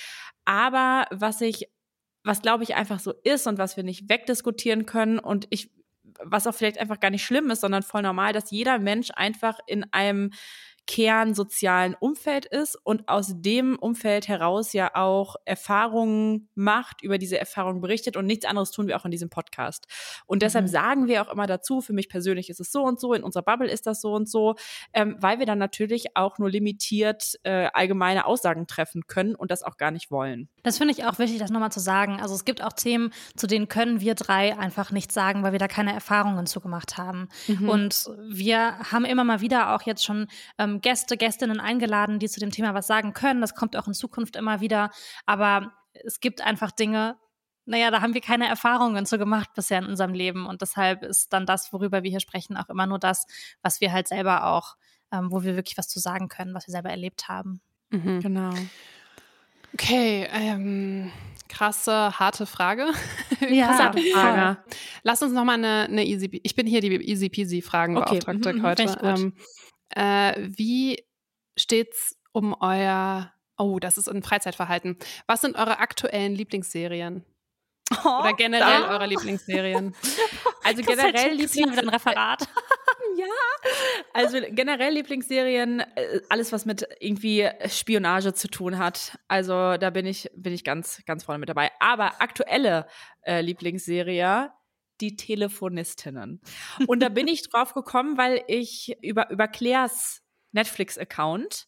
Aber 0.46 1.04
was 1.10 1.42
ich, 1.42 1.68
was 2.24 2.40
glaube 2.40 2.64
ich 2.64 2.76
einfach 2.76 2.98
so 2.98 3.12
ist 3.24 3.46
und 3.46 3.58
was 3.58 3.76
wir 3.76 3.84
nicht 3.84 4.08
wegdiskutieren 4.08 4.86
können 4.86 5.18
und 5.18 5.46
ich, 5.50 5.70
was 6.24 6.46
auch 6.46 6.54
vielleicht 6.54 6.78
einfach 6.78 7.00
gar 7.00 7.10
nicht 7.10 7.24
schlimm 7.24 7.50
ist, 7.50 7.60
sondern 7.60 7.82
voll 7.82 8.02
normal, 8.02 8.32
dass 8.32 8.50
jeder 8.50 8.78
Mensch 8.78 9.10
einfach 9.14 9.58
in 9.66 9.84
einem 9.92 10.30
kernsozialen 10.86 11.94
Umfeld 11.94 12.44
ist 12.46 12.76
und 12.82 13.08
aus 13.08 13.34
dem 13.36 13.78
Umfeld 13.78 14.28
heraus 14.28 14.72
ja 14.72 14.94
auch 14.94 15.36
Erfahrungen 15.44 16.48
macht, 16.54 17.02
über 17.02 17.18
diese 17.18 17.38
Erfahrungen 17.38 17.80
berichtet 17.80 18.16
und 18.16 18.26
nichts 18.26 18.44
anderes 18.44 18.70
tun 18.70 18.88
wir 18.88 18.96
auch 18.96 19.04
in 19.04 19.10
diesem 19.10 19.30
Podcast. 19.30 19.86
Und 20.26 20.42
deshalb 20.42 20.66
mhm. 20.66 20.70
sagen 20.70 21.06
wir 21.06 21.22
auch 21.22 21.32
immer 21.32 21.46
dazu, 21.46 21.80
für 21.80 21.92
mich 21.92 22.08
persönlich 22.08 22.50
ist 22.50 22.60
es 22.60 22.72
so 22.72 22.82
und 22.82 23.00
so, 23.00 23.14
in 23.14 23.22
unserer 23.22 23.42
Bubble 23.42 23.70
ist 23.70 23.86
das 23.86 24.00
so 24.00 24.12
und 24.12 24.28
so, 24.28 24.56
ähm, 24.92 25.16
weil 25.20 25.38
wir 25.38 25.46
dann 25.46 25.58
natürlich 25.58 26.16
auch 26.16 26.38
nur 26.38 26.50
limitiert 26.50 27.38
äh, 27.44 27.68
allgemeine 27.72 28.26
Aussagen 28.26 28.66
treffen 28.66 29.06
können 29.06 29.34
und 29.34 29.50
das 29.50 29.62
auch 29.62 29.76
gar 29.76 29.90
nicht 29.90 30.10
wollen. 30.10 30.48
Das 30.62 30.78
finde 30.78 30.94
ich 30.94 31.04
auch 31.04 31.18
wichtig, 31.18 31.38
das 31.38 31.50
nochmal 31.50 31.72
zu 31.72 31.80
sagen. 31.80 32.20
Also 32.20 32.34
es 32.34 32.44
gibt 32.44 32.62
auch 32.62 32.72
Themen, 32.72 33.12
zu 33.36 33.46
denen 33.46 33.68
können 33.68 34.00
wir 34.00 34.14
drei 34.14 34.58
einfach 34.58 34.90
nichts 34.90 35.14
sagen, 35.14 35.42
weil 35.42 35.52
wir 35.52 35.58
da 35.58 35.68
keine 35.68 35.92
Erfahrungen 35.92 36.46
zugemacht 36.46 36.98
haben. 36.98 37.28
Mhm. 37.46 37.68
Und 37.68 38.10
wir 38.28 38.78
haben 38.90 39.04
immer 39.04 39.24
mal 39.24 39.40
wieder 39.40 39.74
auch 39.74 39.82
jetzt 39.82 40.04
schon 40.04 40.26
ähm, 40.58 40.71
ähm, 40.72 40.80
Gäste, 40.80 41.16
Gästinnen 41.16 41.60
eingeladen, 41.60 42.18
die 42.18 42.28
zu 42.28 42.40
dem 42.40 42.50
Thema 42.50 42.74
was 42.74 42.86
sagen 42.86 43.12
können. 43.12 43.40
Das 43.40 43.54
kommt 43.54 43.76
auch 43.76 43.86
in 43.86 43.94
Zukunft 43.94 44.36
immer 44.36 44.60
wieder. 44.60 44.90
Aber 45.26 45.72
es 45.92 46.20
gibt 46.20 46.40
einfach 46.40 46.70
Dinge, 46.70 47.16
naja, 47.64 47.90
da 47.90 48.00
haben 48.00 48.14
wir 48.14 48.20
keine 48.20 48.48
Erfahrungen 48.48 49.06
zu 49.06 49.18
gemacht 49.18 49.50
bisher 49.54 49.78
in 49.78 49.86
unserem 49.86 50.14
Leben. 50.14 50.46
Und 50.46 50.62
deshalb 50.62 51.02
ist 51.04 51.32
dann 51.32 51.46
das, 51.46 51.72
worüber 51.72 52.02
wir 52.02 52.10
hier 52.10 52.20
sprechen, 52.20 52.56
auch 52.56 52.68
immer 52.68 52.86
nur 52.86 52.98
das, 52.98 53.26
was 53.62 53.80
wir 53.80 53.92
halt 53.92 54.08
selber 54.08 54.46
auch, 54.46 54.76
ähm, 55.12 55.30
wo 55.30 55.42
wir 55.42 55.54
wirklich 55.54 55.78
was 55.78 55.88
zu 55.88 56.00
sagen 56.00 56.28
können, 56.28 56.54
was 56.54 56.66
wir 56.66 56.72
selber 56.72 56.90
erlebt 56.90 57.28
haben. 57.28 57.60
Mhm. 57.90 58.20
Genau. 58.20 58.50
Okay, 59.74 60.28
ähm, 60.32 61.12
krasse, 61.48 62.18
harte 62.18 62.46
Frage. 62.46 62.86
Ja, 63.48 63.76
harte 63.76 64.00
Frage. 64.00 64.58
Lass 65.02 65.20
uns 65.20 65.32
nochmal 65.32 65.56
eine, 65.56 65.88
eine 65.88 66.06
easy, 66.06 66.40
ich 66.44 66.54
bin 66.54 66.64
hier 66.64 66.80
die 66.80 66.94
easy 66.94 67.28
peasy 67.28 67.60
Fragenbeauftragte 67.60 68.50
okay. 68.50 68.58
Mhm, 68.58 68.62
heute. 68.62 68.96
Ähm, 69.02 69.32
äh, 69.96 70.34
wie 70.38 71.04
steht's 71.56 72.18
um 72.32 72.54
euer, 72.60 73.32
oh, 73.58 73.78
das 73.78 73.98
ist 73.98 74.08
ein 74.08 74.22
Freizeitverhalten. 74.22 74.96
Was 75.26 75.40
sind 75.40 75.56
eure 75.56 75.78
aktuellen 75.78 76.34
Lieblingsserien? 76.34 77.24
Oh, 78.04 78.20
Oder 78.20 78.32
generell 78.32 78.82
da. 78.82 78.90
eure 78.90 79.06
Lieblingsserien? 79.06 79.94
Also 80.64 80.82
generell 80.82 81.32
Lieblings 81.32 81.76
ein 81.76 81.88
Referat. 81.88 82.42
ja. 83.16 83.26
Also 84.12 84.38
generell 84.50 84.94
Lieblingsserien, 84.94 85.80
äh, 85.80 86.20
alles 86.28 86.52
was 86.52 86.66
mit 86.66 86.86
irgendwie 87.00 87.50
Spionage 87.66 88.32
zu 88.32 88.46
tun 88.46 88.78
hat. 88.78 89.18
Also 89.26 89.76
da 89.76 89.90
bin 89.90 90.06
ich 90.06 90.30
bin 90.36 90.52
ich 90.52 90.62
ganz 90.62 91.02
ganz 91.04 91.24
vorne 91.24 91.40
mit 91.40 91.48
dabei. 91.48 91.72
Aber 91.80 92.22
aktuelle 92.22 92.86
äh, 93.22 93.40
Lieblingsserie 93.40 94.52
die 95.02 95.16
Telefonistinnen. 95.16 96.40
Und 96.86 97.02
da 97.02 97.08
bin 97.08 97.28
ich 97.28 97.42
drauf 97.50 97.74
gekommen, 97.74 98.16
weil 98.16 98.42
ich 98.46 98.96
über, 99.02 99.30
über 99.30 99.48
Claires 99.48 100.22
Netflix-Account, 100.52 101.66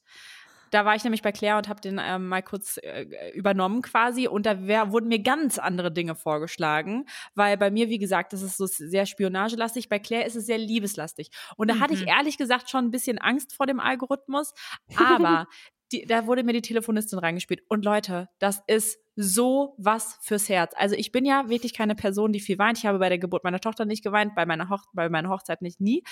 da 0.74 0.84
war 0.84 0.96
ich 0.96 1.04
nämlich 1.04 1.22
bei 1.22 1.30
Claire 1.30 1.56
und 1.56 1.68
habe 1.68 1.80
den 1.80 2.00
ähm, 2.02 2.26
mal 2.26 2.42
kurz 2.42 2.78
äh, 2.82 3.30
übernommen 3.32 3.80
quasi 3.80 4.26
und 4.26 4.44
da 4.44 4.66
wär, 4.66 4.90
wurden 4.90 5.06
mir 5.06 5.20
ganz 5.20 5.60
andere 5.60 5.92
Dinge 5.92 6.16
vorgeschlagen, 6.16 7.06
weil 7.36 7.56
bei 7.56 7.70
mir, 7.70 7.88
wie 7.90 7.98
gesagt, 7.98 8.32
das 8.32 8.42
ist 8.42 8.56
so 8.56 8.66
sehr 8.66 9.06
spionagelastig, 9.06 9.88
bei 9.88 10.00
Claire 10.00 10.26
ist 10.26 10.34
es 10.34 10.46
sehr 10.46 10.58
liebeslastig. 10.58 11.30
Und 11.56 11.70
da 11.70 11.76
mhm. 11.76 11.80
hatte 11.80 11.94
ich 11.94 12.00
mhm. 12.00 12.08
ehrlich 12.08 12.38
gesagt 12.38 12.70
schon 12.70 12.86
ein 12.86 12.90
bisschen 12.90 13.18
Angst 13.18 13.54
vor 13.54 13.66
dem 13.66 13.78
Algorithmus, 13.78 14.52
aber 14.96 15.46
die, 15.92 16.06
da 16.06 16.26
wurde 16.26 16.44
mir 16.44 16.52
die 16.52 16.62
Telefonistin 16.62 17.18
reingespielt. 17.18 17.62
Und 17.68 17.84
Leute, 17.84 18.28
das 18.38 18.62
ist 18.66 18.98
so 19.16 19.74
was 19.78 20.18
fürs 20.22 20.48
Herz. 20.48 20.72
Also 20.76 20.96
ich 20.96 21.12
bin 21.12 21.24
ja 21.24 21.48
wirklich 21.48 21.74
keine 21.74 21.94
Person, 21.94 22.32
die 22.32 22.40
viel 22.40 22.58
weint. 22.58 22.78
Ich 22.78 22.86
habe 22.86 22.98
bei 22.98 23.08
der 23.08 23.18
Geburt 23.18 23.44
meiner 23.44 23.60
Tochter 23.60 23.84
nicht 23.84 24.02
geweint, 24.02 24.34
bei 24.34 24.46
meiner, 24.46 24.70
Hoch 24.70 24.84
bei 24.92 25.08
meiner 25.08 25.28
Hochzeit 25.28 25.62
nicht 25.62 25.80
nie. 25.80 26.02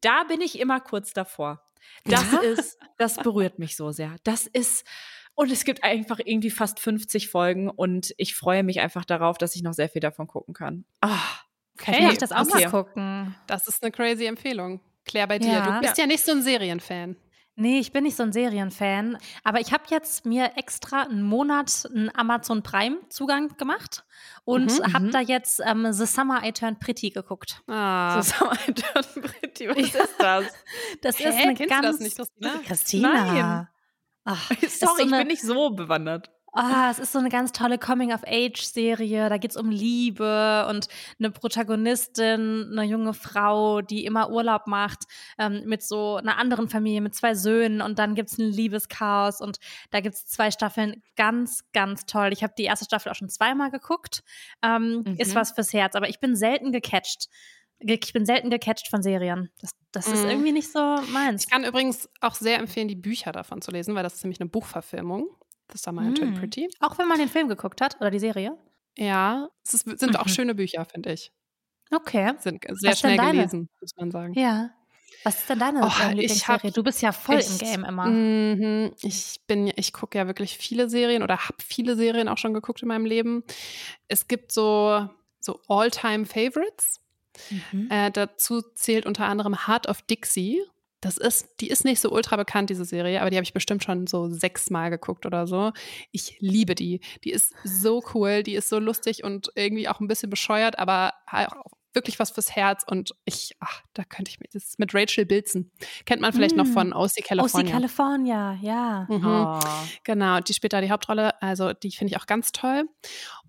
da 0.00 0.24
bin 0.24 0.40
ich 0.40 0.58
immer 0.58 0.80
kurz 0.80 1.12
davor. 1.12 1.62
Das 2.04 2.32
ja? 2.32 2.38
ist, 2.40 2.78
das 2.98 3.16
berührt 3.16 3.58
mich 3.58 3.76
so 3.76 3.92
sehr. 3.92 4.16
Das 4.24 4.46
ist, 4.46 4.84
und 5.34 5.50
es 5.50 5.64
gibt 5.64 5.84
einfach 5.84 6.18
irgendwie 6.24 6.50
fast 6.50 6.80
50 6.80 7.28
Folgen 7.28 7.68
und 7.68 8.14
ich 8.16 8.34
freue 8.34 8.62
mich 8.62 8.80
einfach 8.80 9.04
darauf, 9.04 9.38
dass 9.38 9.54
ich 9.54 9.62
noch 9.62 9.72
sehr 9.72 9.88
viel 9.88 10.00
davon 10.00 10.26
gucken 10.26 10.54
kann. 10.54 10.84
Ah, 11.00 11.18
okay, 11.78 11.92
kann 11.92 12.10
ich 12.10 12.18
das 12.18 12.32
auch 12.32 12.46
okay. 12.46 12.64
mal 12.64 12.70
gucken. 12.70 13.36
Das 13.46 13.66
ist 13.66 13.82
eine 13.82 13.92
crazy 13.92 14.26
Empfehlung. 14.26 14.80
Claire, 15.04 15.28
bei 15.28 15.38
dir. 15.38 15.52
Ja. 15.52 15.80
Du 15.80 15.80
bist 15.80 15.98
ja 15.98 16.06
nicht 16.06 16.24
so 16.24 16.32
ein 16.32 16.42
Serienfan. 16.42 17.16
Nee, 17.58 17.78
ich 17.78 17.90
bin 17.90 18.04
nicht 18.04 18.16
so 18.16 18.22
ein 18.22 18.32
Serienfan. 18.32 19.16
Aber 19.42 19.60
ich 19.60 19.72
habe 19.72 19.84
jetzt 19.88 20.26
mir 20.26 20.52
extra 20.56 21.04
einen 21.04 21.22
Monat 21.22 21.88
einen 21.90 22.14
Amazon 22.14 22.62
Prime-Zugang 22.62 23.56
gemacht 23.56 24.04
und 24.44 24.78
mhm, 24.78 24.92
habe 24.92 25.06
mhm. 25.06 25.10
da 25.10 25.20
jetzt 25.20 25.62
ähm, 25.64 25.90
The 25.90 26.04
Summer 26.04 26.44
I 26.44 26.52
Turned 26.52 26.80
Pretty 26.80 27.08
geguckt. 27.08 27.62
Ah. 27.66 28.20
The 28.20 28.30
Summer 28.30 28.58
I 28.68 28.74
Turned 28.74 29.22
Pretty, 29.22 29.68
was 29.70 29.78
ist 29.78 30.14
das? 30.18 30.44
das 31.00 31.18
Hä? 31.18 31.28
ist 31.30 31.36
eine 31.36 31.54
Kennst 31.54 31.70
ganz. 31.70 31.86
Du 31.86 31.92
das 31.92 32.00
nicht, 32.00 32.16
Christina? 32.16 32.60
Christina. 32.66 33.32
Nein. 33.32 33.68
Ach, 34.24 34.48
Sorry, 34.48 34.68
so 34.68 34.86
eine, 34.88 35.02
ich 35.04 35.10
bin 35.10 35.26
nicht 35.28 35.42
so 35.42 35.70
bewandert. 35.70 36.30
Ah, 36.58 36.90
es 36.90 36.98
ist 36.98 37.12
so 37.12 37.18
eine 37.18 37.28
ganz 37.28 37.52
tolle 37.52 37.78
Coming-of-Age-Serie. 37.78 39.28
Da 39.28 39.36
geht 39.36 39.50
es 39.50 39.58
um 39.58 39.68
Liebe 39.68 40.66
und 40.70 40.88
eine 41.18 41.30
Protagonistin, 41.30 42.70
eine 42.72 42.84
junge 42.84 43.12
Frau, 43.12 43.82
die 43.82 44.06
immer 44.06 44.30
Urlaub 44.30 44.66
macht 44.66 45.00
ähm, 45.38 45.64
mit 45.66 45.82
so 45.82 46.16
einer 46.16 46.38
anderen 46.38 46.70
Familie, 46.70 47.02
mit 47.02 47.14
zwei 47.14 47.34
Söhnen. 47.34 47.82
Und 47.82 47.98
dann 47.98 48.14
gibt 48.14 48.30
es 48.30 48.38
ein 48.38 48.50
Liebeschaos 48.50 49.42
und 49.42 49.58
da 49.90 50.00
gibt 50.00 50.14
es 50.14 50.26
zwei 50.28 50.50
Staffeln. 50.50 51.02
Ganz, 51.14 51.62
ganz 51.74 52.06
toll. 52.06 52.30
Ich 52.32 52.42
habe 52.42 52.54
die 52.56 52.64
erste 52.64 52.86
Staffel 52.86 53.12
auch 53.12 53.16
schon 53.16 53.28
zweimal 53.28 53.70
geguckt. 53.70 54.24
Ähm, 54.62 55.04
mhm. 55.06 55.16
Ist 55.18 55.34
was 55.34 55.50
fürs 55.50 55.74
Herz. 55.74 55.94
Aber 55.94 56.08
ich 56.08 56.20
bin 56.20 56.36
selten 56.36 56.72
gecatcht. 56.72 57.28
Ich 57.80 58.14
bin 58.14 58.24
selten 58.24 58.48
gecatcht 58.48 58.88
von 58.88 59.02
Serien. 59.02 59.50
Das, 59.60 59.72
das 59.92 60.08
ist 60.08 60.24
mhm. 60.24 60.30
irgendwie 60.30 60.52
nicht 60.52 60.72
so 60.72 60.78
meins. 61.12 61.44
Ich 61.44 61.50
kann 61.50 61.64
übrigens 61.64 62.08
auch 62.22 62.34
sehr 62.34 62.58
empfehlen, 62.58 62.88
die 62.88 62.96
Bücher 62.96 63.32
davon 63.32 63.60
zu 63.60 63.70
lesen, 63.70 63.94
weil 63.94 64.04
das 64.04 64.14
ist 64.14 64.24
nämlich 64.24 64.40
eine 64.40 64.48
Buchverfilmung. 64.48 65.28
The 65.72 65.78
Summer 65.78 66.10
I 66.10 66.14
Turned 66.14 66.38
Pretty. 66.38 66.68
Auch 66.80 66.98
wenn 66.98 67.08
man 67.08 67.18
den 67.18 67.28
Film 67.28 67.48
geguckt 67.48 67.80
hat 67.80 67.96
oder 68.00 68.10
die 68.10 68.18
Serie? 68.18 68.56
Ja, 68.96 69.48
es 69.64 69.74
ist, 69.74 69.84
sind 69.98 70.12
mhm. 70.12 70.16
auch 70.16 70.28
schöne 70.28 70.54
Bücher, 70.54 70.84
finde 70.84 71.12
ich. 71.12 71.32
Okay. 71.90 72.32
Sind 72.38 72.64
sehr 72.68 72.92
Was 72.92 73.00
schnell 73.00 73.16
gelesen, 73.16 73.68
muss 73.80 73.96
man 73.96 74.10
sagen. 74.10 74.34
Ja. 74.34 74.70
Was 75.24 75.40
ist 75.40 75.50
denn 75.50 75.58
deine 75.58 75.82
oh, 75.82 75.90
Lieblingsserie? 76.08 76.70
du 76.70 76.82
bist 76.82 77.02
ja 77.02 77.12
voll 77.12 77.38
ich, 77.38 77.50
im 77.50 77.58
Game 77.58 77.84
immer. 77.84 78.06
Mm, 78.06 78.92
ich 79.02 79.40
bin, 79.46 79.72
ich 79.74 79.92
gucke 79.92 80.18
ja 80.18 80.26
wirklich 80.26 80.56
viele 80.56 80.88
Serien 80.88 81.22
oder 81.22 81.48
habe 81.48 81.56
viele 81.60 81.96
Serien 81.96 82.28
auch 82.28 82.38
schon 82.38 82.54
geguckt 82.54 82.82
in 82.82 82.88
meinem 82.88 83.06
Leben. 83.06 83.42
Es 84.08 84.28
gibt 84.28 84.52
so, 84.52 85.08
so 85.40 85.60
All-Time-Favorites. 85.68 87.00
Mhm. 87.50 87.88
Äh, 87.90 88.10
dazu 88.10 88.62
zählt 88.74 89.06
unter 89.06 89.26
anderem 89.26 89.66
Heart 89.66 89.88
of 89.88 90.02
Dixie. 90.02 90.62
Das 91.06 91.18
ist, 91.18 91.60
die 91.60 91.68
ist 91.68 91.84
nicht 91.84 92.00
so 92.00 92.10
ultra 92.10 92.34
bekannt, 92.34 92.68
diese 92.68 92.84
Serie, 92.84 93.20
aber 93.20 93.30
die 93.30 93.36
habe 93.36 93.44
ich 93.44 93.52
bestimmt 93.52 93.84
schon 93.84 94.08
so 94.08 94.28
sechsmal 94.28 94.90
geguckt 94.90 95.24
oder 95.24 95.46
so. 95.46 95.72
Ich 96.10 96.36
liebe 96.40 96.74
die. 96.74 97.00
Die 97.22 97.30
ist 97.30 97.54
so 97.62 98.02
cool, 98.12 98.42
die 98.42 98.56
ist 98.56 98.68
so 98.68 98.80
lustig 98.80 99.22
und 99.22 99.52
irgendwie 99.54 99.88
auch 99.88 100.00
ein 100.00 100.08
bisschen 100.08 100.30
bescheuert, 100.30 100.80
aber 100.80 101.12
wirklich 101.92 102.18
was 102.18 102.30
fürs 102.30 102.56
Herz 102.56 102.82
und 102.90 103.14
ich, 103.24 103.56
ach, 103.60 103.82
da 103.94 104.02
könnte 104.02 104.30
ich 104.30 104.40
mit, 104.40 104.52
das 104.52 104.64
ist 104.64 104.78
mit 104.80 104.94
Rachel 104.94 105.26
Bilson. 105.26 105.70
Kennt 106.06 106.20
man 106.20 106.32
vielleicht 106.32 106.56
mm. 106.56 106.58
noch 106.58 106.66
von 106.66 106.92
OC 106.92 107.24
California. 107.24 107.68
OC 107.68 107.72
California, 107.72 108.58
ja. 108.60 109.06
Mhm. 109.08 109.24
Oh. 109.24 109.60
Genau, 110.02 110.40
die 110.40 110.54
spielt 110.54 110.72
da 110.72 110.80
die 110.80 110.90
Hauptrolle, 110.90 111.40
also 111.40 111.72
die 111.72 111.92
finde 111.92 112.12
ich 112.12 112.20
auch 112.20 112.26
ganz 112.26 112.50
toll. 112.50 112.88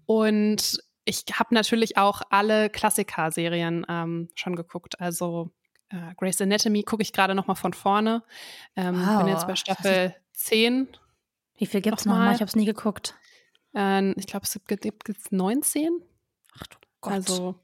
Und 0.05 0.79
ich 1.05 1.23
habe 1.33 1.55
natürlich 1.55 1.97
auch 1.97 2.21
alle 2.29 2.69
Klassiker-Serien 2.69 3.85
ähm, 3.89 4.29
schon 4.35 4.55
geguckt, 4.55 5.01
also 5.01 5.51
äh, 5.89 6.13
Grey's 6.17 6.41
Anatomy 6.41 6.83
gucke 6.83 7.01
ich 7.01 7.13
gerade 7.13 7.35
noch 7.35 7.47
mal 7.47 7.55
von 7.55 7.73
vorne. 7.73 8.23
Ähm, 8.75 8.99
wow. 9.05 9.23
Bin 9.23 9.33
jetzt 9.33 9.47
bei 9.47 9.55
Staffel 9.55 10.15
10. 10.33 10.87
Wie 11.57 11.65
viel 11.65 11.81
gibt 11.81 11.99
es 11.99 12.05
noch 12.05 12.15
mal? 12.15 12.33
Ich 12.33 12.41
habe 12.41 12.49
es 12.49 12.55
nie 12.55 12.65
geguckt. 12.65 13.15
Äh, 13.75 14.11
ich 14.11 14.27
glaube, 14.27 14.45
es 14.45 14.59
gibt, 14.67 14.83
gibt 15.05 15.31
19. 15.31 16.01
Ach 16.59 16.67
du 16.67 16.77
Gott. 17.01 17.13
Also, 17.13 17.55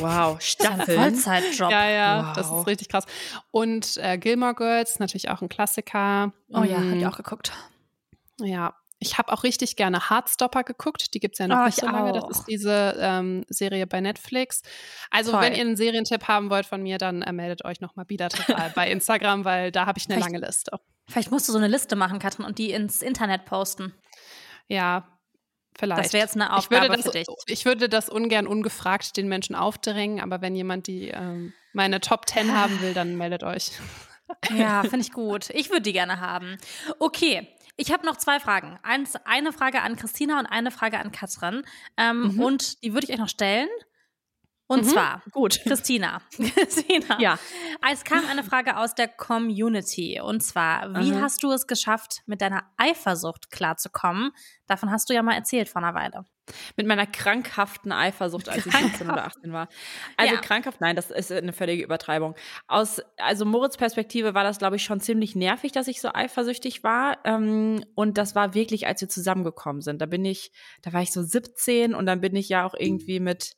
wow, 0.00 0.40
Staffel. 0.40 0.96
Vollzeitjob. 0.96 1.70
Ja, 1.70 1.88
ja, 1.88 2.26
wow. 2.26 2.32
das 2.34 2.50
ist 2.50 2.66
richtig 2.66 2.88
krass. 2.88 3.04
Und 3.50 3.96
äh, 3.98 4.18
Gilmore 4.18 4.54
Girls, 4.54 4.98
natürlich 4.98 5.28
auch 5.30 5.42
ein 5.42 5.48
Klassiker. 5.48 6.32
Oh 6.52 6.62
ja, 6.62 6.78
mhm. 6.78 6.90
habe 6.90 6.98
ich 6.98 7.06
auch 7.06 7.16
geguckt. 7.16 7.52
Ja, 8.40 8.74
ich 9.00 9.18
habe 9.18 9.32
auch 9.32 9.44
richtig 9.44 9.76
gerne 9.76 10.10
Heartstopper 10.10 10.64
geguckt. 10.64 11.14
Die 11.14 11.20
gibt 11.20 11.34
es 11.34 11.38
ja 11.38 11.46
noch 11.46 11.60
oh, 11.62 11.66
nicht 11.66 11.80
so 11.80 11.86
lange. 11.86 12.12
Das 12.12 12.28
ist 12.30 12.44
diese 12.46 12.96
ähm, 13.00 13.44
Serie 13.48 13.86
bei 13.86 14.00
Netflix. 14.00 14.62
Also, 15.10 15.32
Toll. 15.32 15.42
wenn 15.42 15.54
ihr 15.54 15.60
einen 15.60 15.76
Serientipp 15.76 16.26
haben 16.26 16.50
wollt 16.50 16.66
von 16.66 16.82
mir, 16.82 16.98
dann 16.98 17.22
äh, 17.22 17.32
meldet 17.32 17.64
euch 17.64 17.80
nochmal 17.80 18.08
wieder 18.08 18.28
bei 18.74 18.90
Instagram, 18.90 19.44
weil 19.44 19.70
da 19.70 19.86
habe 19.86 19.98
ich 19.98 20.06
eine 20.06 20.16
vielleicht, 20.16 20.32
lange 20.32 20.46
Liste. 20.46 20.80
Vielleicht 21.08 21.30
musst 21.30 21.48
du 21.48 21.52
so 21.52 21.58
eine 21.58 21.68
Liste 21.68 21.96
machen, 21.96 22.18
Katrin, 22.18 22.44
und 22.44 22.58
die 22.58 22.72
ins 22.72 23.02
Internet 23.02 23.44
posten. 23.44 23.94
Ja, 24.66 25.08
vielleicht. 25.78 26.06
Das 26.06 26.12
wäre 26.12 26.24
jetzt 26.24 26.34
eine 26.34 26.54
Aufgabe 26.54 26.88
das, 26.96 27.06
für 27.06 27.12
dich. 27.12 27.26
Ich 27.46 27.64
würde 27.64 27.88
das 27.88 28.08
ungern 28.08 28.46
ungefragt 28.46 29.16
den 29.16 29.28
Menschen 29.28 29.54
aufdrängen, 29.54 30.20
aber 30.20 30.40
wenn 30.40 30.56
jemand 30.56 30.88
die 30.88 31.08
ähm, 31.08 31.52
meine 31.72 32.00
Top 32.00 32.28
10 32.28 32.52
haben 32.52 32.80
will, 32.80 32.94
dann 32.94 33.16
meldet 33.16 33.44
euch. 33.44 33.70
Ja, 34.56 34.82
finde 34.88 35.00
ich 35.00 35.12
gut. 35.12 35.50
Ich 35.50 35.70
würde 35.70 35.82
die 35.82 35.92
gerne 35.92 36.20
haben. 36.20 36.58
Okay, 36.98 37.48
ich 37.78 37.92
habe 37.92 38.04
noch 38.04 38.16
zwei 38.16 38.40
Fragen. 38.40 38.76
Eins, 38.82 39.14
eine 39.24 39.52
Frage 39.52 39.82
an 39.82 39.94
Christina 39.96 40.40
und 40.40 40.46
eine 40.46 40.72
Frage 40.72 40.98
an 40.98 41.12
Katrin. 41.12 41.62
Ähm, 41.96 42.34
mhm. 42.34 42.40
Und 42.40 42.82
die 42.82 42.92
würde 42.92 43.06
ich 43.06 43.12
euch 43.12 43.18
noch 43.18 43.28
stellen. 43.28 43.68
Und 44.66 44.84
mhm. 44.84 44.88
zwar, 44.88 45.22
gut, 45.30 45.60
Christina. 45.64 46.20
Christina. 46.30 47.20
Ja. 47.20 47.38
Es 47.90 48.02
kam 48.04 48.26
eine 48.28 48.42
Frage 48.42 48.76
aus 48.76 48.96
der 48.96 49.06
Community. 49.06 50.20
Und 50.20 50.42
zwar, 50.42 50.92
wie 51.00 51.12
mhm. 51.12 51.22
hast 51.22 51.44
du 51.44 51.52
es 51.52 51.68
geschafft, 51.68 52.22
mit 52.26 52.42
deiner 52.42 52.64
Eifersucht 52.76 53.52
klarzukommen? 53.52 54.32
Davon 54.66 54.90
hast 54.90 55.08
du 55.08 55.14
ja 55.14 55.22
mal 55.22 55.34
erzählt 55.34 55.68
vor 55.68 55.80
einer 55.80 55.94
Weile. 55.94 56.24
Mit 56.76 56.86
meiner 56.86 57.06
krankhaften 57.06 57.92
Eifersucht, 57.92 58.48
als 58.48 58.66
ich 58.66 58.72
17 58.72 59.10
oder 59.10 59.24
18 59.24 59.52
war. 59.52 59.68
Also 60.16 60.34
ja. 60.34 60.40
krankhaft, 60.40 60.80
nein, 60.80 60.96
das 60.96 61.10
ist 61.10 61.32
eine 61.32 61.52
völlige 61.52 61.82
Übertreibung. 61.82 62.34
Aus, 62.66 63.00
also 63.16 63.44
Moritz 63.44 63.76
Perspektive 63.76 64.34
war 64.34 64.44
das, 64.44 64.58
glaube 64.58 64.76
ich, 64.76 64.84
schon 64.84 65.00
ziemlich 65.00 65.34
nervig, 65.34 65.72
dass 65.72 65.88
ich 65.88 66.00
so 66.00 66.10
eifersüchtig 66.12 66.82
war. 66.84 67.18
Ähm, 67.24 67.84
und 67.94 68.18
das 68.18 68.34
war 68.34 68.54
wirklich, 68.54 68.86
als 68.86 69.00
wir 69.00 69.08
zusammengekommen 69.08 69.82
sind. 69.82 70.00
Da 70.00 70.06
bin 70.06 70.24
ich, 70.24 70.52
da 70.82 70.92
war 70.92 71.02
ich 71.02 71.12
so 71.12 71.22
17 71.22 71.94
und 71.94 72.06
dann 72.06 72.20
bin 72.20 72.36
ich 72.36 72.48
ja 72.48 72.66
auch 72.66 72.74
irgendwie 72.74 73.20
mit 73.20 73.56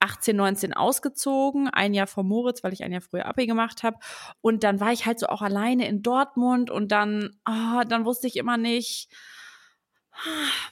18, 0.00 0.36
19 0.36 0.74
ausgezogen, 0.74 1.68
ein 1.68 1.94
Jahr 1.94 2.06
vor 2.06 2.24
Moritz, 2.24 2.62
weil 2.62 2.72
ich 2.72 2.84
ein 2.84 2.92
Jahr 2.92 3.00
früher 3.00 3.26
Abi 3.26 3.46
gemacht 3.46 3.82
habe. 3.82 3.98
Und 4.40 4.62
dann 4.64 4.80
war 4.80 4.92
ich 4.92 5.06
halt 5.06 5.18
so 5.18 5.26
auch 5.26 5.42
alleine 5.42 5.88
in 5.88 6.02
Dortmund 6.02 6.70
und 6.70 6.92
dann, 6.92 7.30
oh, 7.48 7.82
dann 7.88 8.04
wusste 8.04 8.26
ich 8.26 8.36
immer 8.36 8.56
nicht, 8.56 9.08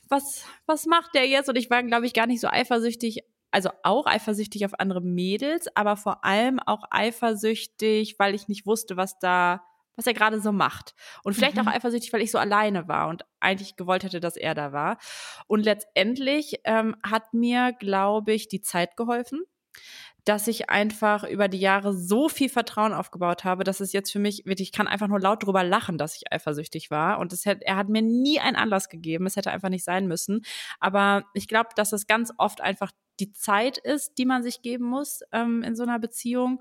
was, 0.09 0.45
was 0.67 0.87
macht 0.87 1.15
der 1.15 1.27
jetzt? 1.27 1.49
Und 1.49 1.57
ich 1.57 1.71
war, 1.71 1.83
glaube 1.83 2.07
ich, 2.07 2.15
gar 2.15 2.27
nicht 2.27 2.41
so 2.41 2.49
eifersüchtig, 2.49 3.21
also 3.51 3.71
auch 3.83 4.07
eifersüchtig 4.07 4.65
auf 4.65 4.79
andere 4.79 5.01
Mädels, 5.01 5.69
aber 5.75 5.97
vor 5.97 6.25
allem 6.25 6.59
auch 6.61 6.85
eifersüchtig, 6.91 8.19
weil 8.19 8.35
ich 8.35 8.49
nicht 8.49 8.67
wusste, 8.67 8.97
was 8.97 9.19
da, 9.19 9.65
was 9.97 10.07
er 10.07 10.15
gerade 10.15 10.41
so 10.41 10.53
macht. 10.53 10.95
Und 11.23 11.35
vielleicht 11.35 11.57
mhm. 11.57 11.69
auch 11.69 11.73
eifersüchtig, 11.73 12.13
weil 12.13 12.23
ich 12.23 12.31
so 12.31 12.39
alleine 12.39 12.89
war 12.89 13.09
und 13.09 13.25
eigentlich 13.41 13.77
gewollt 13.77 14.05
hätte, 14.05 14.21
dass 14.21 14.37
er 14.37 14.55
da 14.55 14.73
war. 14.73 14.99
Und 15.47 15.65
letztendlich 15.65 16.61
ähm, 16.65 16.97
hat 17.03 17.33
mir, 17.33 17.73
glaube 17.73 18.33
ich, 18.33 18.49
die 18.49 18.61
Zeit 18.61 18.97
geholfen 18.97 19.41
dass 20.27 20.49
ich 20.49 20.69
einfach 20.69 21.23
über 21.23 21.47
die 21.47 21.61
Jahre 21.61 21.95
so 21.95 22.29
viel 22.29 22.49
Vertrauen 22.49 22.93
aufgebaut 22.93 23.45
habe, 23.45 23.63
dass 23.63 23.79
es 23.79 23.93
jetzt 23.93 24.11
für 24.11 24.19
mich 24.19 24.45
wirklich, 24.45 24.69
ich 24.69 24.73
kann 24.73 24.89
einfach 24.89 25.07
nur 25.07 25.21
laut 25.21 25.45
drüber 25.45 25.63
lachen, 25.63 25.99
dass 25.99 26.17
ich 26.17 26.33
eifersüchtig 26.33 26.91
war. 26.91 27.21
Und 27.21 27.33
es 27.33 27.47
hat, 27.47 27.63
er 27.63 27.77
hat 27.77 27.89
mir 27.89 28.03
nie 28.03 28.41
einen 28.41 28.57
Anlass 28.57 28.89
gegeben. 28.89 29.27
Es 29.27 29.37
hätte 29.37 29.53
einfach 29.53 29.69
nicht 29.69 29.85
sein 29.85 30.09
müssen. 30.09 30.43
Aber 30.81 31.25
ich 31.33 31.47
glaube, 31.47 31.69
dass 31.77 31.93
es 31.93 32.09
ganz 32.09 32.33
oft 32.39 32.61
einfach 32.61 32.91
die 33.21 33.33
Zeit 33.33 33.79
ist, 33.79 34.19
die 34.19 34.27
man 34.27 34.43
sich 34.43 34.63
geben 34.63 34.85
muss 34.85 35.21
ähm, 35.33 35.63
in 35.63 35.77
so 35.77 35.83
einer 35.83 35.99
Beziehung, 35.99 36.61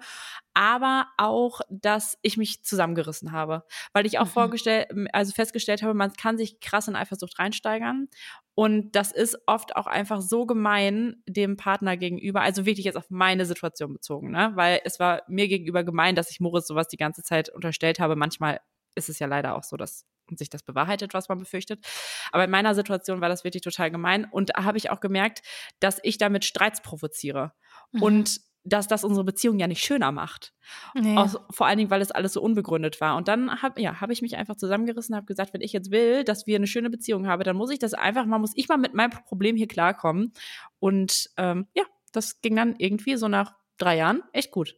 aber 0.54 1.08
auch, 1.18 1.62
dass 1.70 2.18
ich 2.22 2.38
mich 2.38 2.64
zusammengerissen 2.64 3.32
habe, 3.32 3.64
weil 3.94 4.06
ich 4.06 4.20
auch 4.20 4.26
mhm. 4.26 4.30
vorgestellt, 4.30 4.88
also 5.14 5.34
festgestellt 5.34 5.84
habe, 5.84 5.94
man 5.94 6.14
kann 6.14 6.38
sich 6.38 6.60
krass 6.60 6.88
in 6.88 6.96
Eifersucht 6.96 7.38
reinsteigern 7.40 8.08
und 8.56 8.96
das 8.96 9.12
ist 9.12 9.38
oft 9.48 9.76
auch 9.76 9.86
einfach 9.88 10.22
so 10.22 10.46
gemein 10.46 11.22
dem 11.28 11.58
Partner 11.58 11.98
gegenüber, 11.98 12.42
also 12.42 12.66
wirklich 12.66 12.86
jetzt 12.86 12.96
auf 12.96 13.10
meine 13.10 13.46
Situation 13.46 13.92
bezogen, 13.94 14.32
ne? 14.32 14.52
Weil 14.56 14.80
es 14.86 15.00
war 15.00 15.24
mir 15.28 15.48
gegenüber 15.50 15.84
gemein, 15.84 16.16
dass 16.16 16.32
ich 16.32 16.40
Moritz 16.40 16.68
sowas 16.68 16.88
die 16.88 16.98
ganze 16.98 17.22
Zeit 17.22 17.50
unterstellt 17.50 18.00
habe. 18.00 18.16
Manchmal 18.16 18.62
ist 18.96 19.10
es 19.10 19.20
ja 19.20 19.28
leider 19.28 19.56
auch 19.56 19.64
so, 19.64 19.76
dass 19.76 20.06
sich 20.36 20.50
das 20.50 20.64
bewahrheitet, 20.64 21.14
was 21.14 21.30
man 21.30 21.40
befürchtet. 21.40 21.86
Aber 22.32 22.46
in 22.46 22.52
meiner 22.52 22.76
Situation 22.76 23.22
war 23.22 23.30
das 23.30 23.44
wirklich 23.44 23.64
total 23.64 23.92
gemein. 23.92 24.26
Und 24.26 24.52
da 24.56 24.64
habe 24.64 24.78
ich 24.78 24.90
auch 24.90 25.00
gemerkt, 25.00 25.42
dass 25.80 26.00
ich 26.04 26.18
damit 26.18 26.46
Streits 26.46 26.82
provoziere. 26.82 27.54
Mhm. 27.92 28.02
Und 28.02 28.42
dass 28.66 28.88
das 28.88 29.04
unsere 29.04 29.24
Beziehung 29.24 29.60
ja 29.60 29.68
nicht 29.68 29.84
schöner 29.84 30.12
macht. 30.12 30.52
Nee. 30.96 31.16
Aus, 31.16 31.38
vor 31.52 31.68
allen 31.68 31.78
Dingen, 31.78 31.92
weil 31.92 32.02
es 32.02 32.12
alles 32.12 32.34
so 32.34 32.42
unbegründet 32.42 33.00
war. 33.00 33.16
Und 33.16 33.28
dann 33.28 33.62
habe 33.62 33.80
ja, 33.80 34.02
hab 34.02 34.10
ich 34.10 34.24
mich 34.24 34.38
einfach 34.38 34.56
zusammengerissen, 34.56 35.16
habe 35.16 35.28
gesagt, 35.28 35.54
wenn 35.54 35.62
ich 35.62 35.72
jetzt 35.72 35.92
will, 35.92 36.24
dass 36.24 36.48
wir 36.48 36.56
eine 36.56 36.66
schöne 36.66 36.90
Beziehung 36.90 37.28
haben, 37.28 37.44
dann 37.44 37.56
muss 37.56 37.70
ich 37.70 37.80
das 37.80 37.94
einfach 37.94 38.26
mal, 38.26 38.40
muss 38.40 38.54
ich 38.56 38.68
mal 38.68 38.78
mit 38.78 38.96
meinem 38.96 39.12
Problem 39.12 39.56
hier 39.56 39.68
klarkommen. 39.68 40.34
Und 40.80 41.30
ähm, 41.38 41.68
ja, 41.76 41.84
das 42.12 42.42
ging 42.42 42.56
dann 42.56 42.76
irgendwie 42.78 43.18
so 43.18 43.28
nach 43.28 43.54
drei 43.78 43.98
Jahren 43.98 44.24
echt 44.34 44.52
gut. 44.52 44.76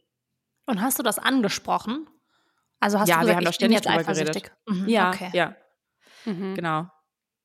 Und 0.66 0.82
hast 0.82 0.98
du 0.98 1.02
das 1.02 1.18
angesprochen? 1.18 2.06
Also 2.80 2.98
hast 2.98 3.08
ja, 3.08 3.16
du 3.16 3.20
gesagt, 3.22 3.28
wir 3.28 3.36
haben 3.36 3.44
da 3.44 3.50
ich 3.50 3.58
bin 3.58 3.72
ständig 3.72 3.76
jetzt 3.84 3.88
drüber 4.06 4.12
geredet. 4.12 4.52
Mhm, 4.68 4.88
Ja, 4.88 5.08
okay. 5.10 5.30
ja, 5.32 5.56
Mhm. 6.24 6.54
genau. 6.54 6.86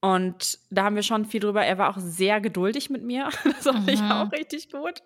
Und 0.02 0.60
da 0.70 0.84
haben 0.84 0.96
wir 0.98 1.04
schon 1.04 1.24
viel 1.26 1.40
drüber. 1.40 1.64
Er 1.66 1.78
war 1.78 1.90
auch 1.90 1.98
sehr 1.98 2.42
geduldig 2.42 2.90
mit 2.90 3.04
mir. 3.04 3.30
Das 3.46 3.64
fand 3.64 3.90
ich 3.90 4.02
Mhm. 4.02 4.12
auch 4.12 4.32
richtig 4.32 4.70
gut. 4.72 5.02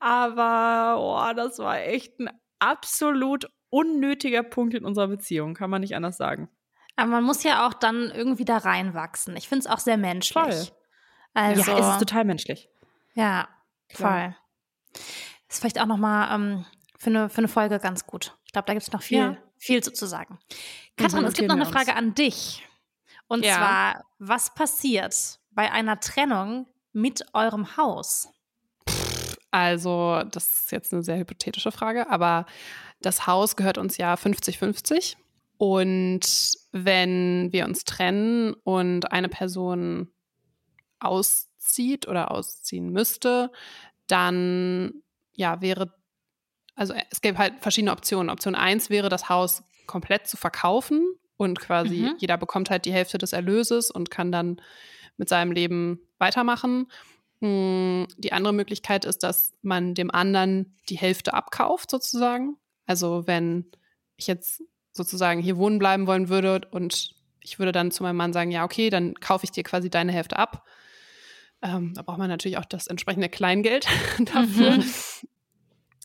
Aber 0.00 0.96
oh, 1.00 1.34
das 1.34 1.58
war 1.58 1.80
echt 1.80 2.18
ein 2.20 2.30
absolut 2.58 3.50
unnötiger 3.70 4.42
Punkt 4.42 4.74
in 4.74 4.84
unserer 4.84 5.08
Beziehung, 5.08 5.54
kann 5.54 5.70
man 5.70 5.80
nicht 5.80 5.94
anders 5.96 6.16
sagen. 6.16 6.48
Aber 6.96 7.08
man 7.08 7.24
muss 7.24 7.42
ja 7.42 7.66
auch 7.66 7.72
dann 7.74 8.10
irgendwie 8.14 8.44
da 8.44 8.58
reinwachsen. 8.58 9.36
Ich 9.36 9.48
finde 9.48 9.60
es 9.60 9.66
auch 9.66 9.78
sehr 9.78 9.96
menschlich. 9.96 10.32
Voll. 10.44 10.66
Also, 11.34 11.70
ja, 11.72 11.78
es 11.78 11.86
ist 11.88 11.98
total 11.98 12.24
menschlich. 12.24 12.68
ja, 13.14 13.48
voll. 13.92 14.34
Ist 15.48 15.60
vielleicht 15.60 15.80
auch 15.80 15.86
nochmal 15.86 16.34
ähm, 16.34 16.64
für, 17.02 17.10
eine, 17.10 17.28
für 17.28 17.38
eine 17.38 17.48
Folge 17.48 17.78
ganz 17.80 18.06
gut. 18.06 18.36
Ich 18.44 18.52
glaube, 18.52 18.66
da 18.66 18.74
gibt 18.74 18.86
es 18.86 18.92
noch 18.92 19.02
viel, 19.02 19.18
Ja. 19.18 19.36
viel 19.58 19.82
zu, 19.82 19.92
zu 19.92 20.06
sagen. 20.06 20.38
Katrin, 20.96 21.20
Mhm, 21.22 21.26
es 21.26 21.34
gibt 21.34 21.48
noch 21.48 21.56
eine. 21.56 21.66
Frage 21.66 21.96
an 21.96 22.14
dich. 22.14 22.66
Und 23.26 23.44
Ja. 23.44 23.56
zwar, 23.56 24.04
was 24.18 24.54
passiert 24.54 25.40
bei 25.50 25.70
einer 25.72 25.98
Trennung 26.00 26.66
mit 26.92 27.24
eurem 27.34 27.76
Haus? 27.76 28.28
Also, 29.50 30.22
das 30.30 30.44
ist 30.62 30.72
jetzt 30.72 30.92
eine 30.92 31.02
sehr 31.02 31.18
hypothetische 31.18 31.72
Frage, 31.72 32.08
aber 32.08 32.46
das 33.00 33.26
Haus 33.26 33.56
gehört 33.56 33.78
uns 33.78 33.96
ja 33.96 34.14
50-50. 34.16 35.16
Und 35.58 36.20
wenn 36.72 37.52
wir 37.52 37.64
uns 37.66 37.84
trennen 37.84 38.54
und 38.64 39.12
eine 39.12 39.28
Person 39.28 40.12
auszieht 41.00 42.06
oder 42.08 42.30
ausziehen 42.30 42.90
müsste, 42.90 43.50
dann 44.06 45.02
ja, 45.34 45.60
wäre, 45.60 45.94
also 46.74 46.94
es 47.10 47.20
gäbe 47.20 47.38
halt 47.38 47.54
verschiedene 47.60 47.92
Optionen. 47.92 48.30
Option 48.30 48.54
1 48.54 48.90
wäre, 48.90 49.08
das 49.08 49.28
Haus 49.28 49.62
komplett 49.86 50.26
zu 50.26 50.36
verkaufen 50.36 51.06
und 51.36 51.58
quasi 51.60 51.96
Mhm. 51.96 52.14
jeder 52.18 52.36
bekommt 52.38 52.70
halt 52.70 52.84
die 52.84 52.92
Hälfte 52.92 53.18
des 53.18 53.32
Erlöses 53.32 53.90
und 53.90 54.10
kann 54.10 54.32
dann 54.32 54.60
mit 55.16 55.28
seinem 55.28 55.52
Leben 55.52 56.00
weitermachen. 56.18 56.86
Hm, 57.40 58.06
Die 58.16 58.32
andere 58.32 58.52
Möglichkeit 58.54 59.04
ist, 59.04 59.22
dass 59.22 59.52
man 59.62 59.94
dem 59.94 60.10
anderen 60.10 60.76
die 60.88 60.96
Hälfte 60.96 61.34
abkauft, 61.34 61.90
sozusagen. 61.90 62.56
Also 62.86 63.26
wenn 63.26 63.70
ich 64.16 64.26
jetzt 64.26 64.62
sozusagen 64.92 65.40
hier 65.40 65.56
wohnen 65.56 65.78
bleiben 65.78 66.06
wollen 66.06 66.28
würde 66.28 66.68
und 66.70 67.14
ich 67.40 67.58
würde 67.58 67.72
dann 67.72 67.90
zu 67.90 68.02
meinem 68.04 68.16
Mann 68.16 68.32
sagen, 68.32 68.50
ja, 68.52 68.64
okay, 68.64 68.88
dann 68.90 69.14
kaufe 69.14 69.44
ich 69.44 69.50
dir 69.50 69.64
quasi 69.64 69.90
deine 69.90 70.12
Hälfte 70.12 70.36
ab. 70.38 70.64
Ähm, 71.60 71.92
da 71.94 72.02
braucht 72.02 72.18
man 72.18 72.28
natürlich 72.28 72.58
auch 72.58 72.64
das 72.64 72.86
entsprechende 72.86 73.28
Kleingeld 73.28 73.86
dafür. 74.32 74.76
Mhm. 74.78 74.84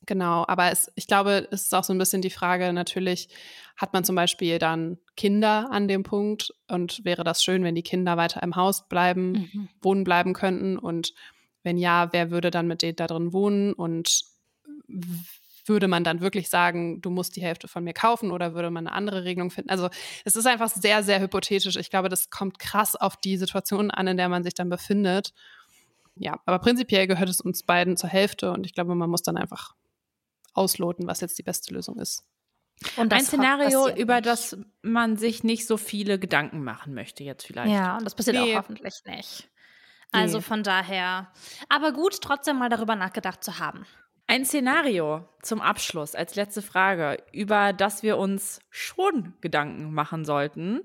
Genau, 0.08 0.46
aber 0.48 0.72
es, 0.72 0.92
ich 0.96 1.06
glaube, 1.06 1.48
es 1.52 1.64
ist 1.64 1.76
auch 1.76 1.84
so 1.84 1.94
ein 1.94 1.98
bisschen 2.00 2.22
die 2.22 2.30
Frage, 2.30 2.74
natürlich 2.74 3.30
hat 3.76 3.94
man 3.94 4.04
zum 4.04 4.16
Beispiel 4.16 4.58
dann 4.58 4.98
Kinder 5.16 5.70
an 5.70 5.88
dem 5.88 6.04
Punkt 6.04 6.54
und 6.68 7.04
wäre 7.06 7.24
das 7.24 7.44
schön, 7.44 7.64
wenn 7.64 7.76
die 7.76 7.84
Kinder 7.84 8.18
weiter 8.18 8.42
im 8.42 8.56
Haus 8.56 8.88
bleiben, 8.88 9.32
Mhm. 9.32 9.70
wohnen 9.82 10.04
bleiben 10.04 10.34
könnten 10.34 10.78
und 10.80 11.14
wenn 11.64 11.78
ja, 11.78 12.14
wer 12.14 12.32
würde 12.32 12.50
dann 12.50 12.68
mit 12.68 12.82
denen 12.82 12.96
da 12.96 13.06
drin 13.06 13.34
wohnen 13.34 13.74
und 13.74 14.24
würde 15.66 15.90
man 15.90 16.06
dann 16.06 16.22
wirklich 16.22 16.50
sagen, 16.50 17.02
du 17.02 17.10
musst 17.10 17.36
die 17.36 17.42
Hälfte 17.42 17.68
von 17.68 17.84
mir 17.84 17.94
kaufen 17.94 18.32
oder 18.32 18.54
würde 18.56 18.72
man 18.72 18.88
eine 18.88 18.96
andere 18.96 19.26
Regelung 19.26 19.52
finden? 19.52 19.70
Also 19.70 19.90
es 20.24 20.38
ist 20.38 20.48
einfach 20.48 20.70
sehr, 20.70 21.04
sehr 21.04 21.20
hypothetisch. 21.20 21.76
Ich 21.76 21.90
glaube, 21.90 22.08
das 22.08 22.30
kommt 22.30 22.60
krass 22.60 22.96
auf 22.96 23.18
die 23.18 23.36
Situation 23.36 23.92
an, 23.92 24.08
in 24.08 24.16
der 24.16 24.30
man 24.30 24.44
sich 24.44 24.54
dann 24.54 24.70
befindet. 24.70 25.34
Ja, 26.16 26.40
aber 26.46 26.60
prinzipiell 26.60 27.06
gehört 27.06 27.30
es 27.30 27.42
uns 27.42 27.64
beiden 27.64 27.98
zur 27.98 28.10
Hälfte 28.10 28.52
und 28.52 28.66
ich 28.66 28.74
glaube, 28.74 28.96
man 28.96 29.10
muss 29.10 29.22
dann 29.22 29.38
einfach 29.38 29.76
ausloten, 30.58 31.08
was 31.08 31.22
jetzt 31.22 31.38
die 31.38 31.44
beste 31.44 31.74
Lösung 31.74 32.00
ist. 32.00 32.24
Und 32.96 33.12
Ein 33.12 33.22
Szenario, 33.24 33.90
über 33.96 34.22
das 34.22 34.58
man 34.84 35.18
sich 35.18 35.44
nicht 35.44 35.66
so 35.66 35.78
viele 35.78 36.20
Gedanken 36.20 36.64
machen 36.64 36.94
möchte 36.94 37.24
jetzt 37.24 37.46
vielleicht. 37.48 37.72
Ja, 37.74 37.98
und 37.98 38.06
das 38.06 38.14
passiert 38.14 38.36
Nee. 38.38 38.54
auch 38.54 38.60
hoffentlich 38.60 39.02
nicht. 39.06 39.50
Also 40.12 40.38
Nee. 40.38 40.44
von 40.44 40.64
daher. 40.64 41.32
Aber 41.70 41.92
gut, 41.92 42.22
trotzdem 42.22 42.58
mal 42.60 42.70
darüber 42.70 42.96
nachgedacht 42.96 43.44
zu 43.44 43.60
haben. 43.60 43.86
Ein 44.28 44.46
Szenario 44.46 45.28
zum 45.42 45.62
Abschluss 45.62 46.14
als 46.14 46.36
letzte 46.36 46.62
Frage, 46.62 47.24
über 47.32 47.74
das 47.74 48.04
wir 48.04 48.18
uns 48.18 48.60
schon 48.70 49.34
Gedanken 49.42 49.94
machen 49.94 50.26
sollten, 50.26 50.82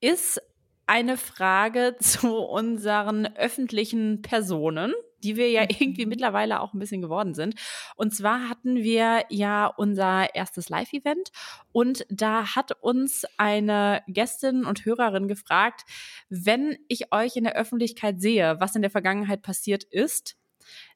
ist 0.00 0.40
eine 0.86 1.16
Frage 1.16 1.96
zu 2.00 2.36
unseren 2.38 3.26
öffentlichen 3.36 4.22
Personen, 4.22 4.94
die 5.22 5.36
wir 5.36 5.50
ja 5.50 5.62
irgendwie 5.62 6.06
mittlerweile 6.06 6.60
auch 6.60 6.74
ein 6.74 6.78
bisschen 6.78 7.02
geworden 7.02 7.34
sind. 7.34 7.54
Und 7.96 8.14
zwar 8.14 8.48
hatten 8.48 8.76
wir 8.76 9.24
ja 9.28 9.66
unser 9.66 10.34
erstes 10.34 10.68
Live-Event 10.68 11.30
und 11.72 12.06
da 12.10 12.54
hat 12.54 12.72
uns 12.80 13.24
eine 13.36 14.02
Gästin 14.08 14.64
und 14.64 14.84
Hörerin 14.84 15.28
gefragt, 15.28 15.82
wenn 16.28 16.78
ich 16.88 17.12
euch 17.12 17.36
in 17.36 17.44
der 17.44 17.56
Öffentlichkeit 17.56 18.20
sehe, 18.20 18.58
was 18.60 18.76
in 18.76 18.82
der 18.82 18.90
Vergangenheit 18.90 19.42
passiert 19.42 19.84
ist, 19.84 20.36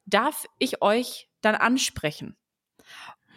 darf 0.05 0.45
ich 0.59 0.81
euch 0.81 1.29
dann 1.41 1.55
ansprechen? 1.55 2.35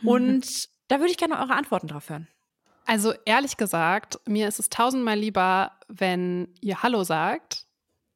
Und 0.03 0.68
da 0.89 0.99
würde 0.99 1.11
ich 1.11 1.18
gerne 1.18 1.39
eure 1.39 1.55
Antworten 1.55 1.89
drauf 1.89 2.09
hören. 2.09 2.28
Also 2.89 3.12
ehrlich 3.26 3.59
gesagt, 3.59 4.18
mir 4.26 4.49
ist 4.49 4.59
es 4.59 4.70
tausendmal 4.70 5.18
lieber, 5.18 5.72
wenn 5.89 6.55
ihr 6.62 6.82
Hallo 6.82 7.05
sagt, 7.05 7.67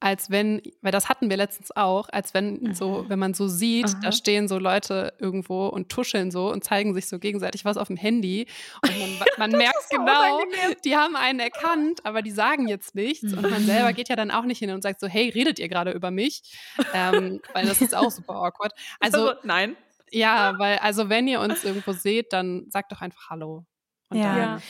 als 0.03 0.31
wenn, 0.31 0.61
weil 0.81 0.91
das 0.91 1.09
hatten 1.09 1.31
wir 1.31 1.37
letztens 1.37 1.75
auch, 1.77 2.09
als 2.09 2.35
wenn 2.35 2.75
so, 2.75 3.05
wenn 3.09 3.19
man 3.21 3.35
so 3.35 3.47
sieht, 3.47 3.87
Aha. 3.87 4.01
da 4.03 4.13
stehen 4.13 4.49
so 4.49 4.59
Leute 4.59 5.13
irgendwo 5.21 5.69
und 5.69 5.91
tuscheln 5.91 6.31
so 6.33 6.51
und 6.51 6.65
zeigen 6.65 6.93
sich 6.93 7.07
so 7.09 7.21
gegenseitig 7.21 7.65
was 7.65 7.77
auf 7.77 7.87
dem 7.87 7.97
Handy 7.97 8.47
und 8.83 8.99
man, 8.99 9.29
man 9.39 9.51
merkt 9.59 9.89
genau, 9.91 10.41
die 10.85 10.97
haben 10.97 11.15
einen 11.15 11.39
erkannt, 11.39 12.05
aber 12.05 12.21
die 12.23 12.33
sagen 12.33 12.67
jetzt 12.67 12.97
nichts 12.97 13.33
und 13.33 13.49
man 13.49 13.65
selber 13.65 13.93
geht 13.93 14.09
ja 14.09 14.17
dann 14.17 14.33
auch 14.33 14.45
nicht 14.45 14.59
hin 14.59 14.71
und 14.71 14.83
sagt 14.83 14.99
so, 14.99 15.07
hey, 15.07 15.29
redet 15.29 15.61
ihr 15.61 15.69
gerade 15.69 15.93
über 15.93 16.11
mich? 16.11 16.43
Ähm, 16.93 17.41
weil 17.53 17.67
das 17.67 17.81
ist 17.81 17.95
auch 17.95 18.11
super 18.11 18.35
awkward. 18.35 18.73
Also 18.99 19.35
nein. 19.45 19.77
ja, 20.11 20.59
weil 20.59 20.79
also 20.79 21.09
wenn 21.09 21.29
ihr 21.29 21.41
uns 21.41 21.63
irgendwo 21.63 21.93
seht, 21.93 22.33
dann 22.33 22.67
sagt 22.71 22.91
doch 22.91 23.01
einfach 23.01 23.31
Hallo. 23.31 23.65
Und 24.11 24.19
Ja. 24.19 24.35
dann, 24.35 24.63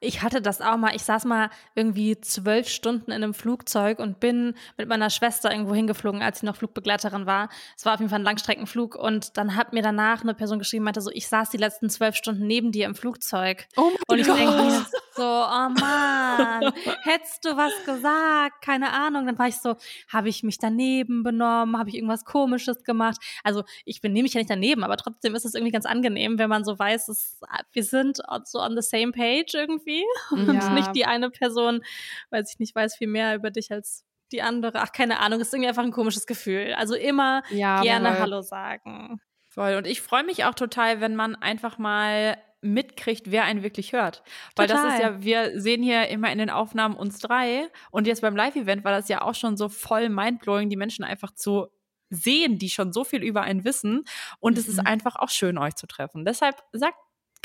Ich 0.00 0.22
hatte 0.22 0.40
das 0.40 0.60
auch 0.60 0.76
mal. 0.76 0.94
Ich 0.94 1.02
saß 1.02 1.24
mal 1.24 1.50
irgendwie 1.74 2.20
zwölf 2.20 2.68
Stunden 2.68 3.10
in 3.10 3.22
einem 3.22 3.34
Flugzeug 3.34 3.98
und 3.98 4.20
bin 4.20 4.54
mit 4.76 4.88
meiner 4.88 5.10
Schwester 5.10 5.50
irgendwo 5.50 5.74
hingeflogen, 5.74 6.22
als 6.22 6.40
sie 6.40 6.46
noch 6.46 6.56
Flugbegleiterin 6.56 7.26
war. 7.26 7.48
Es 7.76 7.84
war 7.84 7.94
auf 7.94 8.00
jeden 8.00 8.10
Fall 8.10 8.20
ein 8.20 8.24
Langstreckenflug 8.24 8.94
und 8.94 9.36
dann 9.36 9.56
hat 9.56 9.72
mir 9.72 9.82
danach 9.82 10.22
eine 10.22 10.34
Person 10.34 10.60
geschrieben, 10.60 10.84
meinte 10.84 11.00
so, 11.00 11.10
ich 11.12 11.26
saß 11.26 11.50
die 11.50 11.56
letzten 11.56 11.90
zwölf 11.90 12.14
Stunden 12.14 12.46
neben 12.46 12.70
dir 12.70 12.86
im 12.86 12.94
Flugzeug. 12.94 13.66
Oh 13.76 13.82
Und 13.82 13.98
mein 14.08 14.18
ich 14.20 14.26
denke 14.26 14.44
mir 14.44 14.68
Gott. 14.68 14.86
So, 15.18 15.24
oh 15.24 15.68
Mann, 15.80 16.72
hättest 17.02 17.44
du 17.44 17.56
was 17.56 17.72
gesagt? 17.84 18.62
Keine 18.64 18.92
Ahnung. 18.92 19.26
Dann 19.26 19.38
war 19.38 19.48
ich 19.48 19.56
so, 19.56 19.76
habe 20.12 20.28
ich 20.28 20.42
mich 20.42 20.58
daneben 20.58 21.22
benommen? 21.22 21.76
Habe 21.76 21.90
ich 21.90 21.96
irgendwas 21.96 22.24
Komisches 22.24 22.84
gemacht? 22.84 23.18
Also 23.44 23.64
ich 23.84 24.00
benehme 24.00 24.22
mich 24.22 24.34
ja 24.34 24.40
nicht 24.40 24.50
daneben, 24.50 24.84
aber 24.84 24.96
trotzdem 24.96 25.34
ist 25.34 25.44
es 25.44 25.54
irgendwie 25.54 25.72
ganz 25.72 25.86
angenehm, 25.86 26.38
wenn 26.38 26.48
man 26.48 26.64
so 26.64 26.78
weiß, 26.78 27.06
dass 27.06 27.40
wir 27.72 27.84
sind 27.84 28.18
so 28.44 28.60
on 28.60 28.76
the 28.80 28.82
same 28.88 29.12
page 29.12 29.54
irgendwie 29.54 30.04
und 30.30 30.54
Ja. 30.54 30.70
nicht 30.70 30.94
die 30.94 31.04
eine 31.06 31.30
Person, 31.30 31.82
weiß 32.30 32.52
ich 32.52 32.58
nicht, 32.58 32.74
weiß 32.74 32.96
viel 32.96 33.08
mehr 33.08 33.34
über 33.34 33.50
dich 33.50 33.70
als 33.72 34.04
die 34.32 34.42
andere. 34.42 34.80
Ach, 34.80 34.92
keine 34.92 35.20
Ahnung, 35.20 35.40
ist 35.40 35.52
irgendwie 35.52 35.68
einfach 35.68 35.82
ein 35.84 35.90
komisches 35.90 36.26
Gefühl. 36.26 36.74
Also 36.76 36.94
immer 36.94 37.42
Ja, 37.50 37.80
gerne 37.82 38.10
voll. 38.10 38.20
Hallo 38.20 38.40
sagen. 38.42 39.20
Voll. 39.48 39.74
Und 39.74 39.86
ich 39.86 40.02
freue 40.02 40.22
mich 40.24 40.44
auch 40.44 40.54
total, 40.54 41.00
wenn 41.00 41.16
man 41.16 41.34
einfach 41.34 41.78
mal 41.78 42.36
mitkriegt, 42.60 43.30
wer 43.30 43.44
einen 43.44 43.62
wirklich 43.62 43.92
hört. 43.92 44.22
Weil 44.56 44.66
das 44.66 44.78
ist 44.78 44.96
Total. 44.96 45.00
ja, 45.00 45.22
wir 45.22 45.60
sehen 45.60 45.82
hier 45.82 46.08
immer 46.08 46.30
in 46.32 46.38
den 46.38 46.50
Aufnahmen 46.50 46.96
uns 46.96 47.18
drei 47.20 47.68
und 47.90 48.06
jetzt 48.06 48.20
beim 48.22 48.34
Live-Event 48.36 48.84
war 48.84 48.92
das 48.92 49.08
ja 49.08 49.22
auch 49.22 49.34
schon 49.34 49.56
so 49.56 49.68
voll 49.68 50.08
mindblowing, 50.08 50.68
die 50.68 50.76
Menschen 50.76 51.04
einfach 51.04 51.32
zu 51.32 51.68
sehen, 52.10 52.58
die 52.58 52.70
schon 52.70 52.92
so 52.92 53.04
viel 53.04 53.22
über 53.22 53.42
einen 53.42 53.64
wissen. 53.64 54.04
Und 54.40 54.56
es 54.58 54.66
ist 54.66 54.78
Mhm. 54.80 54.86
einfach 54.86 55.16
auch 55.16 55.28
schön, 55.28 55.58
euch 55.58 55.74
zu 55.76 55.86
treffen. 55.86 56.24
Deshalb 56.24 56.56
sagt 56.72 56.96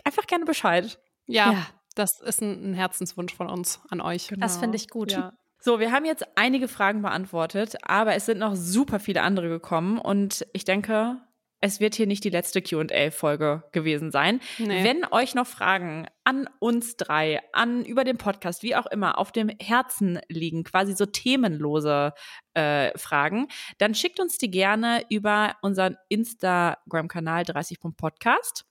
einfach 0.03 0.25
gerne 0.25 0.45
Bescheid. 0.45 0.99
Ja, 1.27 1.51
Ja. 1.51 1.67
das 1.95 2.19
ist 2.21 2.41
ein, 2.41 2.71
ein 2.71 2.73
Herzenswunsch 2.73 3.33
von 3.35 3.49
uns 3.49 3.81
an 3.89 4.01
euch. 4.01 4.33
Das 4.37 4.57
finde 4.57 4.77
ich 4.77 4.89
gut. 4.89 5.11
Ja. 5.11 5.33
So, 5.59 5.79
wir 5.79 5.91
haben 5.91 6.05
jetzt 6.05 6.25
einige 6.35 6.67
Fragen 6.67 7.01
beantwortet, 7.01 7.75
aber 7.83 8.15
es 8.15 8.25
sind 8.25 8.39
noch 8.39 8.55
super 8.55 8.99
viele 8.99 9.21
andere 9.21 9.47
gekommen 9.49 9.97
und 9.97 10.45
ich 10.53 10.65
denke, 10.65 11.21
es 11.63 11.79
wird 11.79 11.95
hier 11.95 12.07
nicht 12.07 12.25
die 12.25 12.29
letzte 12.29 12.61
QA-Folge 12.61 13.63
gewesen 13.71 14.11
sein. 14.11 14.41
Nee. 14.57 14.83
Wenn 14.83 15.05
euch 15.11 15.33
noch 15.33 15.47
Fragen 15.47 16.07
an 16.25 16.49
uns 16.59 16.97
drei, 16.97 17.39
an 17.53 17.85
über 17.85 18.03
den 18.03 18.17
Podcast, 18.17 18.63
wie 18.63 18.75
auch 18.75 18.85
immer, 18.85 19.17
auf 19.17 19.31
dem 19.31 19.49
Herzen 19.61 20.19
liegen, 20.27 20.65
quasi 20.65 20.93
so 20.93 21.05
themenlose 21.05 22.11
äh, 22.53 22.91
Fragen, 22.97 23.47
dann 23.77 23.95
schickt 23.95 24.19
uns 24.19 24.37
die 24.37 24.51
gerne 24.51 25.05
über 25.09 25.55
unseren 25.61 25.95
Instagram-Kanal 26.09 27.43
30.podcast. 27.43 28.65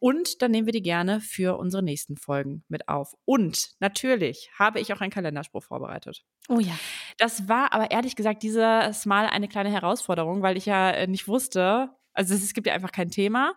Und 0.00 0.42
dann 0.42 0.50
nehmen 0.50 0.66
wir 0.66 0.72
die 0.72 0.82
gerne 0.82 1.20
für 1.20 1.56
unsere 1.56 1.84
nächsten 1.84 2.16
Folgen 2.16 2.64
mit 2.66 2.88
auf. 2.88 3.14
Und 3.24 3.70
natürlich 3.78 4.50
habe 4.58 4.80
ich 4.80 4.92
auch 4.92 5.00
einen 5.00 5.12
Kalenderspruch 5.12 5.62
vorbereitet. 5.62 6.24
Oh 6.48 6.58
ja. 6.58 6.76
Das 7.16 7.48
war 7.48 7.72
aber 7.72 7.92
ehrlich 7.92 8.16
gesagt 8.16 8.42
dieses 8.42 9.06
Mal 9.06 9.26
eine 9.26 9.46
kleine 9.46 9.70
Herausforderung, 9.70 10.42
weil 10.42 10.56
ich 10.56 10.66
ja 10.66 10.90
äh, 10.90 11.06
nicht 11.06 11.28
wusste, 11.28 11.90
also 12.14 12.34
es 12.34 12.54
gibt 12.54 12.66
ja 12.66 12.74
einfach 12.74 12.92
kein 12.92 13.10
Thema, 13.10 13.54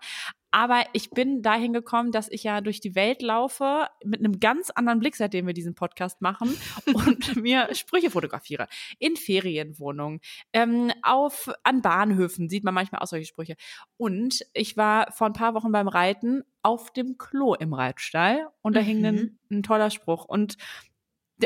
Aber 0.52 0.86
ich 0.94 1.12
bin 1.12 1.42
dahin 1.42 1.74
gekommen, 1.74 2.12
dass 2.12 2.30
ich 2.30 2.44
ja 2.44 2.62
durch 2.62 2.80
die 2.80 2.96
Welt 2.96 3.22
laufe 3.22 3.88
mit 4.04 4.20
einem 4.20 4.40
ganz 4.40 4.70
anderen 4.72 5.00
Blick, 5.00 5.16
seitdem 5.16 5.46
wir 5.46 5.54
diesen 5.54 5.76
Podcast 5.76 6.22
machen 6.22 6.56
und 6.94 7.36
mir 7.36 7.74
Sprüche 7.76 8.10
fotografiere. 8.10 8.68
In 8.98 9.18
Ferienwohnungen, 9.18 10.20
ähm, 10.54 10.92
auf, 11.04 11.52
an 11.64 11.82
Bahnhöfen 11.82 12.50
sieht 12.50 12.64
man 12.64 12.74
manchmal 12.74 13.02
auch 13.02 13.08
solche 13.08 13.28
Sprüche. 13.28 13.56
Und 13.98 14.42
ich 14.54 14.78
war 14.78 15.12
vor 15.12 15.28
ein 15.28 15.34
paar 15.34 15.54
Wochen 15.54 15.72
beim 15.72 15.88
Reiten 15.88 16.44
auf 16.64 16.92
dem 16.92 17.18
Klo 17.18 17.54
im 17.54 17.74
Reitstall 17.74 18.48
und 18.62 18.76
da 18.76 18.82
mhm. 18.82 18.86
hing 18.86 19.06
ein, 19.06 19.16
mhm. 19.16 19.40
ein 19.52 19.64
toller 19.64 19.90
Spruch. 19.90 20.26
Und 20.26 20.58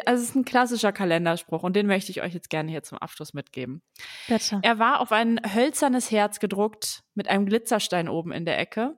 also 0.06 0.24
es 0.24 0.30
ist 0.30 0.36
ein 0.36 0.46
klassischer 0.46 0.92
Kalenderspruch 0.92 1.64
und 1.64 1.76
den 1.76 1.88
möchte 1.88 2.12
ich 2.12 2.22
euch 2.22 2.34
jetzt 2.34 2.50
gerne 2.50 2.72
hier 2.72 2.84
zum 2.84 2.98
Abschluss 2.98 3.34
mitgeben. 3.34 3.82
Bitte. 4.28 4.60
Er 4.62 4.80
war 4.80 5.00
auf 5.00 5.12
ein 5.12 5.40
hölzernes 5.54 6.12
Herz 6.12 6.40
gedruckt 6.40 7.04
mit 7.14 7.28
einem 7.28 7.46
Glitzerstein 7.46 8.08
oben 8.08 8.32
in 8.32 8.46
der 8.46 8.60
Ecke. 8.60 8.96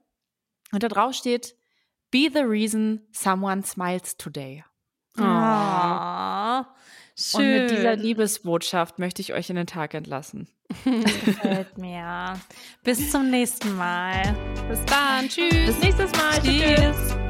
Und 0.72 0.84
da 0.84 0.88
drauf 0.88 1.14
steht, 1.14 1.56
Be 2.12 2.30
the 2.32 2.42
reason 2.42 3.02
someone 3.12 3.64
smiles 3.64 4.18
today. 4.18 4.64
Oh, 5.18 6.64
schön. 7.18 7.42
Und 7.42 7.62
mit 7.62 7.72
dieser 7.72 7.96
Liebesbotschaft 7.96 9.00
möchte 9.00 9.22
ich 9.22 9.34
euch 9.34 9.50
in 9.50 9.56
den 9.56 9.68
Tag 9.68 9.96
entlassen. 9.96 10.48
Das 10.86 11.26
gefällt 11.26 11.78
mir. 11.78 12.40
Bis 12.84 13.12
zum 13.12 13.30
nächsten 13.30 13.76
Mal. 13.76 14.36
Bis 14.70 14.84
dann. 14.86 15.28
Tschüss. 15.28 15.66
Bis 15.66 15.80
nächstes 15.80 16.12
Mal. 16.12 16.40
Tschüss. 16.42 17.08
Tschüss. 17.08 17.23